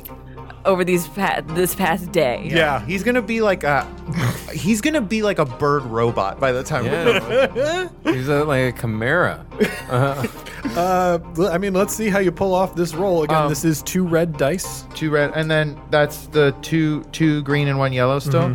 over 0.66 0.84
these 0.84 1.08
pa- 1.08 1.40
this 1.46 1.74
past 1.74 2.12
day. 2.12 2.48
Yeah. 2.52 2.84
He's 2.84 3.02
gonna 3.02 3.22
be 3.22 3.40
like 3.40 3.64
a 3.64 3.86
he's 4.52 4.80
gonna 4.82 5.00
be 5.00 5.22
like 5.22 5.38
a 5.38 5.44
bird 5.46 5.84
robot 5.84 6.38
by 6.38 6.52
the 6.52 6.62
time 6.62 6.84
Yeah. 6.84 7.88
He's 8.04 8.28
a, 8.28 8.44
like 8.44 8.74
a 8.74 8.78
chimera. 8.80 9.46
Uh, 10.76 11.18
I 11.50 11.56
mean, 11.56 11.72
let's 11.72 11.94
see 11.96 12.11
how 12.11 12.18
you 12.18 12.30
pull 12.30 12.54
off 12.54 12.74
this 12.76 12.94
roll. 12.94 13.22
Again, 13.22 13.44
Um, 13.44 13.48
this 13.48 13.64
is 13.64 13.82
two 13.82 14.06
red 14.06 14.36
dice. 14.36 14.84
two 14.94 15.11
red 15.11 15.32
and 15.34 15.50
then 15.50 15.80
that's 15.90 16.26
the 16.28 16.54
two 16.61 17.02
two 17.12 17.42
green 17.42 17.66
and 17.68 17.78
one 17.78 17.92
yellow 17.94 18.18
still. 18.18 18.52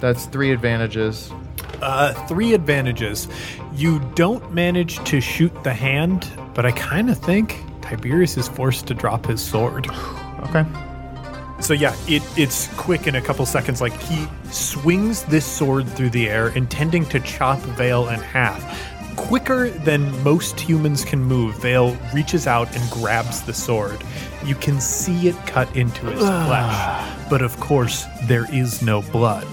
That's 0.00 0.26
three 0.26 0.52
advantages. 0.52 1.32
Uh, 1.82 2.12
three 2.26 2.54
advantages. 2.54 3.28
You 3.74 4.00
don't 4.14 4.52
manage 4.52 5.02
to 5.04 5.20
shoot 5.20 5.52
the 5.62 5.72
hand, 5.72 6.30
but 6.54 6.66
I 6.66 6.72
kind 6.72 7.10
of 7.10 7.18
think 7.18 7.62
Tiberius 7.82 8.36
is 8.36 8.48
forced 8.48 8.86
to 8.88 8.94
drop 8.94 9.26
his 9.26 9.40
sword. 9.40 9.88
Okay. 10.48 10.64
So 11.60 11.74
yeah, 11.74 11.96
it 12.06 12.22
it's 12.38 12.68
quick 12.76 13.06
in 13.06 13.16
a 13.16 13.20
couple 13.20 13.44
seconds. 13.46 13.80
Like 13.80 13.98
he 14.02 14.26
swings 14.50 15.24
this 15.24 15.44
sword 15.44 15.88
through 15.88 16.10
the 16.10 16.28
air, 16.28 16.48
intending 16.50 17.04
to 17.06 17.20
chop 17.20 17.58
Vale 17.58 18.08
in 18.08 18.20
half. 18.20 18.62
Quicker 19.16 19.68
than 19.70 20.22
most 20.22 20.60
humans 20.60 21.04
can 21.04 21.20
move, 21.20 21.56
Vale 21.60 21.96
reaches 22.14 22.46
out 22.46 22.74
and 22.76 22.90
grabs 22.90 23.42
the 23.42 23.52
sword. 23.52 23.98
You 24.44 24.54
can 24.54 24.80
see 24.80 25.26
it 25.26 25.36
cut 25.46 25.74
into 25.76 26.06
his 26.06 26.20
flesh, 26.20 27.28
but 27.28 27.42
of 27.42 27.58
course 27.58 28.06
there 28.24 28.46
is 28.54 28.80
no 28.80 29.02
blood. 29.02 29.46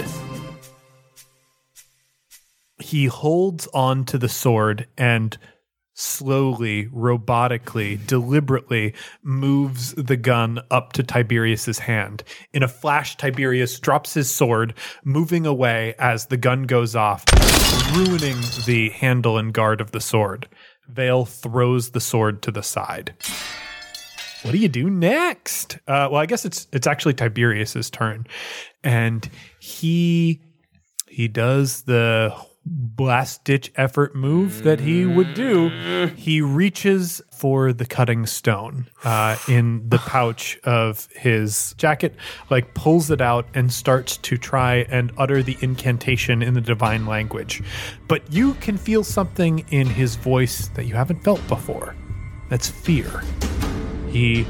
He 2.86 3.08
holds 3.08 3.66
on 3.74 4.06
to 4.06 4.20
the 4.20 4.30
sword 4.30 4.86
and 4.96 5.36
slowly, 5.96 6.86
robotically, 6.86 8.06
deliberately 8.06 8.94
moves 9.24 9.96
the 9.96 10.16
gun 10.16 10.60
up 10.70 10.94
to 10.94 11.02
Tiberius's 11.02 11.80
hand. 11.80 12.22
In 12.54 12.62
a 12.62 12.68
flash, 12.68 13.18
Tiberius 13.18 13.80
drops 13.80 14.14
his 14.14 14.30
sword, 14.30 14.76
moving 15.04 15.48
away 15.48 15.96
as 15.98 16.28
the 16.28 16.38
gun 16.38 16.64
goes 16.64 16.96
off, 16.96 17.26
ruining 17.96 18.38
the 18.68 18.92
handle 18.94 19.40
and 19.40 19.52
guard 19.52 19.82
of 19.82 19.90
the 19.90 20.00
sword. 20.00 20.48
Vale 20.88 21.26
throws 21.26 21.90
the 21.90 22.00
sword 22.00 22.44
to 22.44 22.52
the 22.52 22.62
side. 22.62 23.16
What 24.44 24.52
do 24.52 24.60
you 24.60 24.70
do 24.70 24.92
next? 24.92 25.80
Uh, 25.88 26.08
well, 26.12 26.22
I 26.22 26.28
guess 26.28 26.46
it's 26.46 26.68
it's 26.72 26.86
actually 26.86 27.16
Tiberius's 27.16 27.90
turn, 27.90 28.28
and 28.84 29.28
he 29.60 30.44
he 31.08 31.28
does 31.28 31.82
the 31.82 32.32
last 32.98 33.44
ditch 33.44 33.72
effort 33.76 34.16
move 34.16 34.64
that 34.64 34.80
he 34.80 35.06
would 35.06 35.34
do. 35.34 35.70
He 36.16 36.42
reaches 36.42 37.22
for 37.32 37.74
the 37.74 37.86
cutting 37.86 38.26
stone 38.26 38.88
uh, 39.04 39.38
in 39.48 39.88
the 39.88 39.98
pouch 40.06 40.58
of 40.64 41.08
his 41.16 41.76
jacket, 41.78 42.16
like 42.50 42.74
pulls 42.74 43.12
it 43.12 43.22
out 43.22 43.48
and 43.54 43.72
starts 43.72 44.18
to 44.18 44.38
try 44.38 44.86
and 44.90 45.12
utter 45.18 45.44
the 45.44 45.58
incantation 45.62 46.42
in 46.42 46.54
the 46.54 46.62
divine 46.62 47.06
language. 47.06 47.62
But 48.08 48.32
you 48.34 48.56
can 48.56 48.78
feel 48.78 49.04
something 49.04 49.66
in 49.70 49.88
his 49.88 50.16
voice 50.16 50.70
that 50.70 50.86
you 50.86 50.96
haven't 50.96 51.24
felt 51.24 51.46
before. 51.48 51.96
That's 52.50 52.70
fear. 52.70 53.22
He 54.10 54.46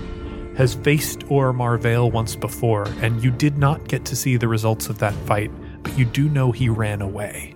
has 0.55 0.75
faced 0.75 1.19
Oromar 1.21 1.77
Vale 1.79 2.09
once 2.09 2.35
before, 2.35 2.87
and 3.01 3.21
you 3.21 3.31
did 3.31 3.57
not 3.57 3.87
get 3.89 4.05
to 4.05 4.15
see 4.15 4.37
the 4.37 4.47
results 4.47 4.87
of 4.87 4.99
that 4.99 5.13
fight, 5.25 5.51
but 5.83 5.97
you 5.97 6.05
do 6.05 6.29
know 6.29 6.51
he 6.53 6.69
ran 6.69 7.01
away. 7.01 7.54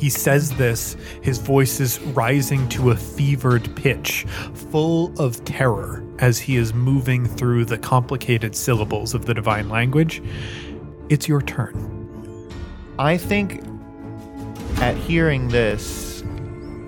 He 0.00 0.08
says 0.08 0.52
this, 0.52 0.96
his 1.20 1.36
voice 1.36 1.78
is 1.78 2.00
rising 2.00 2.66
to 2.70 2.90
a 2.90 2.96
fevered 2.96 3.68
pitch, 3.76 4.24
full 4.54 5.12
of 5.20 5.44
terror 5.44 6.02
as 6.20 6.38
he 6.38 6.56
is 6.56 6.72
moving 6.72 7.26
through 7.26 7.66
the 7.66 7.76
complicated 7.76 8.56
syllables 8.56 9.12
of 9.12 9.26
the 9.26 9.34
divine 9.34 9.68
language. 9.68 10.22
It's 11.10 11.28
your 11.28 11.42
turn. 11.42 12.48
I 12.98 13.18
think 13.18 13.62
at 14.78 14.96
hearing 14.96 15.48
this, 15.48 16.22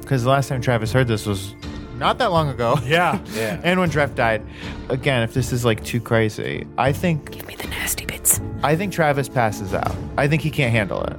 because 0.00 0.22
the 0.24 0.30
last 0.30 0.48
time 0.48 0.62
Travis 0.62 0.90
heard 0.90 1.06
this 1.06 1.26
was 1.26 1.54
not 1.98 2.16
that 2.16 2.30
long 2.32 2.48
ago. 2.48 2.78
Yeah. 2.86 3.20
Yeah. 3.34 3.60
and 3.62 3.78
when 3.78 3.90
Trev 3.90 4.14
died. 4.14 4.42
Again, 4.88 5.22
if 5.22 5.34
this 5.34 5.52
is 5.52 5.66
like 5.66 5.84
too 5.84 6.00
crazy, 6.00 6.66
I 6.78 6.92
think 6.92 7.30
Give 7.30 7.46
me 7.46 7.56
the 7.56 7.68
nasty 7.68 8.06
bits. 8.06 8.40
I 8.62 8.74
think 8.74 8.90
Travis 8.94 9.28
passes 9.28 9.74
out. 9.74 9.94
I 10.16 10.28
think 10.28 10.40
he 10.40 10.50
can't 10.50 10.72
handle 10.72 11.04
it. 11.04 11.18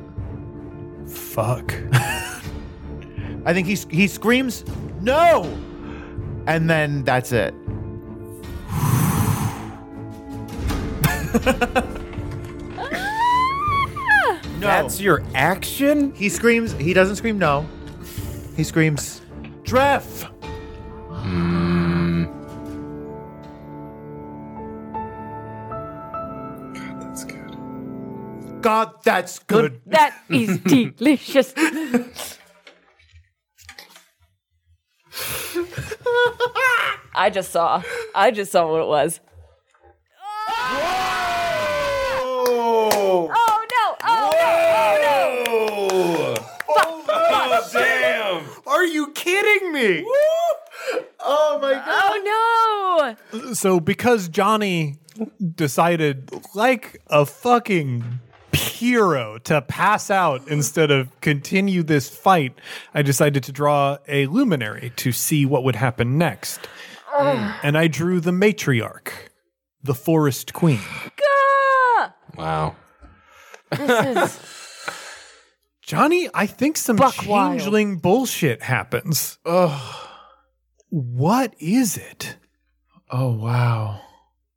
Fuck. 1.34 1.74
I 3.44 3.54
think 3.54 3.66
he 3.66 3.74
he 3.90 4.06
screams 4.06 4.64
no, 5.02 5.46
and 6.46 6.70
then 6.70 7.04
that's 7.04 7.32
it. 7.32 7.56
no. 14.60 14.68
That's 14.68 15.02
your 15.02 15.24
action? 15.34 16.14
he 16.14 16.30
screams. 16.30 16.74
He 16.74 16.94
doesn't 16.94 17.16
scream 17.16 17.40
no. 17.40 17.66
He 18.56 18.64
screams, 18.64 19.22
Dreth. 19.64 20.30
That's 21.10 21.24
hmm. 21.24 21.63
God, 28.64 29.04
that's 29.04 29.40
good. 29.40 29.82
That 29.88 30.16
is 30.30 30.58
delicious. 30.98 31.54
I 37.16 37.30
just 37.30 37.52
saw. 37.52 37.84
I 38.16 38.32
just 38.32 38.52
saw 38.52 38.72
what 38.72 38.82
it 38.82 38.88
was. 38.88 39.20
Oh 43.26 43.66
no! 43.70 43.96
Oh 44.02 44.32
no! 44.32 44.56
Oh 44.72 44.98
no! 45.04 46.36
Oh, 46.70 47.70
damn! 47.74 48.44
Are 48.66 48.86
you 48.86 49.12
kidding 49.12 49.74
me? 49.74 50.06
Oh 51.20 51.60
my 51.62 51.74
god. 51.74 51.84
Oh 51.86 53.16
no! 53.34 53.54
So 53.54 53.80
because 53.80 54.30
Johnny 54.30 54.96
decided 55.56 56.32
like 56.56 57.02
a 57.08 57.26
fucking 57.26 58.20
hero 58.84 59.38
to 59.40 59.62
pass 59.62 60.12
out 60.12 60.46
instead 60.50 60.92
of 60.92 61.08
continue 61.22 61.84
this 61.84 62.10
fight, 62.10 62.60
I 62.94 63.02
decided 63.02 63.42
to 63.44 63.52
draw 63.54 63.98
a 64.10 64.26
luminary 64.28 64.92
to 64.98 65.14
see 65.14 65.46
what 65.46 65.64
would 65.64 65.76
happen 65.76 66.18
next. 66.18 66.60
And 67.64 67.78
I 67.78 67.88
drew 67.88 68.20
the 68.20 68.32
matriarch, 68.32 69.12
the 69.84 69.94
forest 69.94 70.52
queen. 70.54 70.82
Ah! 70.82 72.14
Wow. 72.36 72.76
This 73.70 74.34
is 74.34 74.40
Johnny, 75.84 76.28
I 76.34 76.48
think 76.48 76.76
some 76.78 76.96
Buck 76.96 77.26
wild. 77.28 77.60
changeling 77.60 77.98
bullshit 77.98 78.64
happens. 78.64 79.38
Ugh. 79.46 79.80
What 80.90 81.54
is 81.60 81.98
it? 81.98 82.38
Oh 83.12 83.32
wow. 83.32 84.02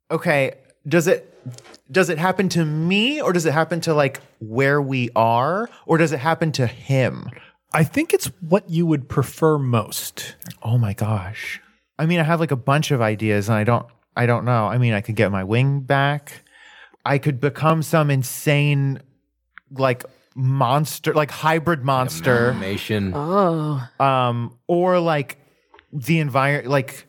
Okay, 0.09 0.53
does 0.87 1.07
it 1.07 1.33
does 1.91 2.09
it 2.09 2.17
happen 2.17 2.49
to 2.49 2.65
me 2.65 3.21
or 3.21 3.33
does 3.33 3.45
it 3.45 3.53
happen 3.53 3.79
to 3.81 3.93
like 3.93 4.21
where 4.39 4.81
we 4.81 5.09
are 5.15 5.69
or 5.85 5.97
does 5.97 6.11
it 6.11 6.19
happen 6.19 6.51
to 6.53 6.67
him? 6.67 7.29
I 7.73 7.83
think 7.83 8.13
it's 8.13 8.27
what 8.41 8.69
you 8.69 8.85
would 8.85 9.07
prefer 9.09 9.57
most. 9.57 10.35
Oh 10.63 10.77
my 10.77 10.93
gosh. 10.93 11.61
I 11.99 12.05
mean, 12.05 12.19
I 12.19 12.23
have 12.23 12.39
like 12.39 12.51
a 12.51 12.57
bunch 12.57 12.91
of 12.91 13.01
ideas 13.01 13.49
and 13.49 13.57
I 13.57 13.63
don't 13.63 13.85
I 14.15 14.25
don't 14.25 14.45
know. 14.45 14.65
I 14.65 14.77
mean, 14.77 14.93
I 14.93 15.01
could 15.01 15.15
get 15.15 15.31
my 15.31 15.43
wing 15.43 15.81
back. 15.81 16.43
I 17.05 17.17
could 17.19 17.39
become 17.39 17.83
some 17.83 18.09
insane 18.09 18.99
like 19.71 20.03
monster, 20.35 21.13
like 21.13 21.31
hybrid 21.31 21.83
monster. 21.83 22.49
Amalgamation. 22.49 23.13
oh. 23.15 23.87
um 23.99 24.57
or 24.67 24.99
like 24.99 25.37
the 25.93 26.19
environment 26.19 26.67
like 26.67 27.07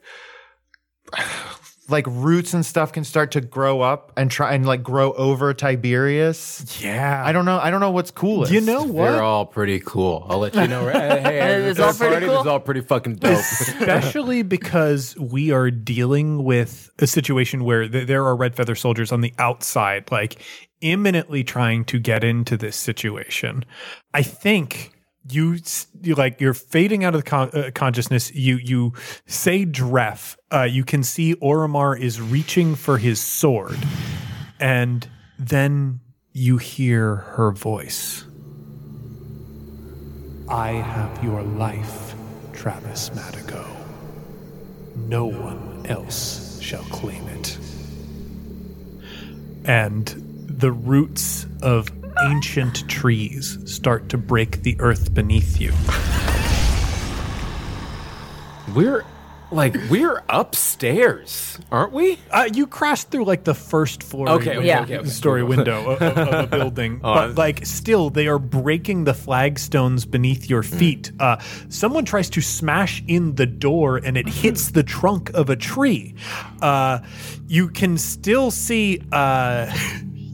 like 1.91 2.07
roots 2.07 2.53
and 2.55 2.65
stuff 2.67 2.93
can 2.93 3.03
start 3.05 3.31
to 3.33 3.41
grow 3.41 3.81
up 3.81 4.13
and 4.17 4.31
try 4.31 4.53
and 4.55 4.67
like 4.67 4.83
grow 4.83 5.13
over 5.15 5.55
Tiberius. 5.55 6.81
Yeah. 6.83 7.23
I 7.25 7.33
don't 7.33 7.45
know. 7.45 7.59
I 7.59 7.71
don't 7.71 7.81
know 7.81 7.91
what's 7.91 8.11
coolest. 8.11 8.53
You 8.53 8.61
know 8.61 8.83
what? 8.85 9.11
They're 9.11 9.23
all 9.23 9.47
pretty 9.47 9.81
cool. 9.81 10.27
I'll 10.29 10.39
let 10.39 10.55
you 10.55 10.67
know. 10.69 10.89
Hey, 10.89 11.21
hey, 11.23 11.55
It's 11.65 11.81
all 11.81 11.93
pretty 11.95 12.13
party, 12.15 12.27
cool? 12.27 12.35
This 12.35 12.41
is 12.43 12.47
all 12.47 12.61
pretty 12.61 12.81
fucking 12.83 13.17
dope. 13.17 13.39
especially 13.39 14.43
because 14.43 15.17
we 15.19 15.51
are 15.51 15.71
dealing 15.71 16.45
with 16.45 16.91
a 16.99 17.07
situation 17.07 17.65
where 17.65 17.89
th- 17.89 18.07
there 18.07 18.25
are 18.27 18.37
red 18.37 18.55
feather 18.55 18.75
soldiers 18.75 19.13
on 19.13 19.21
the 19.21 19.33
outside 19.39 20.11
like 20.11 20.41
imminently 20.81 21.43
trying 21.43 21.85
to 21.85 21.99
get 21.99 22.23
into 22.23 22.57
this 22.57 22.77
situation 22.77 23.65
i 24.15 24.23
think 24.23 24.93
you, 25.31 25.59
you 26.03 26.15
like 26.15 26.41
you're 26.41 26.55
fading 26.55 27.05
out 27.05 27.15
of 27.15 27.25
the 27.25 27.29
con- 27.29 27.51
uh, 27.51 27.71
consciousness 27.75 28.35
you 28.35 28.57
you 28.57 28.93
say 29.27 29.65
Dreth 29.65 30.37
uh, 30.53 30.63
you 30.63 30.85
can 30.85 31.03
see 31.03 31.35
oromar 31.37 31.99
is 31.99 32.21
reaching 32.21 32.75
for 32.75 32.99
his 32.99 33.21
sword 33.21 33.79
and 34.61 35.09
then 35.39 36.01
you 36.33 36.57
hear 36.57 37.17
her 37.17 37.51
voice 37.51 38.25
I 40.51 40.71
have 40.71 41.23
your 41.23 41.43
life, 41.43 42.15
Travis 42.55 43.11
Madigo. 43.11 43.67
No 44.97 45.27
one 45.27 45.85
else 45.87 46.59
shall 46.63 46.85
claim 46.85 47.23
it. 47.29 47.59
And 49.67 50.07
the 50.07 50.73
roots 50.73 51.45
of 51.61 51.91
ancient 52.25 52.89
trees 52.89 53.59
start 53.65 54.09
to 54.11 54.19
break 54.19 54.63
the 54.63 54.77
earth 54.81 55.15
beneath 55.15 55.61
you. 55.61 55.73
we're 58.75 59.05
like 59.51 59.75
we're 59.89 60.23
upstairs, 60.29 61.59
aren't 61.73 61.93
we? 61.95 62.19
Uh, 62.31 62.47
you 62.53 62.67
crashed 62.67 63.11
through 63.11 63.25
like 63.25 63.45
the 63.45 63.55
first 63.55 64.03
floor, 64.03 64.29
Okay, 64.29 64.51
window- 64.59 64.63
Yeah. 64.63 64.83
okay, 64.83 64.99
okay. 64.99 65.09
story 65.09 65.43
window 65.43 65.93
of, 65.93 66.03
of- 66.03 66.45
a 66.45 66.47
building, 66.59 67.01
Oh, 67.03 67.15
but 67.15 67.35
like 67.39 67.65
still, 67.65 68.11
they 68.11 68.29
are 68.29 68.39
breaking 68.39 69.05
the 69.05 69.15
flagstones 69.15 70.05
beneath 70.05 70.51
your 70.51 70.63
Mm. 70.63 70.79
feet. 70.79 71.13
Uh, 71.19 71.39
someone 71.71 72.05
tries 72.05 72.29
to 72.31 72.43
smash 72.43 73.03
in 73.09 73.37
the 73.37 73.47
door, 73.47 73.97
and 73.97 74.19
it 74.19 74.29
hits 74.43 74.73
the 74.73 74.83
trunk 74.83 75.31
of 75.33 75.49
a 75.49 75.57
tree. 75.57 76.15
Uh, 76.61 76.99
you 77.47 77.69
can 77.69 77.97
still 77.97 78.51
see. 78.51 79.01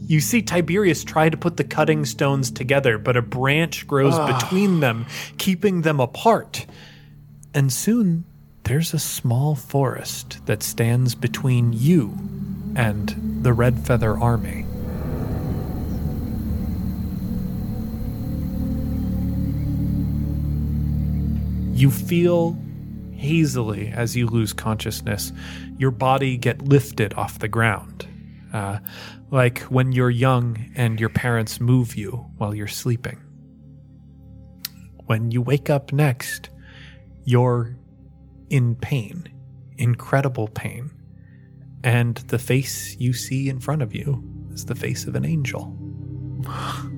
You 0.07 0.19
see 0.19 0.41
Tiberius 0.41 1.03
try 1.03 1.29
to 1.29 1.37
put 1.37 1.57
the 1.57 1.63
cutting 1.63 2.05
stones 2.05 2.51
together, 2.51 2.97
but 2.97 3.17
a 3.17 3.21
branch 3.21 3.87
grows 3.87 4.13
Ah. 4.13 4.37
between 4.39 4.79
them, 4.79 5.05
keeping 5.37 5.81
them 5.81 5.99
apart. 5.99 6.65
And 7.53 7.71
soon 7.73 8.25
there's 8.65 8.93
a 8.93 8.99
small 8.99 9.55
forest 9.55 10.39
that 10.45 10.61
stands 10.63 11.15
between 11.15 11.73
you 11.73 12.17
and 12.75 13.39
the 13.43 13.53
Red 13.53 13.79
Feather 13.79 14.17
Army. 14.17 14.65
You 21.73 21.91
feel 21.91 22.57
hazily 23.17 23.89
as 23.89 24.15
you 24.15 24.27
lose 24.27 24.53
consciousness, 24.53 25.33
your 25.77 25.91
body 25.91 26.37
get 26.37 26.61
lifted 26.61 27.13
off 27.15 27.39
the 27.39 27.47
ground. 27.47 28.07
Uh, 28.53 28.79
like 29.31 29.59
when 29.63 29.91
you're 29.91 30.09
young 30.09 30.71
and 30.75 30.99
your 30.99 31.09
parents 31.09 31.59
move 31.59 31.95
you 31.95 32.25
while 32.37 32.55
you're 32.55 32.67
sleeping. 32.67 33.21
When 35.05 35.31
you 35.31 35.41
wake 35.41 35.69
up 35.69 35.91
next, 35.91 36.49
you're 37.25 37.77
in 38.49 38.75
pain, 38.75 39.27
incredible 39.77 40.47
pain. 40.47 40.91
And 41.83 42.15
the 42.17 42.39
face 42.39 42.95
you 42.97 43.13
see 43.13 43.49
in 43.49 43.59
front 43.59 43.81
of 43.81 43.93
you 43.93 44.23
is 44.51 44.65
the 44.65 44.75
face 44.75 45.05
of 45.05 45.15
an 45.15 45.25
angel. 45.25 45.77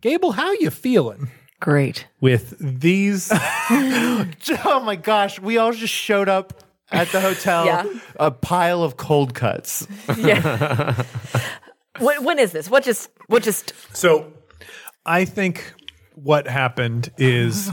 Gable, 0.00 0.32
how 0.32 0.52
you 0.52 0.70
feeling 0.70 1.30
Great. 1.60 2.06
with 2.20 2.54
these? 2.58 3.32
Oh 3.70 4.80
my 4.82 4.96
gosh, 4.96 5.38
we 5.40 5.58
all 5.58 5.72
just 5.72 5.92
showed 5.92 6.28
up 6.28 6.62
at 6.90 7.08
the 7.08 7.20
hotel. 7.20 7.66
Yeah. 7.66 7.84
A 8.18 8.30
pile 8.30 8.82
of 8.82 8.96
cold 8.96 9.34
cuts. 9.34 9.86
Yeah. 10.16 11.04
when, 11.98 12.24
when 12.24 12.38
is 12.38 12.52
this? 12.52 12.70
What 12.70 12.84
just? 12.84 13.10
What 13.26 13.42
just? 13.42 13.74
So 13.94 14.32
I 15.04 15.24
think 15.24 15.74
what 16.14 16.46
happened 16.48 17.10
is 17.18 17.70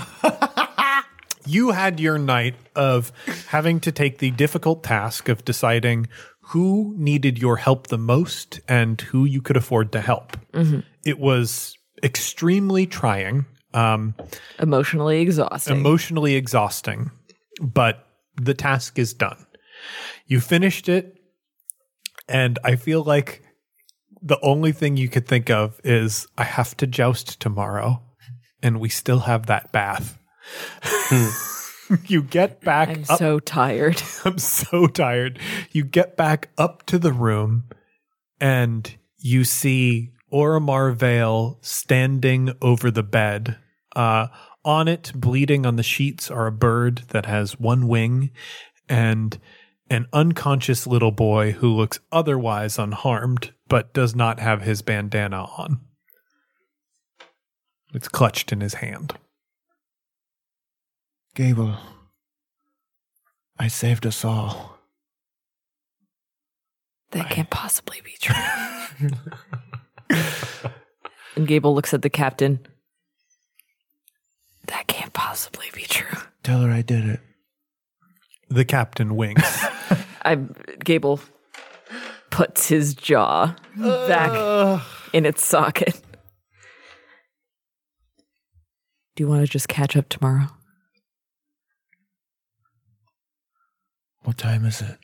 you 1.46 1.72
had 1.72 2.00
your 2.00 2.18
night 2.18 2.56
of 2.76 3.12
having 3.48 3.80
to 3.82 3.92
take 3.92 4.18
the 4.18 4.32
difficult 4.32 4.84
task 4.84 5.30
of 5.30 5.46
deciding 5.46 6.08
who 6.42 6.94
needed 6.98 7.38
your 7.40 7.58
help 7.58 7.88
the 7.88 7.98
most 7.98 8.60
and 8.68 9.00
who 9.00 9.26
you 9.26 9.42
could 9.42 9.58
afford 9.58 9.92
to 9.94 10.02
help. 10.02 10.38
Mm-hmm. 10.52 10.82
It 11.06 11.20
was 11.20 11.78
extremely 12.06 12.86
trying, 12.86 13.46
um, 13.74 14.16
Emotionally 14.60 15.20
exhausting. 15.22 15.76
emotionally 15.76 16.36
exhausting, 16.36 17.12
but 17.60 18.08
the 18.42 18.54
task 18.54 18.98
is 18.98 19.14
done. 19.14 19.46
You 20.28 20.40
finished 20.40 20.88
it, 20.88 21.18
and 22.30 22.58
I 22.64 22.76
feel 22.78 23.04
like 23.04 23.42
the 24.22 24.40
only 24.42 24.72
thing 24.72 24.96
you 24.98 25.10
could 25.10 25.28
think 25.28 25.50
of 25.50 25.80
is 25.84 26.28
I 26.38 26.44
have 26.46 26.78
to 26.78 26.88
joust 26.88 27.40
tomorrow, 27.42 28.02
and 28.64 28.80
we 28.80 28.88
still 28.90 29.20
have 29.22 29.48
that 29.48 29.72
bath. 29.72 30.18
you 32.08 32.24
get 32.24 32.62
back 32.62 32.90
I'm 32.90 33.04
up. 33.10 33.20
so 33.20 33.40
tired. 33.40 34.02
I'm 34.26 34.38
so 34.38 34.88
tired. 34.88 35.40
You 35.72 35.84
get 35.84 36.16
back 36.18 36.50
up 36.58 36.86
to 36.88 36.98
the 36.98 37.12
room, 37.14 37.66
and 38.40 38.96
you 39.20 39.44
see 39.44 40.12
Oromar 40.32 40.96
Vale 40.96 41.58
standing 41.62 42.54
over 42.62 42.92
the 42.92 43.04
bed. 43.04 43.58
Uh, 43.96 44.28
on 44.64 44.88
it, 44.88 45.12
bleeding 45.16 45.66
on 45.66 45.76
the 45.76 45.84
sheets, 45.84 46.32
are 46.32 46.48
a 46.48 46.52
bird 46.52 47.04
that 47.10 47.26
has 47.28 47.60
one 47.60 47.88
wing 47.88 48.32
and 48.90 49.40
an 49.90 50.08
unconscious 50.12 50.88
little 50.88 51.12
boy 51.12 51.52
who 51.52 51.70
looks 51.70 52.00
otherwise 52.12 52.80
unharmed 52.80 53.54
but 53.68 53.94
does 53.94 54.16
not 54.16 54.40
have 54.40 54.62
his 54.62 54.82
bandana 54.82 55.44
on. 55.58 55.82
It's 57.94 58.08
clutched 58.08 58.52
in 58.52 58.62
his 58.62 58.76
hand. 58.76 59.14
Gable, 61.36 61.78
I 63.58 63.68
saved 63.68 64.06
us 64.06 64.26
all. 64.26 64.80
That 67.12 67.30
can't 67.30 67.50
possibly 67.50 68.02
be 68.04 68.16
true. 68.20 68.36
and 71.36 71.48
Gable 71.48 71.74
looks 71.74 71.94
at 71.94 72.02
the 72.02 72.10
captain. 72.10 72.60
That 74.68 74.88
can't 74.88 75.14
possibly 75.14 75.68
be 75.74 75.84
true. 75.84 76.18
Tell 76.44 76.62
her 76.62 76.72
I 76.72 76.82
did 76.82 77.06
it. 77.06 77.20
The 78.50 78.66
captain 78.66 79.16
winks. 79.16 79.66
I 80.24 80.36
Gable 80.84 81.20
puts 82.30 82.68
his 82.68 82.94
jaw 82.96 83.56
back 83.78 84.82
in 85.14 85.26
its 85.26 85.44
socket. 85.44 86.02
Do 89.16 89.24
you 89.24 89.28
want 89.30 89.46
to 89.46 89.52
just 89.52 89.70
catch 89.70 89.96
up 89.96 90.10
tomorrow? 90.10 90.48
What 94.24 94.38
time 94.38 94.66
is 94.66 94.82
it? 94.82 94.98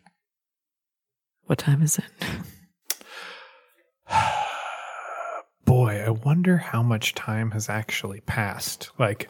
What 1.46 1.60
time 1.60 1.82
is 1.82 1.98
it? 1.98 2.06
Boy, 5.92 6.04
I 6.06 6.10
wonder 6.10 6.58
how 6.58 6.82
much 6.82 7.16
time 7.16 7.52
has 7.52 7.68
actually 7.68 8.22
passed. 8.22 8.92
Like, 8.98 9.30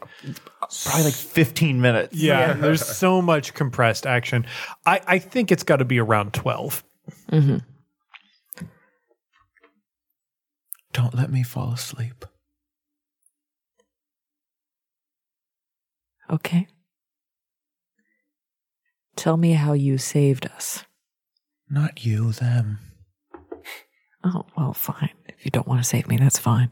Probably 0.84 1.06
like 1.06 1.14
15 1.14 1.82
minutes. 1.82 2.16
yeah, 2.16 2.54
there's 2.54 2.86
so 2.86 3.20
much 3.22 3.54
compressed 3.56 4.06
action. 4.06 4.46
I, 4.86 5.02
I 5.08 5.20
think 5.20 5.52
it's 5.52 5.64
got 5.64 5.78
to 5.78 5.86
be 5.86 6.00
around 6.00 6.34
12. 6.34 6.84
Mm-hmm. 7.32 8.66
Don't 10.94 11.16
let 11.16 11.32
me 11.32 11.42
fall 11.42 11.74
asleep. 11.74 12.26
Okay. 16.30 16.68
Tell 19.16 19.38
me 19.38 19.54
how 19.54 19.74
you 19.74 19.98
saved 19.98 20.46
us. 20.46 20.86
Not 21.70 22.06
you, 22.06 22.34
them. 22.34 22.80
Oh, 24.24 24.46
well, 24.56 24.74
fine. 24.74 25.10
If 25.42 25.46
you 25.46 25.50
don't 25.50 25.68
want 25.68 25.82
to 25.82 25.90
save 25.90 26.08
me, 26.08 26.18
that's 26.18 26.38
fine. 26.38 26.70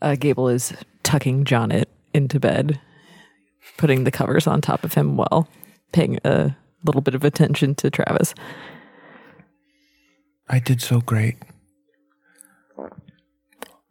Uh, 0.00 0.14
Gable 0.14 0.48
is 0.48 0.72
tucking 1.02 1.44
Jonet 1.44 1.86
into 2.14 2.38
bed, 2.38 2.80
putting 3.78 4.04
the 4.04 4.12
covers 4.12 4.46
on 4.46 4.60
top 4.60 4.84
of 4.84 4.94
him 4.94 5.16
while 5.16 5.48
paying 5.90 6.20
a 6.24 6.54
little 6.84 7.00
bit 7.00 7.16
of 7.16 7.24
attention 7.24 7.74
to 7.74 7.90
Travis. 7.90 8.32
I 10.48 10.60
did 10.60 10.80
so 10.80 11.00
great. 11.00 11.34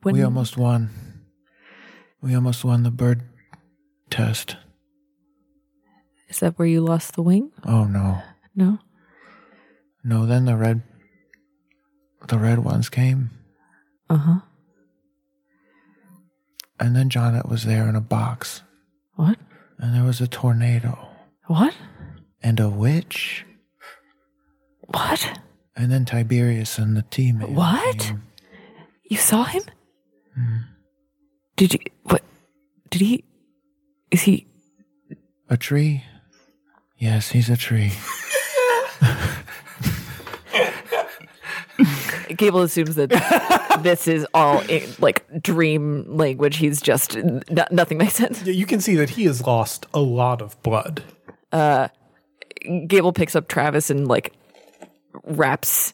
When 0.01 0.15
we 0.15 0.23
almost 0.23 0.55
won. 0.55 0.91
We 2.21 2.33
almost 2.33 2.63
won 2.63 2.83
the 2.83 2.91
bird 2.91 3.21
test. 4.09 4.55
is 6.29 6.39
that 6.39 6.57
where 6.57 6.69
you 6.69 6.79
lost 6.79 7.15
the 7.15 7.21
wing? 7.21 7.51
Oh 7.65 7.83
no. 7.83 8.21
No. 8.55 8.79
No, 10.05 10.25
then 10.25 10.45
the 10.45 10.55
red 10.55 10.83
the 12.29 12.39
red 12.39 12.59
ones 12.59 12.87
came. 12.87 13.31
Uh 14.09 14.17
huh. 14.17 14.39
And 16.79 16.95
then 16.95 17.09
Jonet 17.09 17.49
was 17.49 17.65
there 17.65 17.87
in 17.87 17.95
a 17.95 18.01
box. 18.01 18.61
What? 19.15 19.37
And 19.77 19.95
there 19.95 20.03
was 20.03 20.21
a 20.21 20.27
tornado. 20.27 21.09
What? 21.47 21.73
And 22.43 22.59
a 22.59 22.69
witch. 22.69 23.45
What? 24.87 25.39
And 25.75 25.91
then 25.91 26.05
Tiberius 26.05 26.77
and 26.77 26.95
the 26.95 27.01
team. 27.03 27.39
What? 27.39 28.13
You 29.03 29.17
saw 29.17 29.43
him? 29.43 29.63
Did 31.55 31.73
you? 31.73 31.79
What? 32.03 32.23
Did 32.89 33.01
he? 33.01 33.23
Is 34.11 34.21
he? 34.23 34.47
A 35.49 35.57
tree? 35.57 36.03
Yes, 36.97 37.29
he's 37.29 37.49
a 37.49 37.57
tree. 37.57 37.91
Gable 42.35 42.61
assumes 42.61 42.95
that 42.95 43.09
this 43.83 44.07
is 44.07 44.25
all 44.33 44.61
in, 44.61 44.83
like 44.99 45.25
dream 45.41 46.05
language. 46.17 46.57
He's 46.57 46.81
just 46.81 47.15
n- 47.15 47.43
nothing 47.71 47.97
makes 47.97 48.13
sense. 48.13 48.41
Yeah, 48.43 48.53
you 48.53 48.65
can 48.65 48.81
see 48.81 48.95
that 48.95 49.11
he 49.11 49.25
has 49.25 49.45
lost 49.45 49.85
a 49.93 49.99
lot 49.99 50.41
of 50.41 50.61
blood. 50.63 51.03
Gable 51.51 53.13
picks 53.13 53.35
up 53.35 53.47
Travis 53.47 53.89
and 53.89 54.07
like 54.07 54.33
wraps 55.23 55.93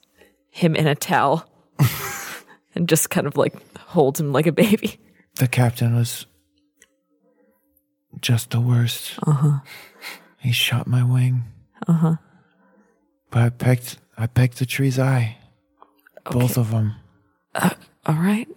him 0.49 0.75
in 0.75 0.87
a 0.87 0.95
towel 0.95 1.45
and 2.75 2.87
just 2.87 3.09
kind 3.09 3.27
of 3.27 3.37
like 3.37 3.55
holds 3.79 4.19
him 4.19 4.31
like 4.31 4.47
a 4.47 4.51
baby. 4.51 4.99
The 5.35 5.47
captain 5.47 5.95
was 5.95 6.25
just 8.19 8.51
the 8.51 8.59
worst. 8.61 9.13
Uh 9.25 9.31
huh. 9.31 9.59
He 10.39 10.51
shot 10.51 10.87
my 10.87 11.03
wing. 11.03 11.43
Uh 11.87 11.93
huh. 11.93 12.15
But 13.29 13.43
I 13.43 13.49
pecked, 13.49 13.97
I 14.17 14.27
pecked 14.27 14.59
the 14.59 14.65
tree's 14.65 14.99
eye. 14.99 15.37
Both 16.23 16.57
of 16.57 16.71
them. 16.71 16.95
Uh, 17.55 17.71
all 18.05 18.15
right. 18.15 18.47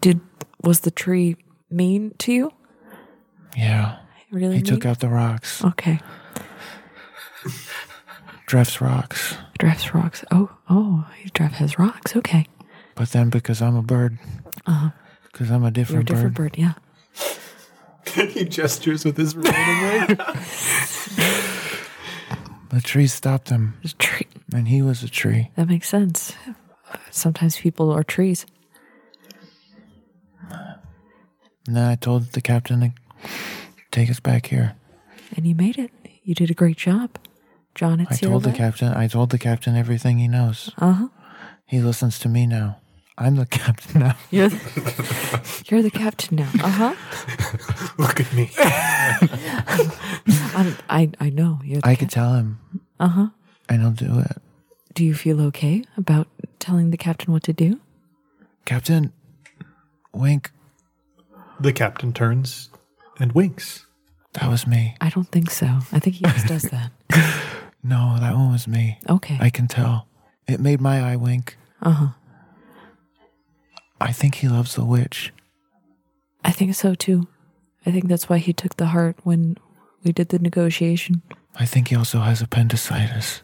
Did 0.00 0.20
was 0.62 0.80
the 0.80 0.90
tree 0.90 1.36
mean 1.70 2.14
to 2.18 2.32
you? 2.32 2.52
Yeah. 3.56 3.98
Really? 4.30 4.56
He 4.56 4.62
took 4.62 4.86
out 4.86 5.00
the 5.00 5.08
rocks. 5.08 5.64
Okay. 5.64 6.00
Dreth's 8.46 8.80
rocks. 8.80 9.36
Dreth's 9.58 9.94
rocks. 9.94 10.24
Oh, 10.30 10.50
oh, 10.68 11.06
Dreth 11.34 11.52
has 11.52 11.78
rocks. 11.78 12.16
Okay. 12.16 12.46
But 12.94 13.10
then 13.10 13.30
because 13.30 13.62
I'm 13.62 13.76
a 13.76 13.82
bird, 13.82 14.18
uh-huh. 14.66 14.90
because 15.30 15.50
I'm 15.50 15.62
a 15.62 15.66
You're 15.66 15.68
a 15.68 15.72
different, 15.72 16.08
different 16.08 16.34
bird, 16.34 16.52
bird. 16.52 16.58
Yeah. 16.58 16.74
he 18.26 18.44
gestures 18.44 19.04
with 19.04 19.16
his 19.16 19.36
remaining 19.36 20.08
wing. 20.08 20.18
the 22.70 22.80
tree 22.80 23.06
stopped 23.06 23.48
him, 23.50 23.74
a 23.84 23.88
tree. 23.88 24.26
and 24.52 24.68
he 24.68 24.82
was 24.82 25.02
a 25.02 25.08
tree. 25.08 25.50
That 25.56 25.68
makes 25.68 25.88
sense. 25.88 26.34
Sometimes 27.10 27.56
people 27.58 27.90
are 27.90 28.02
trees. 28.02 28.46
And 31.66 31.76
then 31.76 31.88
I 31.88 31.94
told 31.94 32.32
the 32.32 32.40
captain 32.40 32.80
to 32.80 32.92
take 33.90 34.10
us 34.10 34.20
back 34.20 34.46
here. 34.46 34.74
And 35.36 35.46
you 35.46 35.54
made 35.54 35.78
it. 35.78 35.90
You 36.24 36.34
did 36.34 36.50
a 36.50 36.54
great 36.54 36.76
job. 36.76 37.10
John, 37.74 38.00
it's 38.00 38.12
I 38.12 38.16
told 38.26 38.42
the 38.42 38.52
captain. 38.52 38.92
I 38.92 39.06
told 39.06 39.30
the 39.30 39.38
captain 39.38 39.76
everything 39.76 40.18
he 40.18 40.26
knows. 40.28 40.70
Uh 40.78 40.92
huh. 40.92 41.08
He 41.66 41.80
listens 41.80 42.18
to 42.20 42.28
me 42.28 42.46
now. 42.46 42.78
I'm 43.18 43.36
the 43.36 43.46
captain 43.46 44.00
now. 44.00 44.16
You're 44.30 44.48
the, 44.48 45.62
you're 45.68 45.82
the 45.82 45.90
captain 45.90 46.36
now. 46.36 46.50
Uh 46.62 46.68
huh. 46.94 46.94
Look 47.98 48.18
at 48.20 48.32
me. 48.32 48.50
I 50.88 51.10
I 51.20 51.30
know. 51.30 51.60
You're 51.64 51.80
the 51.80 51.86
I 51.88 51.94
could 51.96 52.10
tell 52.10 52.34
him, 52.34 52.58
Uh 52.98 53.08
huh. 53.08 53.26
and 53.68 53.82
he'll 53.82 53.90
do 53.90 54.20
it. 54.20 54.38
Do 54.94 55.04
you 55.04 55.14
feel 55.14 55.40
okay 55.48 55.84
about 55.96 56.28
telling 56.58 56.90
the 56.90 56.96
captain 56.96 57.32
what 57.32 57.42
to 57.44 57.52
do? 57.52 57.80
Captain, 58.64 59.12
wink. 60.14 60.50
The 61.60 61.72
captain 61.72 62.12
turns 62.12 62.70
and 63.18 63.32
winks. 63.32 63.86
That 64.34 64.48
was 64.48 64.66
me. 64.66 64.94
I 65.00 65.10
don't 65.10 65.28
think 65.30 65.50
so. 65.50 65.66
I 65.92 65.98
think 65.98 66.16
he 66.16 66.24
just 66.24 66.46
does 66.46 66.62
that. 66.62 66.90
No, 67.82 68.16
that 68.20 68.34
one 68.34 68.52
was 68.52 68.66
me. 68.68 68.98
Okay. 69.08 69.36
I 69.40 69.50
can 69.50 69.66
tell. 69.68 70.06
It 70.46 70.60
made 70.60 70.80
my 70.80 71.00
eye 71.12 71.16
wink. 71.16 71.56
Uh 71.82 71.90
huh. 71.90 72.06
I 74.00 74.12
think 74.12 74.36
he 74.36 74.48
loves 74.48 74.74
the 74.74 74.84
witch. 74.84 75.32
I 76.44 76.52
think 76.52 76.74
so 76.74 76.94
too. 76.94 77.28
I 77.84 77.90
think 77.90 78.08
that's 78.08 78.28
why 78.28 78.38
he 78.38 78.52
took 78.52 78.76
the 78.76 78.86
heart 78.86 79.16
when 79.24 79.56
we 80.02 80.12
did 80.12 80.28
the 80.30 80.38
negotiation. 80.38 81.22
I 81.54 81.66
think 81.66 81.88
he 81.88 81.96
also 81.96 82.20
has 82.20 82.40
appendicitis. 82.40 83.42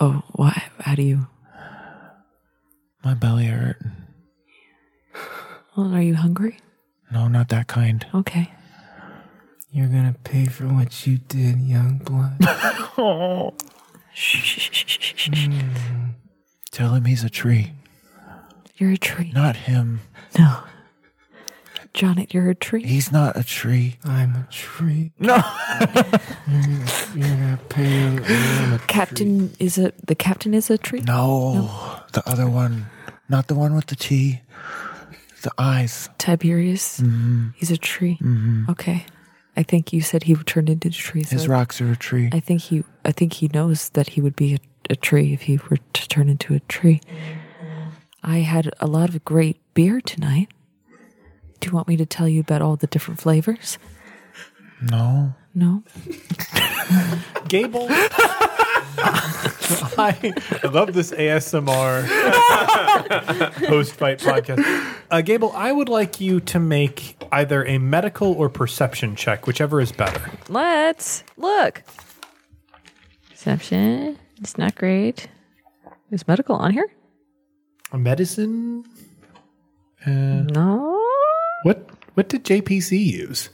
Oh, 0.00 0.22
why? 0.32 0.64
How 0.80 0.94
do 0.94 1.02
you? 1.02 1.26
My 3.04 3.14
belly 3.14 3.46
hurt. 3.46 3.78
Well, 5.76 5.94
are 5.94 6.02
you 6.02 6.14
hungry? 6.14 6.58
No, 7.12 7.28
not 7.28 7.48
that 7.50 7.66
kind. 7.66 8.04
Okay. 8.14 8.50
You're 9.70 9.88
gonna 9.88 10.16
pay 10.24 10.46
for 10.46 10.64
what 10.64 11.06
you 11.06 11.18
did, 11.18 11.60
young 11.60 11.98
blood. 11.98 12.38
Shh, 14.18 14.42
shh, 14.42 14.70
shh, 14.72 14.84
shh, 14.86 15.14
shh, 15.14 15.30
shh. 15.30 15.48
Tell 16.70 16.94
him 16.94 17.04
he's 17.04 17.22
a 17.22 17.28
tree. 17.28 17.72
You're 18.76 18.92
a 18.92 18.96
tree. 18.96 19.32
Not 19.34 19.56
him. 19.56 20.00
No. 20.38 20.60
Jonet, 21.94 22.34
you're 22.34 22.50
a 22.50 22.54
tree. 22.54 22.84
He's 22.84 23.10
not 23.10 23.38
a 23.38 23.42
tree. 23.42 23.96
I'm 24.04 24.36
a 24.36 24.46
tree. 24.50 25.12
No. 25.18 25.42
you're, 26.46 27.26
you're 27.26 27.36
gonna. 27.36 27.58
I'm 27.74 28.72
a 28.74 28.78
Captain 28.86 29.50
is 29.58 29.78
a 29.78 29.92
the 30.06 30.14
captain 30.14 30.52
is 30.52 30.68
a 30.68 30.76
tree. 30.76 31.00
No, 31.00 31.70
the 32.12 32.22
other 32.28 32.48
one. 32.48 32.86
Not 33.30 33.46
the 33.46 33.54
one 33.54 33.74
with 33.74 33.86
the 33.86 33.96
T. 33.96 34.42
The 35.40 35.50
eyes. 35.56 36.10
Tiberius. 36.18 37.00
Mm-hmm. 37.00 37.48
He's 37.56 37.70
a 37.70 37.78
tree. 37.78 38.18
Mm-hmm. 38.20 38.70
Okay. 38.70 39.06
I 39.56 39.62
think 39.62 39.92
you 39.94 40.02
said 40.02 40.24
he 40.24 40.34
would 40.34 40.46
turn 40.46 40.68
into 40.68 40.88
a 40.88 40.90
tree. 40.90 41.22
So 41.22 41.34
His 41.34 41.48
rocks 41.48 41.80
are 41.80 41.90
a 41.90 41.96
tree. 41.96 42.28
I 42.30 42.40
think 42.40 42.60
he. 42.60 42.84
I 43.06 43.12
think 43.12 43.32
he 43.32 43.48
knows 43.54 43.88
that 43.90 44.10
he 44.10 44.20
would 44.20 44.36
be 44.36 44.54
a, 44.54 44.58
a 44.90 44.96
tree 44.96 45.32
if 45.32 45.42
he 45.42 45.58
were 45.70 45.78
to 45.78 46.08
turn 46.08 46.28
into 46.28 46.54
a 46.54 46.60
tree. 46.60 47.00
I 48.26 48.38
had 48.38 48.70
a 48.80 48.86
lot 48.88 49.08
of 49.10 49.24
great 49.24 49.58
beer 49.74 50.00
tonight. 50.00 50.48
Do 51.60 51.68
you 51.68 51.72
want 51.72 51.86
me 51.86 51.96
to 51.96 52.04
tell 52.04 52.28
you 52.28 52.40
about 52.40 52.60
all 52.60 52.74
the 52.76 52.88
different 52.88 53.20
flavors? 53.20 53.78
No. 54.82 55.34
No. 55.54 55.84
Gable. 57.48 57.86
I, 59.98 60.34
I 60.62 60.66
love 60.66 60.92
this 60.92 61.12
ASMR 61.12 62.06
post 63.68 63.92
fight 63.98 64.18
podcast. 64.18 64.94
Uh, 65.10 65.20
Gable, 65.20 65.52
I 65.52 65.70
would 65.70 65.88
like 65.88 66.20
you 66.20 66.40
to 66.40 66.58
make 66.58 67.16
either 67.32 67.64
a 67.64 67.78
medical 67.78 68.32
or 68.32 68.48
perception 68.48 69.14
check, 69.16 69.46
whichever 69.46 69.80
is 69.80 69.92
better. 69.92 70.30
Let's 70.48 71.22
look. 71.36 71.82
Perception. 73.30 74.18
It's 74.38 74.58
not 74.58 74.74
great. 74.74 75.28
Is 76.10 76.26
medical 76.28 76.56
on 76.56 76.72
here? 76.72 76.88
A 77.92 77.98
medicine? 77.98 78.84
No. 80.06 81.02
What 81.62 81.88
what 82.14 82.28
did 82.28 82.44
JPC 82.44 82.98
use? 83.04 83.48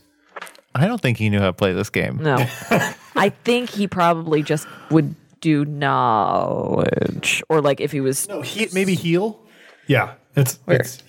I 0.74 0.86
don't 0.86 1.00
think 1.00 1.18
he 1.18 1.28
knew 1.30 1.38
how 1.38 1.46
to 1.46 1.52
play 1.52 1.72
this 1.72 1.90
game. 1.90 2.18
No. 2.22 2.36
I 3.16 3.30
think 3.44 3.70
he 3.70 3.86
probably 3.86 4.42
just 4.42 4.66
would 4.90 5.14
do 5.40 5.64
knowledge. 5.64 7.42
Or 7.48 7.60
like 7.60 7.80
if 7.80 7.92
he 7.92 8.00
was 8.00 8.28
No, 8.28 8.40
he, 8.42 8.68
maybe 8.72 8.94
heal. 8.94 9.40
Yeah, 9.86 10.14
it's 10.36 10.58
Where? 10.64 10.78
it's 10.80 11.02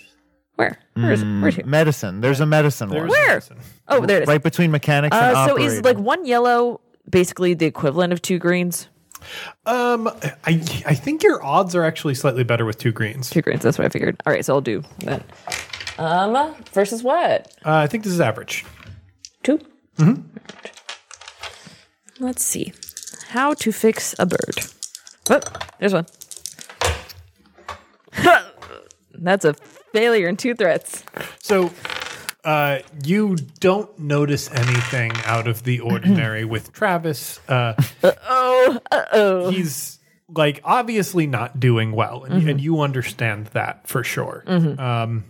where? 0.55 0.77
Where 0.93 1.11
is 1.11 1.21
it? 1.23 1.25
Where's 1.41 1.55
here? 1.55 1.65
Medicine. 1.65 2.21
There's 2.21 2.39
a 2.39 2.45
medicine 2.45 2.89
one. 2.89 3.07
Where? 3.07 3.27
medicine. 3.27 3.59
Oh, 3.87 4.05
there 4.05 4.17
it 4.17 4.23
is. 4.23 4.27
Right 4.27 4.41
between 4.43 4.71
mechanics 4.71 5.15
and 5.15 5.35
Uh, 5.35 5.45
so 5.47 5.51
operating. 5.53 5.77
is 5.77 5.83
like 5.83 5.97
one 5.97 6.25
yellow 6.25 6.81
basically 7.09 7.53
the 7.53 7.65
equivalent 7.65 8.13
of 8.13 8.21
two 8.21 8.37
greens? 8.39 8.87
Um, 9.65 10.07
I 10.45 10.61
I 10.85 10.93
think 10.95 11.23
your 11.23 11.43
odds 11.43 11.75
are 11.75 11.83
actually 11.83 12.15
slightly 12.15 12.43
better 12.43 12.65
with 12.65 12.77
two 12.77 12.91
greens. 12.91 13.29
Two 13.29 13.41
greens. 13.41 13.61
That's 13.61 13.77
what 13.77 13.85
I 13.85 13.89
figured. 13.89 14.21
All 14.25 14.33
right, 14.33 14.43
so 14.43 14.53
I'll 14.55 14.61
do 14.61 14.83
that. 14.99 15.23
Um, 15.97 16.55
versus 16.73 17.03
what? 17.03 17.53
Uh, 17.65 17.75
I 17.75 17.87
think 17.87 18.03
this 18.03 18.13
is 18.13 18.19
average. 18.21 18.65
2 19.43 19.59
Mm-hmm. 19.97 20.21
Let's 22.19 22.43
see. 22.43 22.73
How 23.29 23.53
to 23.55 23.71
fix 23.71 24.15
a 24.17 24.25
bird. 24.25 24.55
Oh, 25.29 25.39
there's 25.79 25.93
one. 25.93 26.05
That's 29.13 29.45
a 29.45 29.53
failure 29.93 30.27
and 30.27 30.37
two 30.37 30.55
threats. 30.55 31.03
So, 31.41 31.71
uh, 32.43 32.79
you 33.03 33.35
don't 33.59 33.97
notice 33.99 34.51
anything 34.51 35.11
out 35.25 35.47
of 35.47 35.63
the 35.63 35.79
ordinary 35.79 36.45
with 36.53 36.71
Travis. 36.73 37.39
Uh, 37.47 37.73
Oh, 38.03 38.79
uh 38.91 39.03
oh. 39.13 39.49
he's 39.49 39.99
like 40.27 40.61
obviously 40.63 41.27
not 41.27 41.59
doing 41.59 41.91
well, 41.91 42.23
and, 42.23 42.49
and 42.49 42.59
you 42.61 42.81
understand 42.81 43.47
that 43.47 43.87
for 43.87 44.03
sure. 44.03 44.43
Um, 44.47 45.25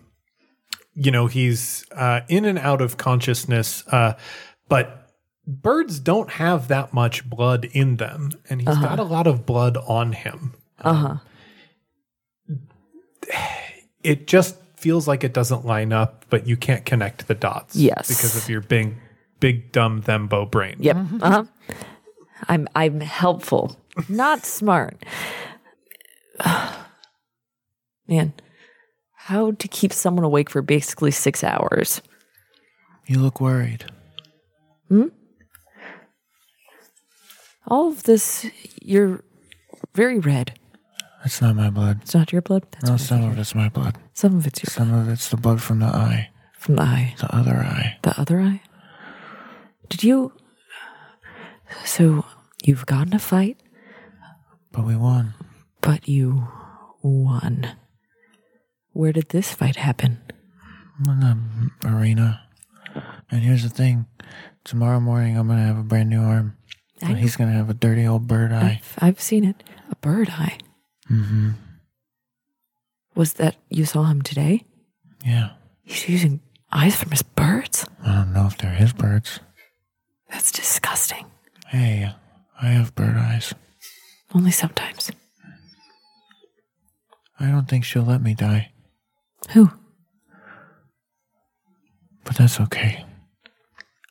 you 0.95 1.11
know, 1.11 1.27
he's 1.27 1.85
uh, 1.91 2.21
in 2.27 2.45
and 2.45 2.57
out 2.59 2.81
of 2.81 2.97
consciousness, 2.97 3.83
uh, 3.87 4.13
but 4.69 5.09
birds 5.45 5.99
don't 5.99 6.29
have 6.31 6.67
that 6.69 6.93
much 6.93 7.27
blood 7.29 7.65
in 7.73 7.97
them, 7.97 8.31
and 8.49 8.61
he's 8.61 8.77
got 8.77 8.99
a 8.99 9.03
lot 9.03 9.27
of 9.27 9.45
blood 9.45 9.75
on 9.77 10.13
him. 10.13 10.53
Uh 10.79 10.93
huh. 10.93 11.15
It 14.03 14.27
just 14.27 14.57
feels 14.83 15.07
like 15.07 15.23
it 15.23 15.31
doesn't 15.33 15.65
line 15.65 15.93
up, 15.93 16.25
but 16.29 16.45
you 16.45 16.57
can't 16.57 16.83
connect 16.83 17.29
the 17.29 17.33
dots. 17.33 17.73
Yes. 17.77 18.09
because 18.09 18.35
of 18.35 18.49
your 18.49 18.59
big, 18.59 18.95
big 19.39 19.71
dumb 19.71 20.01
thembo 20.03 20.49
brain. 20.51 20.75
Yep. 20.79 20.97
Uh 21.21 21.31
huh. 21.31 21.43
I'm 22.49 22.67
I'm 22.75 22.99
helpful, 22.99 23.77
not 24.09 24.45
smart. 24.45 25.01
Man, 28.09 28.33
how 29.15 29.51
to 29.51 29.67
keep 29.69 29.93
someone 29.93 30.25
awake 30.25 30.49
for 30.49 30.61
basically 30.61 31.11
six 31.11 31.45
hours? 31.45 32.01
You 33.07 33.19
look 33.19 33.39
worried. 33.39 33.85
Hmm? 34.89 35.07
All 37.67 37.87
of 37.87 38.03
this, 38.03 38.45
you're 38.81 39.23
very 39.95 40.19
red. 40.19 40.59
It's 41.23 41.41
not 41.41 41.55
my 41.55 41.69
blood. 41.69 41.99
It's 42.01 42.13
not 42.13 42.33
your 42.33 42.41
blood. 42.41 42.65
That's 42.71 42.89
No, 42.89 42.97
some 42.97 43.23
of 43.23 43.39
it's 43.39 43.55
my 43.55 43.69
blood. 43.69 43.97
Some 44.13 44.35
of 44.37 44.45
it's 44.47 44.63
your 44.63 44.69
Some 44.71 44.93
of 44.93 45.09
it's 45.09 45.29
the 45.29 45.37
blood 45.37 45.61
from 45.61 45.79
the 45.79 45.87
eye, 45.87 46.29
from 46.57 46.75
the 46.75 46.83
eye. 46.83 47.15
the 47.19 47.35
other 47.35 47.55
eye. 47.57 47.97
The 48.03 48.19
other 48.19 48.39
eye? 48.39 48.61
Did 49.89 50.03
you? 50.03 50.33
So 51.85 52.25
you've 52.63 52.85
gotten 52.85 53.13
a 53.13 53.19
fight, 53.19 53.57
But 54.71 54.85
we 54.85 54.95
won. 54.95 55.33
but 55.81 56.07
you 56.07 56.47
won. 57.01 57.75
Where 58.93 59.11
did 59.11 59.29
this 59.29 59.53
fight 59.53 59.75
happen? 59.75 60.19
in 61.07 61.19
the 61.19 61.89
arena. 61.89 62.41
And 63.31 63.41
here's 63.41 63.63
the 63.63 63.69
thing: 63.69 64.05
tomorrow 64.63 64.99
morning, 64.99 65.37
I'm 65.37 65.47
gonna 65.47 65.65
have 65.65 65.77
a 65.79 65.83
brand 65.83 66.09
new 66.09 66.21
arm. 66.21 66.55
I 67.01 67.09
And 67.09 67.17
he's 67.17 67.35
gonna 67.35 67.51
have 67.53 67.69
a 67.69 67.73
dirty 67.73 68.05
old 68.05 68.27
bird 68.27 68.53
eye. 68.53 68.79
I've, 68.79 68.93
I've 69.01 69.21
seen 69.21 69.43
it. 69.43 69.63
A 69.91 69.95
bird 69.97 70.29
eye. 70.29 70.57
Mm-hmm. 71.11 71.49
Was 73.15 73.33
that 73.33 73.55
you 73.69 73.85
saw 73.85 74.03
him 74.05 74.21
today? 74.21 74.65
Yeah. 75.25 75.51
He's 75.83 76.09
using 76.09 76.41
eyes 76.71 76.95
from 76.95 77.11
his 77.11 77.21
birds. 77.23 77.85
I 78.03 78.13
don't 78.15 78.33
know 78.33 78.47
if 78.47 78.57
they're 78.57 78.71
his 78.73 78.93
birds. 78.93 79.39
That's 80.29 80.51
disgusting. 80.51 81.25
Hey, 81.67 82.11
I 82.61 82.67
have 82.67 82.95
bird 82.95 83.15
eyes. 83.17 83.53
Only 84.33 84.51
sometimes. 84.51 85.11
I 87.39 87.47
don't 87.51 87.67
think 87.67 87.83
she'll 87.83 88.03
let 88.03 88.21
me 88.21 88.33
die, 88.33 88.71
Who? 89.51 89.69
but 92.23 92.37
that's 92.37 92.59
okay. 92.61 93.05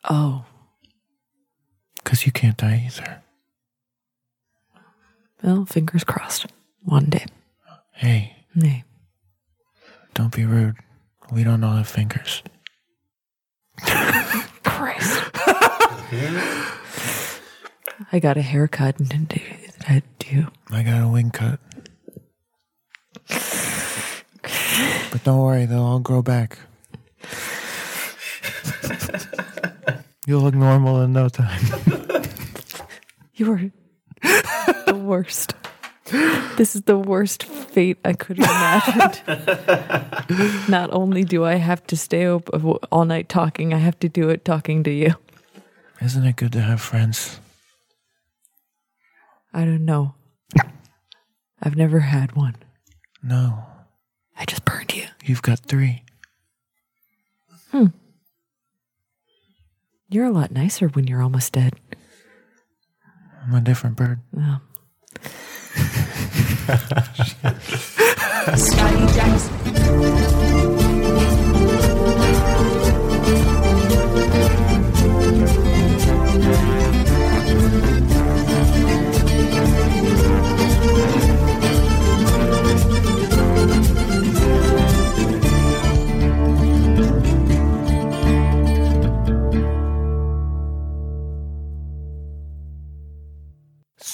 Oh, 0.09 0.45
Cause 2.05 2.27
you 2.27 2.33
can't 2.33 2.57
die 2.59 2.83
either. 2.87 3.23
well, 5.43 5.65
fingers 5.65 6.05
crossed. 6.05 6.47
One 6.83 7.07
day. 7.07 7.25
Hey, 7.93 8.37
Nay. 8.55 8.85
Don't 10.15 10.35
be 10.35 10.45
rude. 10.45 10.77
We 11.31 11.45
don't 11.45 11.63
all 11.65 11.77
have 11.77 11.89
fingers. 11.89 12.43
Christ. 14.65 15.21
I 18.13 18.19
got 18.21 18.37
a 18.37 18.43
haircut 18.43 18.99
and 19.01 19.09
did 19.29 19.43
I 19.89 20.03
do. 20.19 20.47
I 20.71 20.83
got 20.83 21.03
a 21.03 21.09
wing 21.09 21.31
cut. 21.31 21.59
But 25.11 25.25
don't 25.25 25.39
worry, 25.39 25.67
they'll 25.67 25.83
all 25.83 26.01
grow 26.01 26.23
back. 26.23 26.59
You'll 30.27 30.43
look 30.43 30.55
normal 30.55 31.03
in 31.03 31.13
no 31.13 31.29
time. 31.29 31.61
You 33.35 33.51
are 33.53 33.71
the 34.87 34.95
worst. 34.95 35.55
This 36.57 36.77
is 36.77 36.83
the 36.83 36.99
worst 36.99 37.45
fate 37.45 37.99
I 38.05 38.13
could 38.13 38.39
have 38.39 38.87
imagined. 38.97 40.69
Not 40.69 40.93
only 40.93 41.25
do 41.25 41.45
I 41.45 41.55
have 41.55 41.87
to 41.89 41.97
stay 41.97 42.27
up 42.27 42.51
all 42.93 43.05
night 43.05 43.29
talking, 43.29 43.73
I 43.73 43.79
have 43.79 43.99
to 44.01 44.09
do 44.09 44.29
it 44.29 44.45
talking 44.45 44.83
to 44.85 44.91
you. 44.91 45.15
Isn't 46.01 46.25
it 46.27 46.37
good 46.37 46.53
to 46.53 46.61
have 46.61 46.81
friends? 46.81 47.41
I 49.55 49.65
don't 49.65 49.85
know. 49.85 50.15
I've 51.63 51.77
never 51.77 52.01
had 52.01 52.35
one. 52.37 52.57
No, 53.23 53.65
I 54.37 54.45
just 54.45 54.65
burned 54.65 54.95
you. 54.95 55.07
you've 55.25 55.43
got 55.43 55.61
three. 55.61 56.03
Hmm. 57.71 57.87
You're 60.09 60.27
a 60.27 60.31
lot 60.33 60.51
nicer 60.51 60.89
when 60.89 61.07
you're 61.07 61.23
almost 61.23 61.53
dead. 61.53 61.75
I'm 63.43 63.55
a 63.55 63.61
different 63.61 63.97
bird. 63.97 64.21
Oh. 64.37 64.61
Scotty 68.57 69.07
Jackson. 69.15 70.72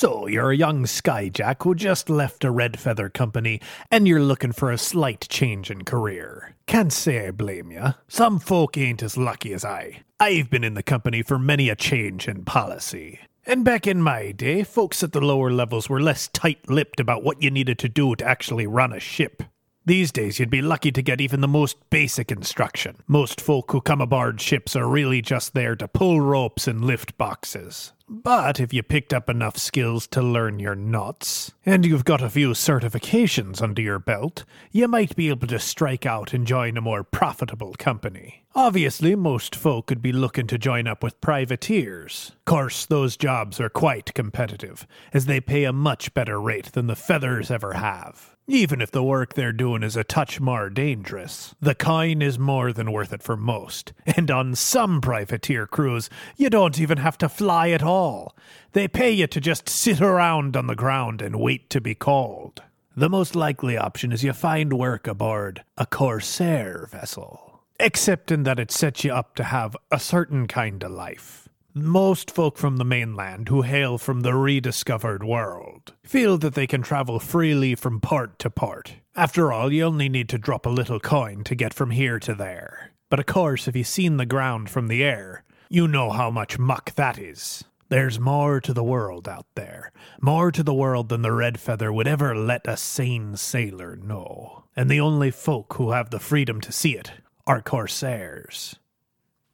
So, 0.01 0.29
you're 0.29 0.53
a 0.53 0.57
young 0.57 0.85
skyjack 0.85 1.65
who 1.65 1.75
just 1.75 2.09
left 2.09 2.45
a 2.45 2.53
Red 2.53 2.79
Feather 2.79 3.09
company 3.09 3.61
and 3.91 4.07
you're 4.07 4.23
looking 4.23 4.53
for 4.53 4.71
a 4.71 4.79
slight 4.79 5.27
change 5.29 5.73
in 5.73 5.83
career. 5.83 6.55
Can't 6.69 6.93
say 6.93 7.27
I 7.27 7.33
blame 7.33 7.73
ya. 7.73 7.95
Some 8.07 8.39
folk 8.39 8.79
ain't 8.79 9.03
as 9.03 9.17
lucky 9.17 9.53
as 9.53 9.65
I. 9.65 10.05
I've 10.21 10.51
been 10.51 10.63
in 10.63 10.75
the 10.75 10.85
company 10.85 11.23
for 11.23 11.37
many 11.37 11.69
a 11.69 11.75
change 11.75 12.29
in 12.29 12.45
policy. 12.45 13.19
And 13.45 13.65
back 13.65 13.89
in 13.89 14.01
my 14.01 14.31
day, 14.31 14.63
folks 14.63 15.03
at 15.03 15.11
the 15.11 15.21
lower 15.21 15.51
levels 15.51 15.89
were 15.89 16.01
less 16.01 16.29
tight 16.29 16.71
lipped 16.71 17.01
about 17.01 17.25
what 17.25 17.43
you 17.43 17.51
needed 17.51 17.81
to 17.81 17.89
do 17.89 18.15
to 18.15 18.25
actually 18.25 18.69
run 18.69 18.93
a 18.93 19.01
ship. 19.01 19.43
These 19.85 20.13
days, 20.13 20.39
you'd 20.39 20.49
be 20.49 20.63
lucky 20.63 20.93
to 20.93 21.03
get 21.03 21.21
even 21.21 21.41
the 21.41 21.49
most 21.49 21.77
basic 21.91 22.31
instruction. 22.31 22.99
Most 23.09 23.41
folk 23.41 23.73
who 23.73 23.81
come 23.81 24.01
aboard 24.01 24.41
ships 24.41 24.77
are 24.77 24.87
really 24.87 25.23
just 25.23 25.55
there 25.55 25.75
to 25.75 25.89
pull 25.89 26.21
ropes 26.21 26.69
and 26.69 26.85
lift 26.85 27.19
boxes. 27.19 27.95
But 28.11 28.59
if 28.59 28.73
you 28.73 28.83
picked 28.83 29.13
up 29.13 29.29
enough 29.29 29.59
skills 29.59 30.07
to 30.09 30.23
learn 30.23 30.59
your 30.59 30.75
knots, 30.75 31.53
and 31.67 31.85
you've 31.85 32.07
got 32.07 32.23
a 32.23 32.31
few 32.31 32.51
certifications 32.51 33.61
under 33.61 33.83
your 33.83 33.99
belt, 33.99 34.45
you 34.73 34.89
might 34.89 35.15
be 35.15 35.29
able 35.29 35.47
to 35.49 35.59
strike 35.59 36.07
out 36.07 36.33
and 36.33 36.47
join 36.47 36.79
a 36.79 36.81
more 36.81 37.05
profitable 37.05 37.75
company. 37.79 38.45
Obviously, 38.55 39.15
most 39.15 39.55
folk 39.55 39.91
would 39.91 40.01
be 40.01 40.13
looking 40.13 40.47
to 40.47 40.57
join 40.57 40.87
up 40.87 41.03
with 41.03 41.21
privateers. 41.21 42.33
Course, 42.47 42.87
those 42.87 43.17
jobs 43.19 43.61
are 43.61 43.69
quite 43.69 44.15
competitive, 44.15 44.87
as 45.13 45.27
they 45.27 45.41
pay 45.41 45.65
a 45.65 45.73
much 45.73 46.15
better 46.15 46.41
rate 46.41 46.73
than 46.73 46.87
the 46.87 46.97
feathers 46.97 47.51
ever 47.51 47.75
have. 47.75 48.38
Even 48.51 48.81
if 48.81 48.91
the 48.91 49.03
work 49.03 49.35
they're 49.35 49.53
doing 49.53 49.83
is 49.83 49.95
a 49.95 50.03
touch 50.03 50.41
more 50.41 50.71
dangerous, 50.71 51.55
the 51.61 51.75
coin 51.75 52.23
is 52.23 52.39
more 52.39 52.73
than 52.73 52.91
worth 52.93 53.13
it 53.13 53.23
for 53.23 53.37
most. 53.37 53.93
And 54.07 54.31
on 54.31 54.55
some 54.55 55.03
privateer 55.03 55.67
crews, 55.67 56.09
you 56.39 56.49
don't 56.49 56.81
even 56.81 56.97
have 56.97 57.19
to 57.19 57.29
fly 57.29 57.69
at 57.69 57.83
all. 57.83 58.35
They 58.73 58.89
pay 58.89 59.11
you 59.11 59.27
to 59.27 59.39
just 59.39 59.69
sit 59.69 60.01
around 60.01 60.57
on 60.57 60.67
the 60.67 60.75
ground 60.75 61.21
and 61.21 61.39
wait 61.39 61.69
to 61.69 61.81
be 61.83 61.95
called. 61.95 62.63
The 62.97 63.11
most 63.11 63.37
likely 63.37 63.77
option 63.77 64.13
is 64.13 64.25
you 64.25 64.33
find 64.33 64.73
work 64.73 65.07
aboard 65.07 65.63
a 65.77 65.85
corsair 65.85 66.89
vessel. 66.91 67.61
Except 67.79 68.33
in 68.33 68.45
that 68.45 68.59
it 68.59 68.71
sets 68.71 69.05
you 69.05 69.13
up 69.13 69.35
to 69.35 69.45
have 69.45 69.77
a 69.91 70.01
certain 70.01 70.47
kind 70.47 70.83
of 70.83 70.91
life. 70.91 71.48
Most 71.75 72.31
folk 72.31 72.57
from 72.57 72.79
the 72.79 72.85
mainland 72.85 73.49
who 73.49 73.63
hail 73.63 73.99
from 73.99 74.21
the 74.21 74.35
rediscovered 74.35 75.23
world 75.23 75.93
feel 76.03 76.39
that 76.39 76.55
they 76.55 76.67
can 76.67 76.83
travel 76.83 77.21
freely 77.21 77.75
from 77.75 78.01
part 78.01 78.39
to 78.39 78.51
part. 78.51 78.95
After 79.15 79.53
all, 79.53 79.73
you 79.73 79.85
only 79.85 80.09
need 80.09 80.29
to 80.31 80.39
drop 80.39 80.65
a 80.65 80.71
little 80.71 80.99
coin 80.99 81.45
to 81.45 81.55
get 81.55 81.75
from 81.75 81.91
here 81.91 82.19
to 82.21 82.35
there. 82.35 82.93
But 83.11 83.21
of 83.21 83.27
course, 83.27 83.69
if 83.69 83.77
you've 83.77 83.87
seen 83.87 84.17
the 84.17 84.27
ground 84.27 84.71
from 84.71 84.89
the 84.89 85.05
air, 85.05 85.45
you 85.69 85.87
know 85.87 86.11
how 86.11 86.31
much 86.31 86.59
muck 86.59 86.95
that 86.95 87.19
is. 87.19 87.65
There's 87.91 88.19
more 88.19 88.61
to 88.63 88.73
the 88.73 88.85
world 88.85 89.29
out 89.29 89.47
there, 89.55 89.93
more 90.21 90.51
to 90.53 90.63
the 90.63 90.75
world 90.75 91.11
than 91.11 91.23
the 91.23 91.33
Red 91.33 91.61
Feather 91.61 91.93
would 91.93 92.09
ever 92.09 92.35
let 92.35 92.67
a 92.67 92.77
sane 92.77 93.37
sailor 93.37 93.97
know. 93.97 94.65
And 94.75 94.91
the 94.91 95.01
only 95.01 95.31
folk 95.31 95.75
who 95.75 95.93
have 95.93 96.11
the 96.11 96.19
freedom 96.19 96.61
to 96.63 96.73
see 96.73 96.97
it 96.97 97.13
are 97.47 97.63
corsairs. 97.63 98.77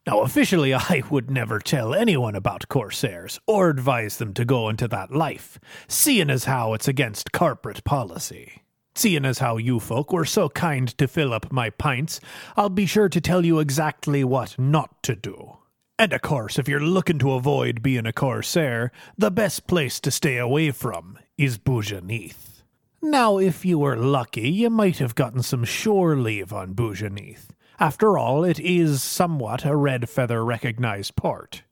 Now, 0.07 0.21
officially, 0.21 0.75
I 0.75 1.03
would 1.11 1.31
never 1.31 1.59
tell 1.59 1.95
anyone 1.95 2.35
about 2.35 2.69
Corsairs 2.69 3.39
or 3.47 3.71
advise 3.71 4.19
them 4.19 4.35
to 4.35 4.45
go 4.45 4.69
into 4.69 4.89
that 4.89 5.13
life, 5.13 5.59
seeing 5.89 6.31
as 6.31 6.45
how 6.45 6.75
it's 6.75 6.89
against 6.89 7.33
corporate 7.33 7.85
policy. 7.85 8.63
Seeing 8.97 9.25
as 9.25 9.39
how 9.39 9.57
you 9.57 9.81
folk 9.81 10.13
were 10.13 10.25
so 10.25 10.49
kind 10.49 10.87
to 10.99 11.09
fill 11.09 11.33
up 11.33 11.51
my 11.51 11.71
pints, 11.71 12.21
I'll 12.57 12.69
be 12.69 12.87
sure 12.87 13.09
to 13.09 13.21
tell 13.21 13.45
you 13.45 13.59
exactly 13.59 14.23
what 14.23 14.57
not 14.59 15.03
to 15.03 15.17
do. 15.17 15.59
And 15.99 16.13
of 16.13 16.23
course, 16.23 16.59
if 16.59 16.69
you're 16.69 16.81
looking 16.81 17.19
to 17.21 17.33
avoid 17.33 17.83
being 17.83 18.07
a 18.07 18.13
Corsair, 18.13 18.93
the 19.17 19.31
best 19.31 19.67
place 19.67 20.01
to 20.01 20.11
stay 20.11 20.39
away 20.39 20.71
from 20.71 21.19
is 21.39 21.59
Boujaneath. 21.59 22.63
Now, 23.03 23.39
if 23.39 23.65
you 23.65 23.79
were 23.79 23.97
lucky, 23.97 24.49
you 24.49 24.71
might 24.71 24.99
have 24.99 25.15
gotten 25.15 25.43
some 25.43 25.65
shore 25.65 26.17
leave 26.17 26.53
on 26.53 26.75
Boujaneath. 26.75 27.49
After 27.81 28.17
all, 28.17 28.45
it 28.45 28.61
is 28.61 29.03
somewhat 29.03 29.65
a 29.65 29.75
red 29.75 30.09
feather 30.09 30.45
recognized 30.45 31.17
port. 31.17 31.63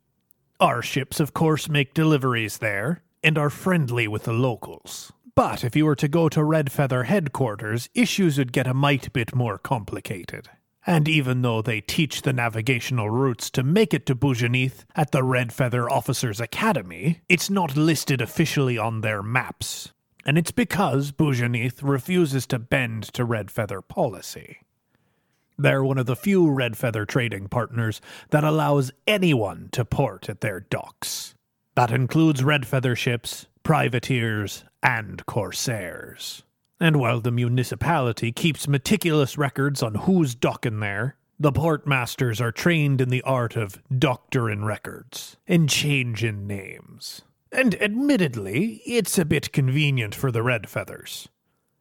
Our 0.59 0.83
ships, 0.83 1.21
of 1.21 1.35
course, 1.35 1.69
make 1.69 1.95
deliveries 1.95 2.59
there 2.59 3.03
and 3.23 3.39
are 3.39 3.51
friendly 3.51 4.09
with 4.09 4.25
the 4.25 4.33
locals. 4.33 5.13
But 5.35 5.65
if 5.65 5.75
you 5.75 5.87
were 5.87 5.97
to 5.97 6.09
go 6.09 6.29
to 6.29 6.45
Red 6.45 6.71
Feather 6.71 7.05
headquarters, 7.05 7.89
issues 7.95 8.37
would 8.37 8.53
get 8.53 8.67
a 8.67 8.75
mite 8.75 9.13
bit 9.13 9.35
more 9.35 9.59
complicated. 9.59 10.51
And 10.87 11.09
even 11.09 11.43
though 11.43 11.63
they 11.63 11.81
teach 11.81 12.23
the 12.23 12.33
navigational 12.33 13.09
routes 13.09 13.49
to 13.51 13.63
make 13.63 13.95
it 13.95 14.05
to 14.07 14.17
Boujaneath 14.17 14.85
at 14.95 15.13
the 15.13 15.23
Red 15.23 15.53
Feather 15.53 15.89
Officers 15.89 16.41
Academy, 16.41 17.21
it's 17.29 17.49
not 17.49 17.77
listed 17.77 18.21
officially 18.21 18.77
on 18.77 19.01
their 19.01 19.23
maps. 19.23 19.93
And 20.27 20.37
it's 20.37 20.51
because 20.51 21.13
Boujaneath 21.13 21.83
refuses 21.83 22.47
to 22.49 22.59
bend 22.59 23.05
to 23.15 23.25
Red 23.25 23.51
Feather 23.51 23.81
policy. 23.81 24.59
They're 25.59 25.85
one 25.85 25.99
of 25.99 26.07
the 26.07 26.17
few 26.17 26.51
Red 26.51 26.77
Feather 26.77 27.05
trading 27.05 27.49
partners 27.49 28.01
that 28.31 28.45
allows 28.45 28.93
anyone 29.07 29.69
to 29.73 29.85
port 29.85 30.29
at 30.29 30.41
their 30.41 30.61
docks. 30.61 31.35
That 31.75 31.91
includes 31.91 32.45
Red 32.45 32.67
Feather 32.67 32.97
ships, 32.97 33.47
privateers, 33.63 34.65
and 34.83 35.25
corsairs. 35.27 36.43
And 36.81 36.97
while 36.97 37.21
the 37.21 37.31
municipality 37.31 38.33
keeps 38.33 38.67
meticulous 38.67 39.39
records 39.39 39.83
on 39.83 39.95
who's 39.95 40.35
docking 40.35 40.81
there, 40.81 41.17
the 41.39 41.53
portmasters 41.53 42.41
are 42.41 42.53
trained 42.53 43.01
in 43.01 43.09
the 43.09 43.23
art 43.23 43.57
of 43.57 43.81
doctoring 43.97 44.65
records 44.65 45.37
and 45.47 45.69
changing 45.69 46.47
names. 46.47 47.23
And 47.51 47.81
admittedly, 47.83 48.83
it's 48.87 49.19
a 49.19 49.25
bit 49.25 49.53
convenient 49.53 50.15
for 50.15 50.31
the 50.31 50.43
Red 50.43 50.69
Feathers. 50.69 51.29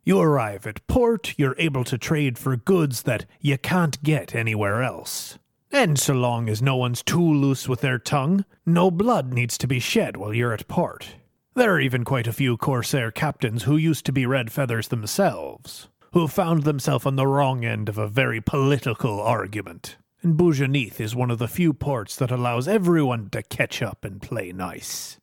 You 0.03 0.19
arrive 0.19 0.65
at 0.65 0.85
port, 0.87 1.35
you're 1.37 1.55
able 1.59 1.83
to 1.83 1.97
trade 1.97 2.39
for 2.39 2.55
goods 2.57 3.03
that 3.03 3.25
you 3.39 3.57
can't 3.59 4.01
get 4.01 4.33
anywhere 4.33 4.81
else. 4.81 5.37
And 5.71 5.99
so 5.99 6.13
long 6.13 6.49
as 6.49 6.61
no 6.61 6.75
one's 6.75 7.03
too 7.03 7.21
loose 7.21 7.69
with 7.69 7.81
their 7.81 7.99
tongue, 7.99 8.43
no 8.65 8.89
blood 8.89 9.31
needs 9.31 9.57
to 9.59 9.67
be 9.67 9.79
shed 9.79 10.17
while 10.17 10.33
you're 10.33 10.53
at 10.53 10.67
port. 10.67 11.15
There 11.53 11.75
are 11.75 11.79
even 11.79 12.03
quite 12.03 12.27
a 12.27 12.33
few 12.33 12.57
Corsair 12.57 13.11
captains 13.11 13.63
who 13.63 13.77
used 13.77 14.05
to 14.05 14.11
be 14.11 14.25
Red 14.25 14.51
Feathers 14.51 14.87
themselves, 14.87 15.87
who 16.13 16.27
found 16.27 16.63
themselves 16.63 17.05
on 17.05 17.15
the 17.15 17.27
wrong 17.27 17.63
end 17.63 17.87
of 17.87 17.97
a 17.97 18.07
very 18.07 18.41
political 18.41 19.21
argument. 19.21 19.97
And 20.23 20.35
Boujaneath 20.35 20.99
is 20.99 21.15
one 21.15 21.29
of 21.29 21.39
the 21.39 21.47
few 21.47 21.73
ports 21.73 22.15
that 22.15 22.31
allows 22.31 22.67
everyone 22.67 23.29
to 23.29 23.43
catch 23.43 23.81
up 23.81 24.03
and 24.03 24.21
play 24.21 24.51
nice. 24.51 25.19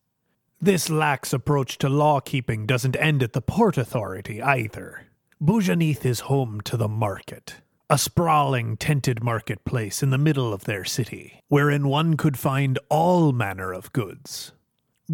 This 0.60 0.90
lax 0.90 1.32
approach 1.32 1.78
to 1.78 1.88
law 1.88 2.18
keeping 2.18 2.66
doesn't 2.66 2.96
end 2.96 3.22
at 3.22 3.32
the 3.32 3.40
Port 3.40 3.78
Authority 3.78 4.42
either. 4.42 5.06
Boujaneath 5.40 6.04
is 6.04 6.20
home 6.20 6.60
to 6.62 6.76
the 6.76 6.88
market, 6.88 7.58
a 7.88 7.96
sprawling 7.96 8.76
tented 8.76 9.22
marketplace 9.22 10.02
in 10.02 10.10
the 10.10 10.18
middle 10.18 10.52
of 10.52 10.64
their 10.64 10.84
city, 10.84 11.44
wherein 11.46 11.86
one 11.86 12.16
could 12.16 12.36
find 12.36 12.76
all 12.88 13.30
manner 13.30 13.72
of 13.72 13.92
goods. 13.92 14.50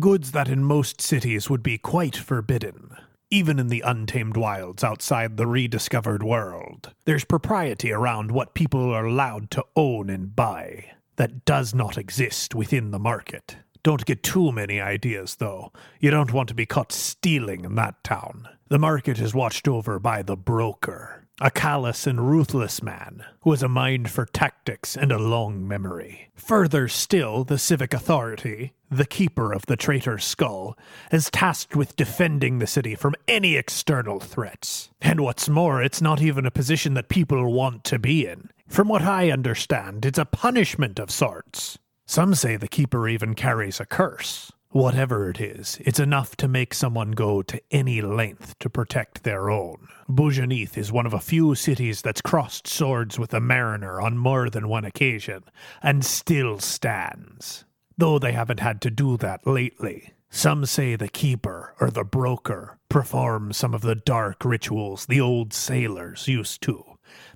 Goods 0.00 0.32
that 0.32 0.48
in 0.48 0.64
most 0.64 1.02
cities 1.02 1.50
would 1.50 1.62
be 1.62 1.76
quite 1.76 2.16
forbidden. 2.16 2.96
Even 3.30 3.58
in 3.58 3.68
the 3.68 3.82
untamed 3.82 4.38
wilds 4.38 4.82
outside 4.82 5.36
the 5.36 5.46
rediscovered 5.46 6.22
world, 6.22 6.94
there's 7.04 7.24
propriety 7.24 7.92
around 7.92 8.30
what 8.30 8.54
people 8.54 8.90
are 8.94 9.04
allowed 9.04 9.50
to 9.50 9.64
own 9.76 10.08
and 10.08 10.34
buy 10.34 10.86
that 11.16 11.44
does 11.44 11.74
not 11.74 11.98
exist 11.98 12.54
within 12.54 12.92
the 12.92 12.98
market. 12.98 13.56
Don't 13.84 14.06
get 14.06 14.22
too 14.22 14.50
many 14.50 14.80
ideas, 14.80 15.36
though. 15.36 15.70
You 16.00 16.10
don't 16.10 16.32
want 16.32 16.48
to 16.48 16.54
be 16.54 16.64
caught 16.64 16.90
stealing 16.90 17.66
in 17.66 17.74
that 17.74 18.02
town. 18.02 18.48
The 18.68 18.78
market 18.78 19.20
is 19.20 19.34
watched 19.34 19.68
over 19.68 19.98
by 19.98 20.22
the 20.22 20.38
broker, 20.38 21.26
a 21.38 21.50
callous 21.50 22.06
and 22.06 22.30
ruthless 22.30 22.82
man 22.82 23.26
who 23.42 23.50
has 23.50 23.62
a 23.62 23.68
mind 23.68 24.10
for 24.10 24.24
tactics 24.24 24.96
and 24.96 25.12
a 25.12 25.18
long 25.18 25.68
memory. 25.68 26.30
Further 26.34 26.88
still, 26.88 27.44
the 27.44 27.58
civic 27.58 27.92
authority, 27.92 28.72
the 28.90 29.04
keeper 29.04 29.52
of 29.52 29.66
the 29.66 29.76
traitor's 29.76 30.24
skull, 30.24 30.78
is 31.12 31.30
tasked 31.30 31.76
with 31.76 31.94
defending 31.94 32.60
the 32.60 32.66
city 32.66 32.94
from 32.94 33.14
any 33.28 33.54
external 33.54 34.18
threats. 34.18 34.88
And 35.02 35.20
what's 35.20 35.50
more, 35.50 35.82
it's 35.82 36.00
not 36.00 36.22
even 36.22 36.46
a 36.46 36.50
position 36.50 36.94
that 36.94 37.10
people 37.10 37.52
want 37.52 37.84
to 37.84 37.98
be 37.98 38.26
in. 38.26 38.48
From 38.66 38.88
what 38.88 39.02
I 39.02 39.30
understand, 39.30 40.06
it's 40.06 40.18
a 40.18 40.24
punishment 40.24 40.98
of 40.98 41.10
sorts. 41.10 41.78
Some 42.06 42.34
say 42.34 42.56
the 42.56 42.68
keeper 42.68 43.08
even 43.08 43.34
carries 43.34 43.80
a 43.80 43.86
curse. 43.86 44.52
Whatever 44.68 45.30
it 45.30 45.40
is, 45.40 45.78
it's 45.80 45.98
enough 45.98 46.36
to 46.36 46.48
make 46.48 46.74
someone 46.74 47.12
go 47.12 47.42
to 47.42 47.62
any 47.70 48.02
length 48.02 48.58
to 48.58 48.68
protect 48.68 49.22
their 49.22 49.48
own. 49.48 49.88
Boujaneath 50.08 50.76
is 50.76 50.92
one 50.92 51.06
of 51.06 51.14
a 51.14 51.20
few 51.20 51.54
cities 51.54 52.02
that's 52.02 52.20
crossed 52.20 52.66
swords 52.66 53.18
with 53.18 53.30
the 53.30 53.40
mariner 53.40 54.02
on 54.02 54.18
more 54.18 54.50
than 54.50 54.68
one 54.68 54.84
occasion, 54.84 55.44
and 55.82 56.04
still 56.04 56.58
stands. 56.58 57.64
Though 57.96 58.18
they 58.18 58.32
haven't 58.32 58.60
had 58.60 58.82
to 58.82 58.90
do 58.90 59.16
that 59.18 59.46
lately. 59.46 60.12
Some 60.28 60.66
say 60.66 60.96
the 60.96 61.08
keeper 61.08 61.74
or 61.80 61.90
the 61.90 62.04
broker 62.04 62.78
performs 62.90 63.56
some 63.56 63.72
of 63.72 63.82
the 63.82 63.94
dark 63.94 64.44
rituals 64.44 65.06
the 65.06 65.20
old 65.20 65.54
sailors 65.54 66.28
used 66.28 66.60
to, 66.62 66.84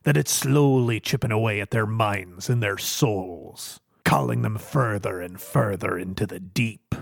that 0.03 0.17
it's 0.17 0.33
slowly 0.33 1.01
chipping 1.01 1.33
away 1.33 1.61
at 1.61 1.71
their 1.71 1.87
minds 1.87 2.51
and 2.51 2.63
their 2.63 2.79
souls 2.79 3.81
calling 4.09 4.41
them 4.41 4.57
further 4.57 5.21
and 5.21 5.39
further 5.39 5.99
into 5.99 6.27
the 6.27 6.41
deep. 6.41 6.95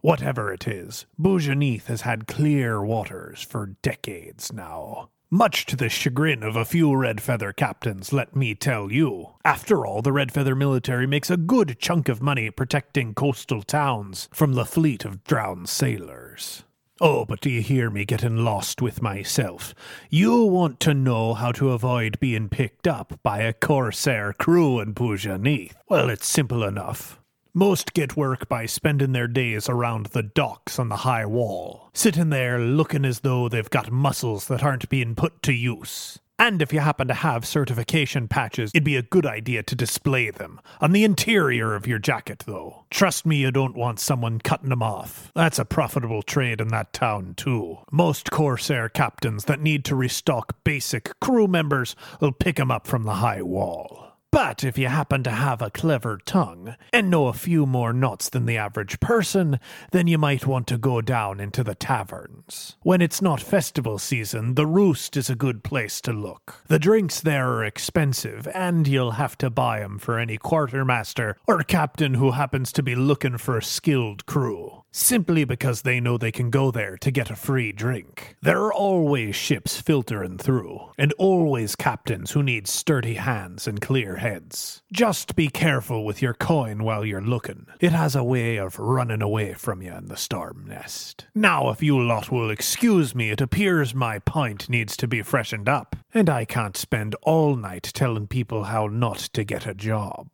Whatever 0.00 0.50
it 0.50 0.66
is, 0.66 1.04
Boujaneath 1.20 1.88
has 1.88 2.00
had 2.00 2.26
clear 2.26 2.82
waters 2.82 3.42
for 3.42 3.76
decades 3.82 4.50
now. 4.50 5.10
Much 5.30 5.66
to 5.66 5.76
the 5.76 5.90
chagrin 5.90 6.42
of 6.42 6.56
a 6.56 6.64
few 6.64 6.96
Red 6.96 7.20
Feather 7.20 7.52
captains, 7.52 8.14
let 8.14 8.34
me 8.34 8.54
tell 8.54 8.90
you. 8.90 9.34
After 9.44 9.84
all, 9.84 10.00
the 10.00 10.10
Red 10.12 10.32
Feather 10.32 10.54
military 10.54 11.06
makes 11.06 11.28
a 11.28 11.36
good 11.36 11.78
chunk 11.78 12.08
of 12.08 12.22
money 12.22 12.50
protecting 12.50 13.12
coastal 13.12 13.62
towns 13.62 14.30
from 14.32 14.54
the 14.54 14.64
fleet 14.64 15.04
of 15.04 15.24
drowned 15.24 15.68
sailors. 15.68 16.64
Oh, 17.04 17.24
but 17.24 17.40
do 17.40 17.50
you 17.50 17.62
hear 17.62 17.90
me 17.90 18.04
getting 18.04 18.44
lost 18.44 18.80
with 18.80 19.02
myself? 19.02 19.74
You 20.08 20.44
want 20.44 20.78
to 20.80 20.94
know 20.94 21.34
how 21.34 21.50
to 21.50 21.72
avoid 21.72 22.20
being 22.20 22.48
picked 22.48 22.86
up 22.86 23.18
by 23.24 23.40
a 23.40 23.52
corsair 23.52 24.32
crew 24.32 24.78
in 24.78 24.94
Boujaneath. 24.94 25.72
Well, 25.88 26.08
it's 26.08 26.28
simple 26.28 26.62
enough. 26.62 27.18
Most 27.52 27.92
get 27.92 28.16
work 28.16 28.48
by 28.48 28.66
spending 28.66 29.10
their 29.10 29.26
days 29.26 29.68
around 29.68 30.06
the 30.06 30.22
docks 30.22 30.78
on 30.78 30.90
the 30.90 30.98
high 30.98 31.26
wall, 31.26 31.90
sitting 31.92 32.30
there 32.30 32.60
looking 32.60 33.04
as 33.04 33.20
though 33.20 33.48
they've 33.48 33.68
got 33.68 33.90
muscles 33.90 34.46
that 34.46 34.62
aren't 34.62 34.88
being 34.88 35.16
put 35.16 35.42
to 35.42 35.52
use. 35.52 36.20
And 36.42 36.60
if 36.60 36.72
you 36.72 36.80
happen 36.80 37.06
to 37.06 37.14
have 37.14 37.46
certification 37.46 38.26
patches, 38.26 38.72
it'd 38.74 38.82
be 38.82 38.96
a 38.96 39.02
good 39.02 39.24
idea 39.24 39.62
to 39.62 39.76
display 39.76 40.28
them. 40.28 40.60
On 40.80 40.90
the 40.90 41.04
interior 41.04 41.76
of 41.76 41.86
your 41.86 42.00
jacket, 42.00 42.42
though. 42.48 42.84
Trust 42.90 43.24
me, 43.24 43.36
you 43.36 43.52
don't 43.52 43.76
want 43.76 44.00
someone 44.00 44.40
cutting 44.40 44.70
them 44.70 44.82
off. 44.82 45.30
That's 45.36 45.60
a 45.60 45.64
profitable 45.64 46.24
trade 46.24 46.60
in 46.60 46.66
that 46.68 46.92
town, 46.92 47.34
too. 47.36 47.78
Most 47.92 48.32
Corsair 48.32 48.88
captains 48.88 49.44
that 49.44 49.60
need 49.60 49.84
to 49.84 49.94
restock 49.94 50.56
basic 50.64 51.12
crew 51.20 51.46
members 51.46 51.94
will 52.18 52.32
pick 52.32 52.58
'em 52.58 52.72
up 52.72 52.88
from 52.88 53.04
the 53.04 53.14
high 53.14 53.42
wall. 53.42 54.01
But 54.32 54.64
if 54.64 54.78
you 54.78 54.88
happen 54.88 55.22
to 55.24 55.30
have 55.30 55.60
a 55.60 55.70
clever 55.70 56.18
tongue 56.24 56.74
and 56.90 57.10
know 57.10 57.26
a 57.26 57.34
few 57.34 57.66
more 57.66 57.92
knots 57.92 58.30
than 58.30 58.46
the 58.46 58.56
average 58.56 58.98
person, 58.98 59.60
then 59.90 60.06
you 60.06 60.16
might 60.16 60.46
want 60.46 60.66
to 60.68 60.78
go 60.78 61.02
down 61.02 61.38
into 61.38 61.62
the 61.62 61.74
taverns. 61.74 62.78
When 62.82 63.02
it's 63.02 63.20
not 63.20 63.42
festival 63.42 63.98
season, 63.98 64.54
the 64.54 64.66
Roost 64.66 65.18
is 65.18 65.28
a 65.28 65.34
good 65.34 65.62
place 65.62 66.00
to 66.00 66.14
look. 66.14 66.64
The 66.66 66.78
drinks 66.78 67.20
there 67.20 67.46
are 67.50 67.64
expensive, 67.64 68.48
and 68.54 68.88
you'll 68.88 69.12
have 69.12 69.36
to 69.36 69.50
buy 69.50 69.82
'em 69.82 69.98
for 69.98 70.18
any 70.18 70.38
quartermaster 70.38 71.36
or 71.46 71.62
captain 71.62 72.14
who 72.14 72.30
happens 72.30 72.72
to 72.72 72.82
be 72.82 72.94
looking 72.94 73.36
for 73.36 73.58
a 73.58 73.62
skilled 73.62 74.24
crew 74.24 74.81
simply 74.92 75.44
because 75.44 75.82
they 75.82 75.98
know 75.98 76.16
they 76.16 76.30
can 76.30 76.50
go 76.50 76.70
there 76.70 76.96
to 76.98 77.10
get 77.10 77.30
a 77.30 77.36
free 77.36 77.72
drink. 77.72 78.36
There 78.42 78.60
are 78.62 78.72
always 78.72 79.34
ships 79.34 79.80
filtering 79.80 80.38
through, 80.38 80.92
and 80.98 81.12
always 81.14 81.74
captains 81.74 82.32
who 82.32 82.42
need 82.42 82.68
sturdy 82.68 83.14
hands 83.14 83.66
and 83.66 83.80
clear 83.80 84.16
heads. 84.16 84.82
Just 84.92 85.34
be 85.34 85.48
careful 85.48 86.04
with 86.04 86.22
your 86.22 86.34
coin 86.34 86.84
while 86.84 87.04
you're 87.04 87.20
looking. 87.20 87.66
It 87.80 87.92
has 87.92 88.14
a 88.14 88.22
way 88.22 88.56
of 88.56 88.78
running 88.78 89.22
away 89.22 89.54
from 89.54 89.82
you 89.82 89.92
in 89.92 90.06
the 90.06 90.16
storm 90.16 90.66
nest. 90.68 91.26
Now, 91.34 91.70
if 91.70 91.82
you 91.82 92.00
lot 92.00 92.30
will 92.30 92.50
excuse 92.50 93.14
me, 93.14 93.30
it 93.30 93.40
appears 93.40 93.94
my 93.94 94.18
pint 94.18 94.68
needs 94.68 94.96
to 94.98 95.08
be 95.08 95.22
freshened 95.22 95.68
up, 95.68 95.96
and 96.12 96.28
I 96.28 96.44
can't 96.44 96.76
spend 96.76 97.16
all 97.22 97.56
night 97.56 97.90
telling 97.94 98.26
people 98.26 98.64
how 98.64 98.86
not 98.86 99.18
to 99.32 99.44
get 99.44 99.66
a 99.66 99.74
job. 99.74 100.28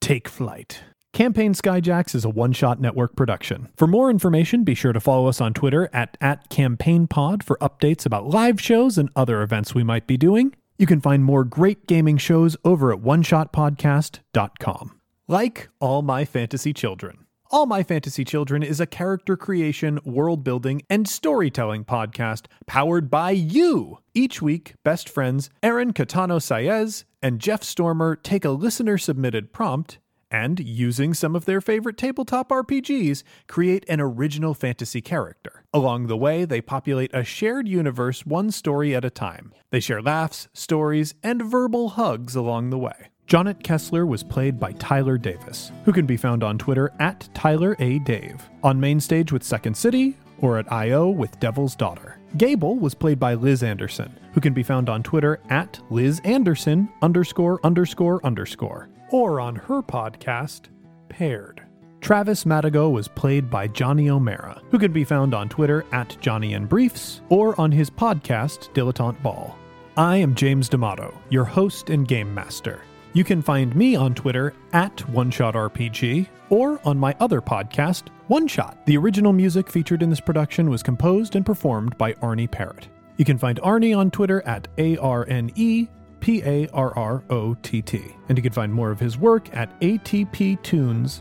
Take 0.00 0.28
flight. 0.28 0.82
Campaign 1.12 1.54
Skyjacks 1.54 2.14
is 2.14 2.24
a 2.24 2.30
one 2.30 2.52
shot 2.52 2.80
network 2.80 3.16
production. 3.16 3.68
For 3.76 3.88
more 3.88 4.10
information, 4.10 4.62
be 4.62 4.76
sure 4.76 4.92
to 4.92 5.00
follow 5.00 5.26
us 5.26 5.40
on 5.40 5.52
Twitter 5.52 5.90
at, 5.92 6.16
at 6.20 6.48
CampaignPod 6.50 7.42
for 7.42 7.58
updates 7.58 8.06
about 8.06 8.28
live 8.28 8.60
shows 8.60 8.96
and 8.96 9.10
other 9.16 9.42
events 9.42 9.74
we 9.74 9.82
might 9.82 10.06
be 10.06 10.16
doing. 10.16 10.54
You 10.78 10.86
can 10.86 11.00
find 11.00 11.24
more 11.24 11.44
great 11.44 11.86
gaming 11.86 12.16
shows 12.16 12.56
over 12.64 12.92
at 12.92 13.00
oneshotpodcast.com. 13.00 15.00
Like 15.26 15.68
All 15.80 16.02
My 16.02 16.24
Fantasy 16.24 16.72
Children. 16.72 17.26
All 17.50 17.66
My 17.66 17.82
Fantasy 17.82 18.24
Children 18.24 18.62
is 18.62 18.80
a 18.80 18.86
character 18.86 19.36
creation, 19.36 19.98
world 20.04 20.44
building, 20.44 20.82
and 20.88 21.08
storytelling 21.08 21.84
podcast 21.84 22.46
powered 22.66 23.10
by 23.10 23.32
you. 23.32 23.98
Each 24.14 24.40
week, 24.40 24.74
best 24.84 25.08
friends 25.08 25.50
Aaron 25.60 25.92
Catano 25.92 26.38
Saez 26.38 27.02
and 27.20 27.40
Jeff 27.40 27.64
Stormer 27.64 28.14
take 28.14 28.44
a 28.44 28.50
listener 28.50 28.96
submitted 28.96 29.52
prompt 29.52 29.98
and, 30.30 30.60
using 30.60 31.14
some 31.14 31.34
of 31.34 31.44
their 31.44 31.60
favorite 31.60 31.96
tabletop 31.96 32.50
RPGs, 32.50 33.22
create 33.48 33.84
an 33.88 34.00
original 34.00 34.54
fantasy 34.54 35.00
character. 35.00 35.64
Along 35.72 36.06
the 36.06 36.16
way, 36.16 36.44
they 36.44 36.60
populate 36.60 37.14
a 37.14 37.24
shared 37.24 37.68
universe 37.68 38.24
one 38.24 38.50
story 38.50 38.94
at 38.94 39.04
a 39.04 39.10
time. 39.10 39.52
They 39.70 39.80
share 39.80 40.02
laughs, 40.02 40.48
stories, 40.52 41.14
and 41.22 41.42
verbal 41.42 41.90
hugs 41.90 42.34
along 42.36 42.70
the 42.70 42.78
way. 42.78 43.08
Jonet 43.26 43.62
Kessler 43.62 44.04
was 44.04 44.24
played 44.24 44.58
by 44.58 44.72
Tyler 44.72 45.16
Davis, 45.16 45.70
who 45.84 45.92
can 45.92 46.04
be 46.04 46.16
found 46.16 46.42
on 46.42 46.58
Twitter 46.58 46.92
at 46.98 47.28
Tyler 47.32 47.76
A. 47.78 48.00
Dave, 48.00 48.48
on 48.64 48.80
Mainstage 48.80 49.30
with 49.30 49.44
Second 49.44 49.76
City, 49.76 50.16
or 50.40 50.58
at 50.58 50.72
I.O. 50.72 51.10
with 51.10 51.38
Devil's 51.38 51.76
Daughter. 51.76 52.18
Gable 52.36 52.76
was 52.78 52.94
played 52.94 53.20
by 53.20 53.34
Liz 53.34 53.62
Anderson, 53.62 54.12
who 54.32 54.40
can 54.40 54.52
be 54.52 54.62
found 54.62 54.88
on 54.88 55.02
Twitter 55.02 55.40
at 55.48 55.80
Liz 55.90 56.20
Anderson 56.24 56.88
underscore 57.02 57.60
underscore 57.62 58.20
underscore, 58.24 58.88
or 59.10 59.40
on 59.40 59.56
her 59.56 59.82
podcast, 59.82 60.66
Paired. 61.08 61.62
Travis 62.00 62.44
Madigo 62.44 62.90
was 62.90 63.08
played 63.08 63.50
by 63.50 63.66
Johnny 63.68 64.08
O'Mara, 64.08 64.60
who 64.70 64.78
can 64.78 64.92
be 64.92 65.04
found 65.04 65.34
on 65.34 65.48
Twitter 65.48 65.84
at 65.92 66.16
Johnny 66.20 66.54
and 66.54 66.68
Briefs, 66.68 67.20
or 67.28 67.60
on 67.60 67.70
his 67.70 67.90
podcast, 67.90 68.72
Dilettante 68.72 69.22
Ball. 69.22 69.54
I 69.96 70.16
am 70.16 70.34
James 70.34 70.68
D'Amato, 70.68 71.12
your 71.28 71.44
host 71.44 71.90
and 71.90 72.08
game 72.08 72.32
master. 72.34 72.80
You 73.12 73.24
can 73.24 73.42
find 73.42 73.74
me 73.74 73.96
on 73.96 74.14
Twitter 74.14 74.54
at 74.72 74.96
OneShotRPG 74.96 76.28
or 76.48 76.80
on 76.84 76.96
my 76.96 77.14
other 77.20 77.40
podcast, 77.40 78.04
One 78.28 78.46
Shot. 78.46 78.86
The 78.86 78.96
original 78.96 79.32
music 79.32 79.68
featured 79.68 80.02
in 80.02 80.10
this 80.10 80.20
production 80.20 80.70
was 80.70 80.82
composed 80.82 81.36
and 81.36 81.44
performed 81.44 81.98
by 81.98 82.14
Arne 82.22 82.48
Parrott. 82.48 82.88
You 83.16 83.24
can 83.24 83.36
find 83.36 83.60
Arne 83.62 83.92
on 83.92 84.10
Twitter 84.10 84.42
at 84.46 84.68
A 84.78 84.96
R 84.96 85.26
N 85.28 85.50
E 85.54 85.88
P 86.20 86.42
A 86.44 86.68
R 86.68 86.96
R 86.96 87.24
O 87.30 87.54
T 87.62 87.82
T. 87.82 88.14
And 88.28 88.38
you 88.38 88.42
can 88.42 88.52
find 88.52 88.72
more 88.72 88.90
of 88.90 89.00
his 89.00 89.18
work 89.18 89.54
at 89.54 89.78
atptunes.com. 89.80 91.20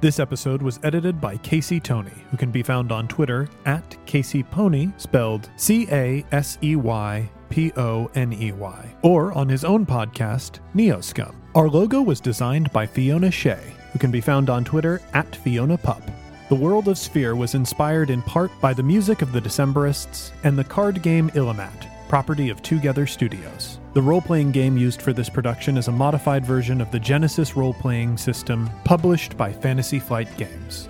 This 0.00 0.20
episode 0.20 0.60
was 0.60 0.78
edited 0.82 1.20
by 1.20 1.38
Casey 1.38 1.80
Tony, 1.80 2.12
who 2.30 2.36
can 2.36 2.50
be 2.50 2.62
found 2.62 2.92
on 2.92 3.08
Twitter 3.08 3.48
at 3.64 3.96
Casey 4.06 4.42
Pony, 4.42 4.90
spelled 4.98 5.48
C 5.56 5.88
A 5.90 6.24
S 6.30 6.58
E 6.62 6.76
Y 6.76 7.30
P 7.48 7.72
O 7.76 8.10
N 8.14 8.32
E 8.32 8.52
Y, 8.52 8.94
or 9.02 9.32
on 9.32 9.48
his 9.48 9.64
own 9.64 9.86
podcast, 9.86 10.58
Neoscum. 10.74 11.34
Our 11.54 11.68
logo 11.68 12.02
was 12.02 12.20
designed 12.20 12.70
by 12.72 12.86
Fiona 12.86 13.30
Shea, 13.30 13.72
who 13.92 13.98
can 13.98 14.10
be 14.10 14.20
found 14.20 14.50
on 14.50 14.64
Twitter 14.64 15.00
at 15.14 15.36
Fiona 15.36 15.78
Pup. 15.78 16.02
The 16.50 16.54
world 16.54 16.88
of 16.88 16.98
Sphere 16.98 17.34
was 17.34 17.54
inspired 17.54 18.10
in 18.10 18.20
part 18.20 18.50
by 18.60 18.74
the 18.74 18.82
music 18.82 19.22
of 19.22 19.32
the 19.32 19.40
Decemberists 19.40 20.32
and 20.42 20.58
the 20.58 20.64
card 20.64 21.00
game 21.00 21.30
Illimat, 21.30 21.88
property 22.14 22.48
of 22.48 22.62
Twogether 22.62 23.08
Studios. 23.08 23.80
The 23.94 24.00
role 24.00 24.20
playing 24.20 24.52
game 24.52 24.76
used 24.76 25.02
for 25.02 25.12
this 25.12 25.28
production 25.28 25.76
is 25.76 25.88
a 25.88 25.90
modified 25.90 26.46
version 26.46 26.80
of 26.80 26.92
the 26.92 27.00
Genesys 27.00 27.56
role 27.56 27.74
playing 27.74 28.18
system 28.18 28.70
published 28.84 29.36
by 29.36 29.52
Fantasy 29.52 29.98
Flight 29.98 30.28
Games. 30.36 30.88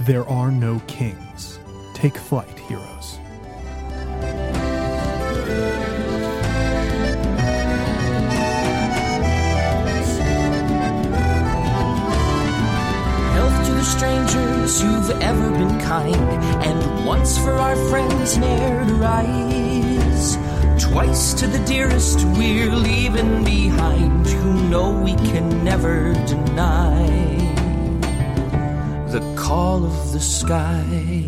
There 0.00 0.28
are 0.28 0.50
no 0.50 0.80
kings. 0.88 1.60
Take 1.94 2.16
flight, 2.16 2.58
heroes. 2.58 3.20
Strangers 13.84 14.80
who've 14.80 15.10
ever 15.22 15.50
been 15.50 15.78
kind, 15.80 16.16
and 16.16 17.06
once 17.06 17.38
for 17.38 17.52
our 17.52 17.76
friends 17.90 18.36
ne'er 18.38 18.84
to 18.86 18.94
rise. 18.94 19.83
Twice 20.78 21.34
to 21.34 21.46
the 21.46 21.64
dearest 21.66 22.24
we're 22.36 22.74
leaving 22.74 23.44
behind, 23.44 24.26
who 24.26 24.68
know 24.68 24.90
we 24.90 25.14
can 25.14 25.64
never 25.64 26.12
deny 26.26 27.06
the 29.08 29.20
call 29.36 29.84
of 29.84 30.12
the 30.12 30.20
sky. 30.20 31.23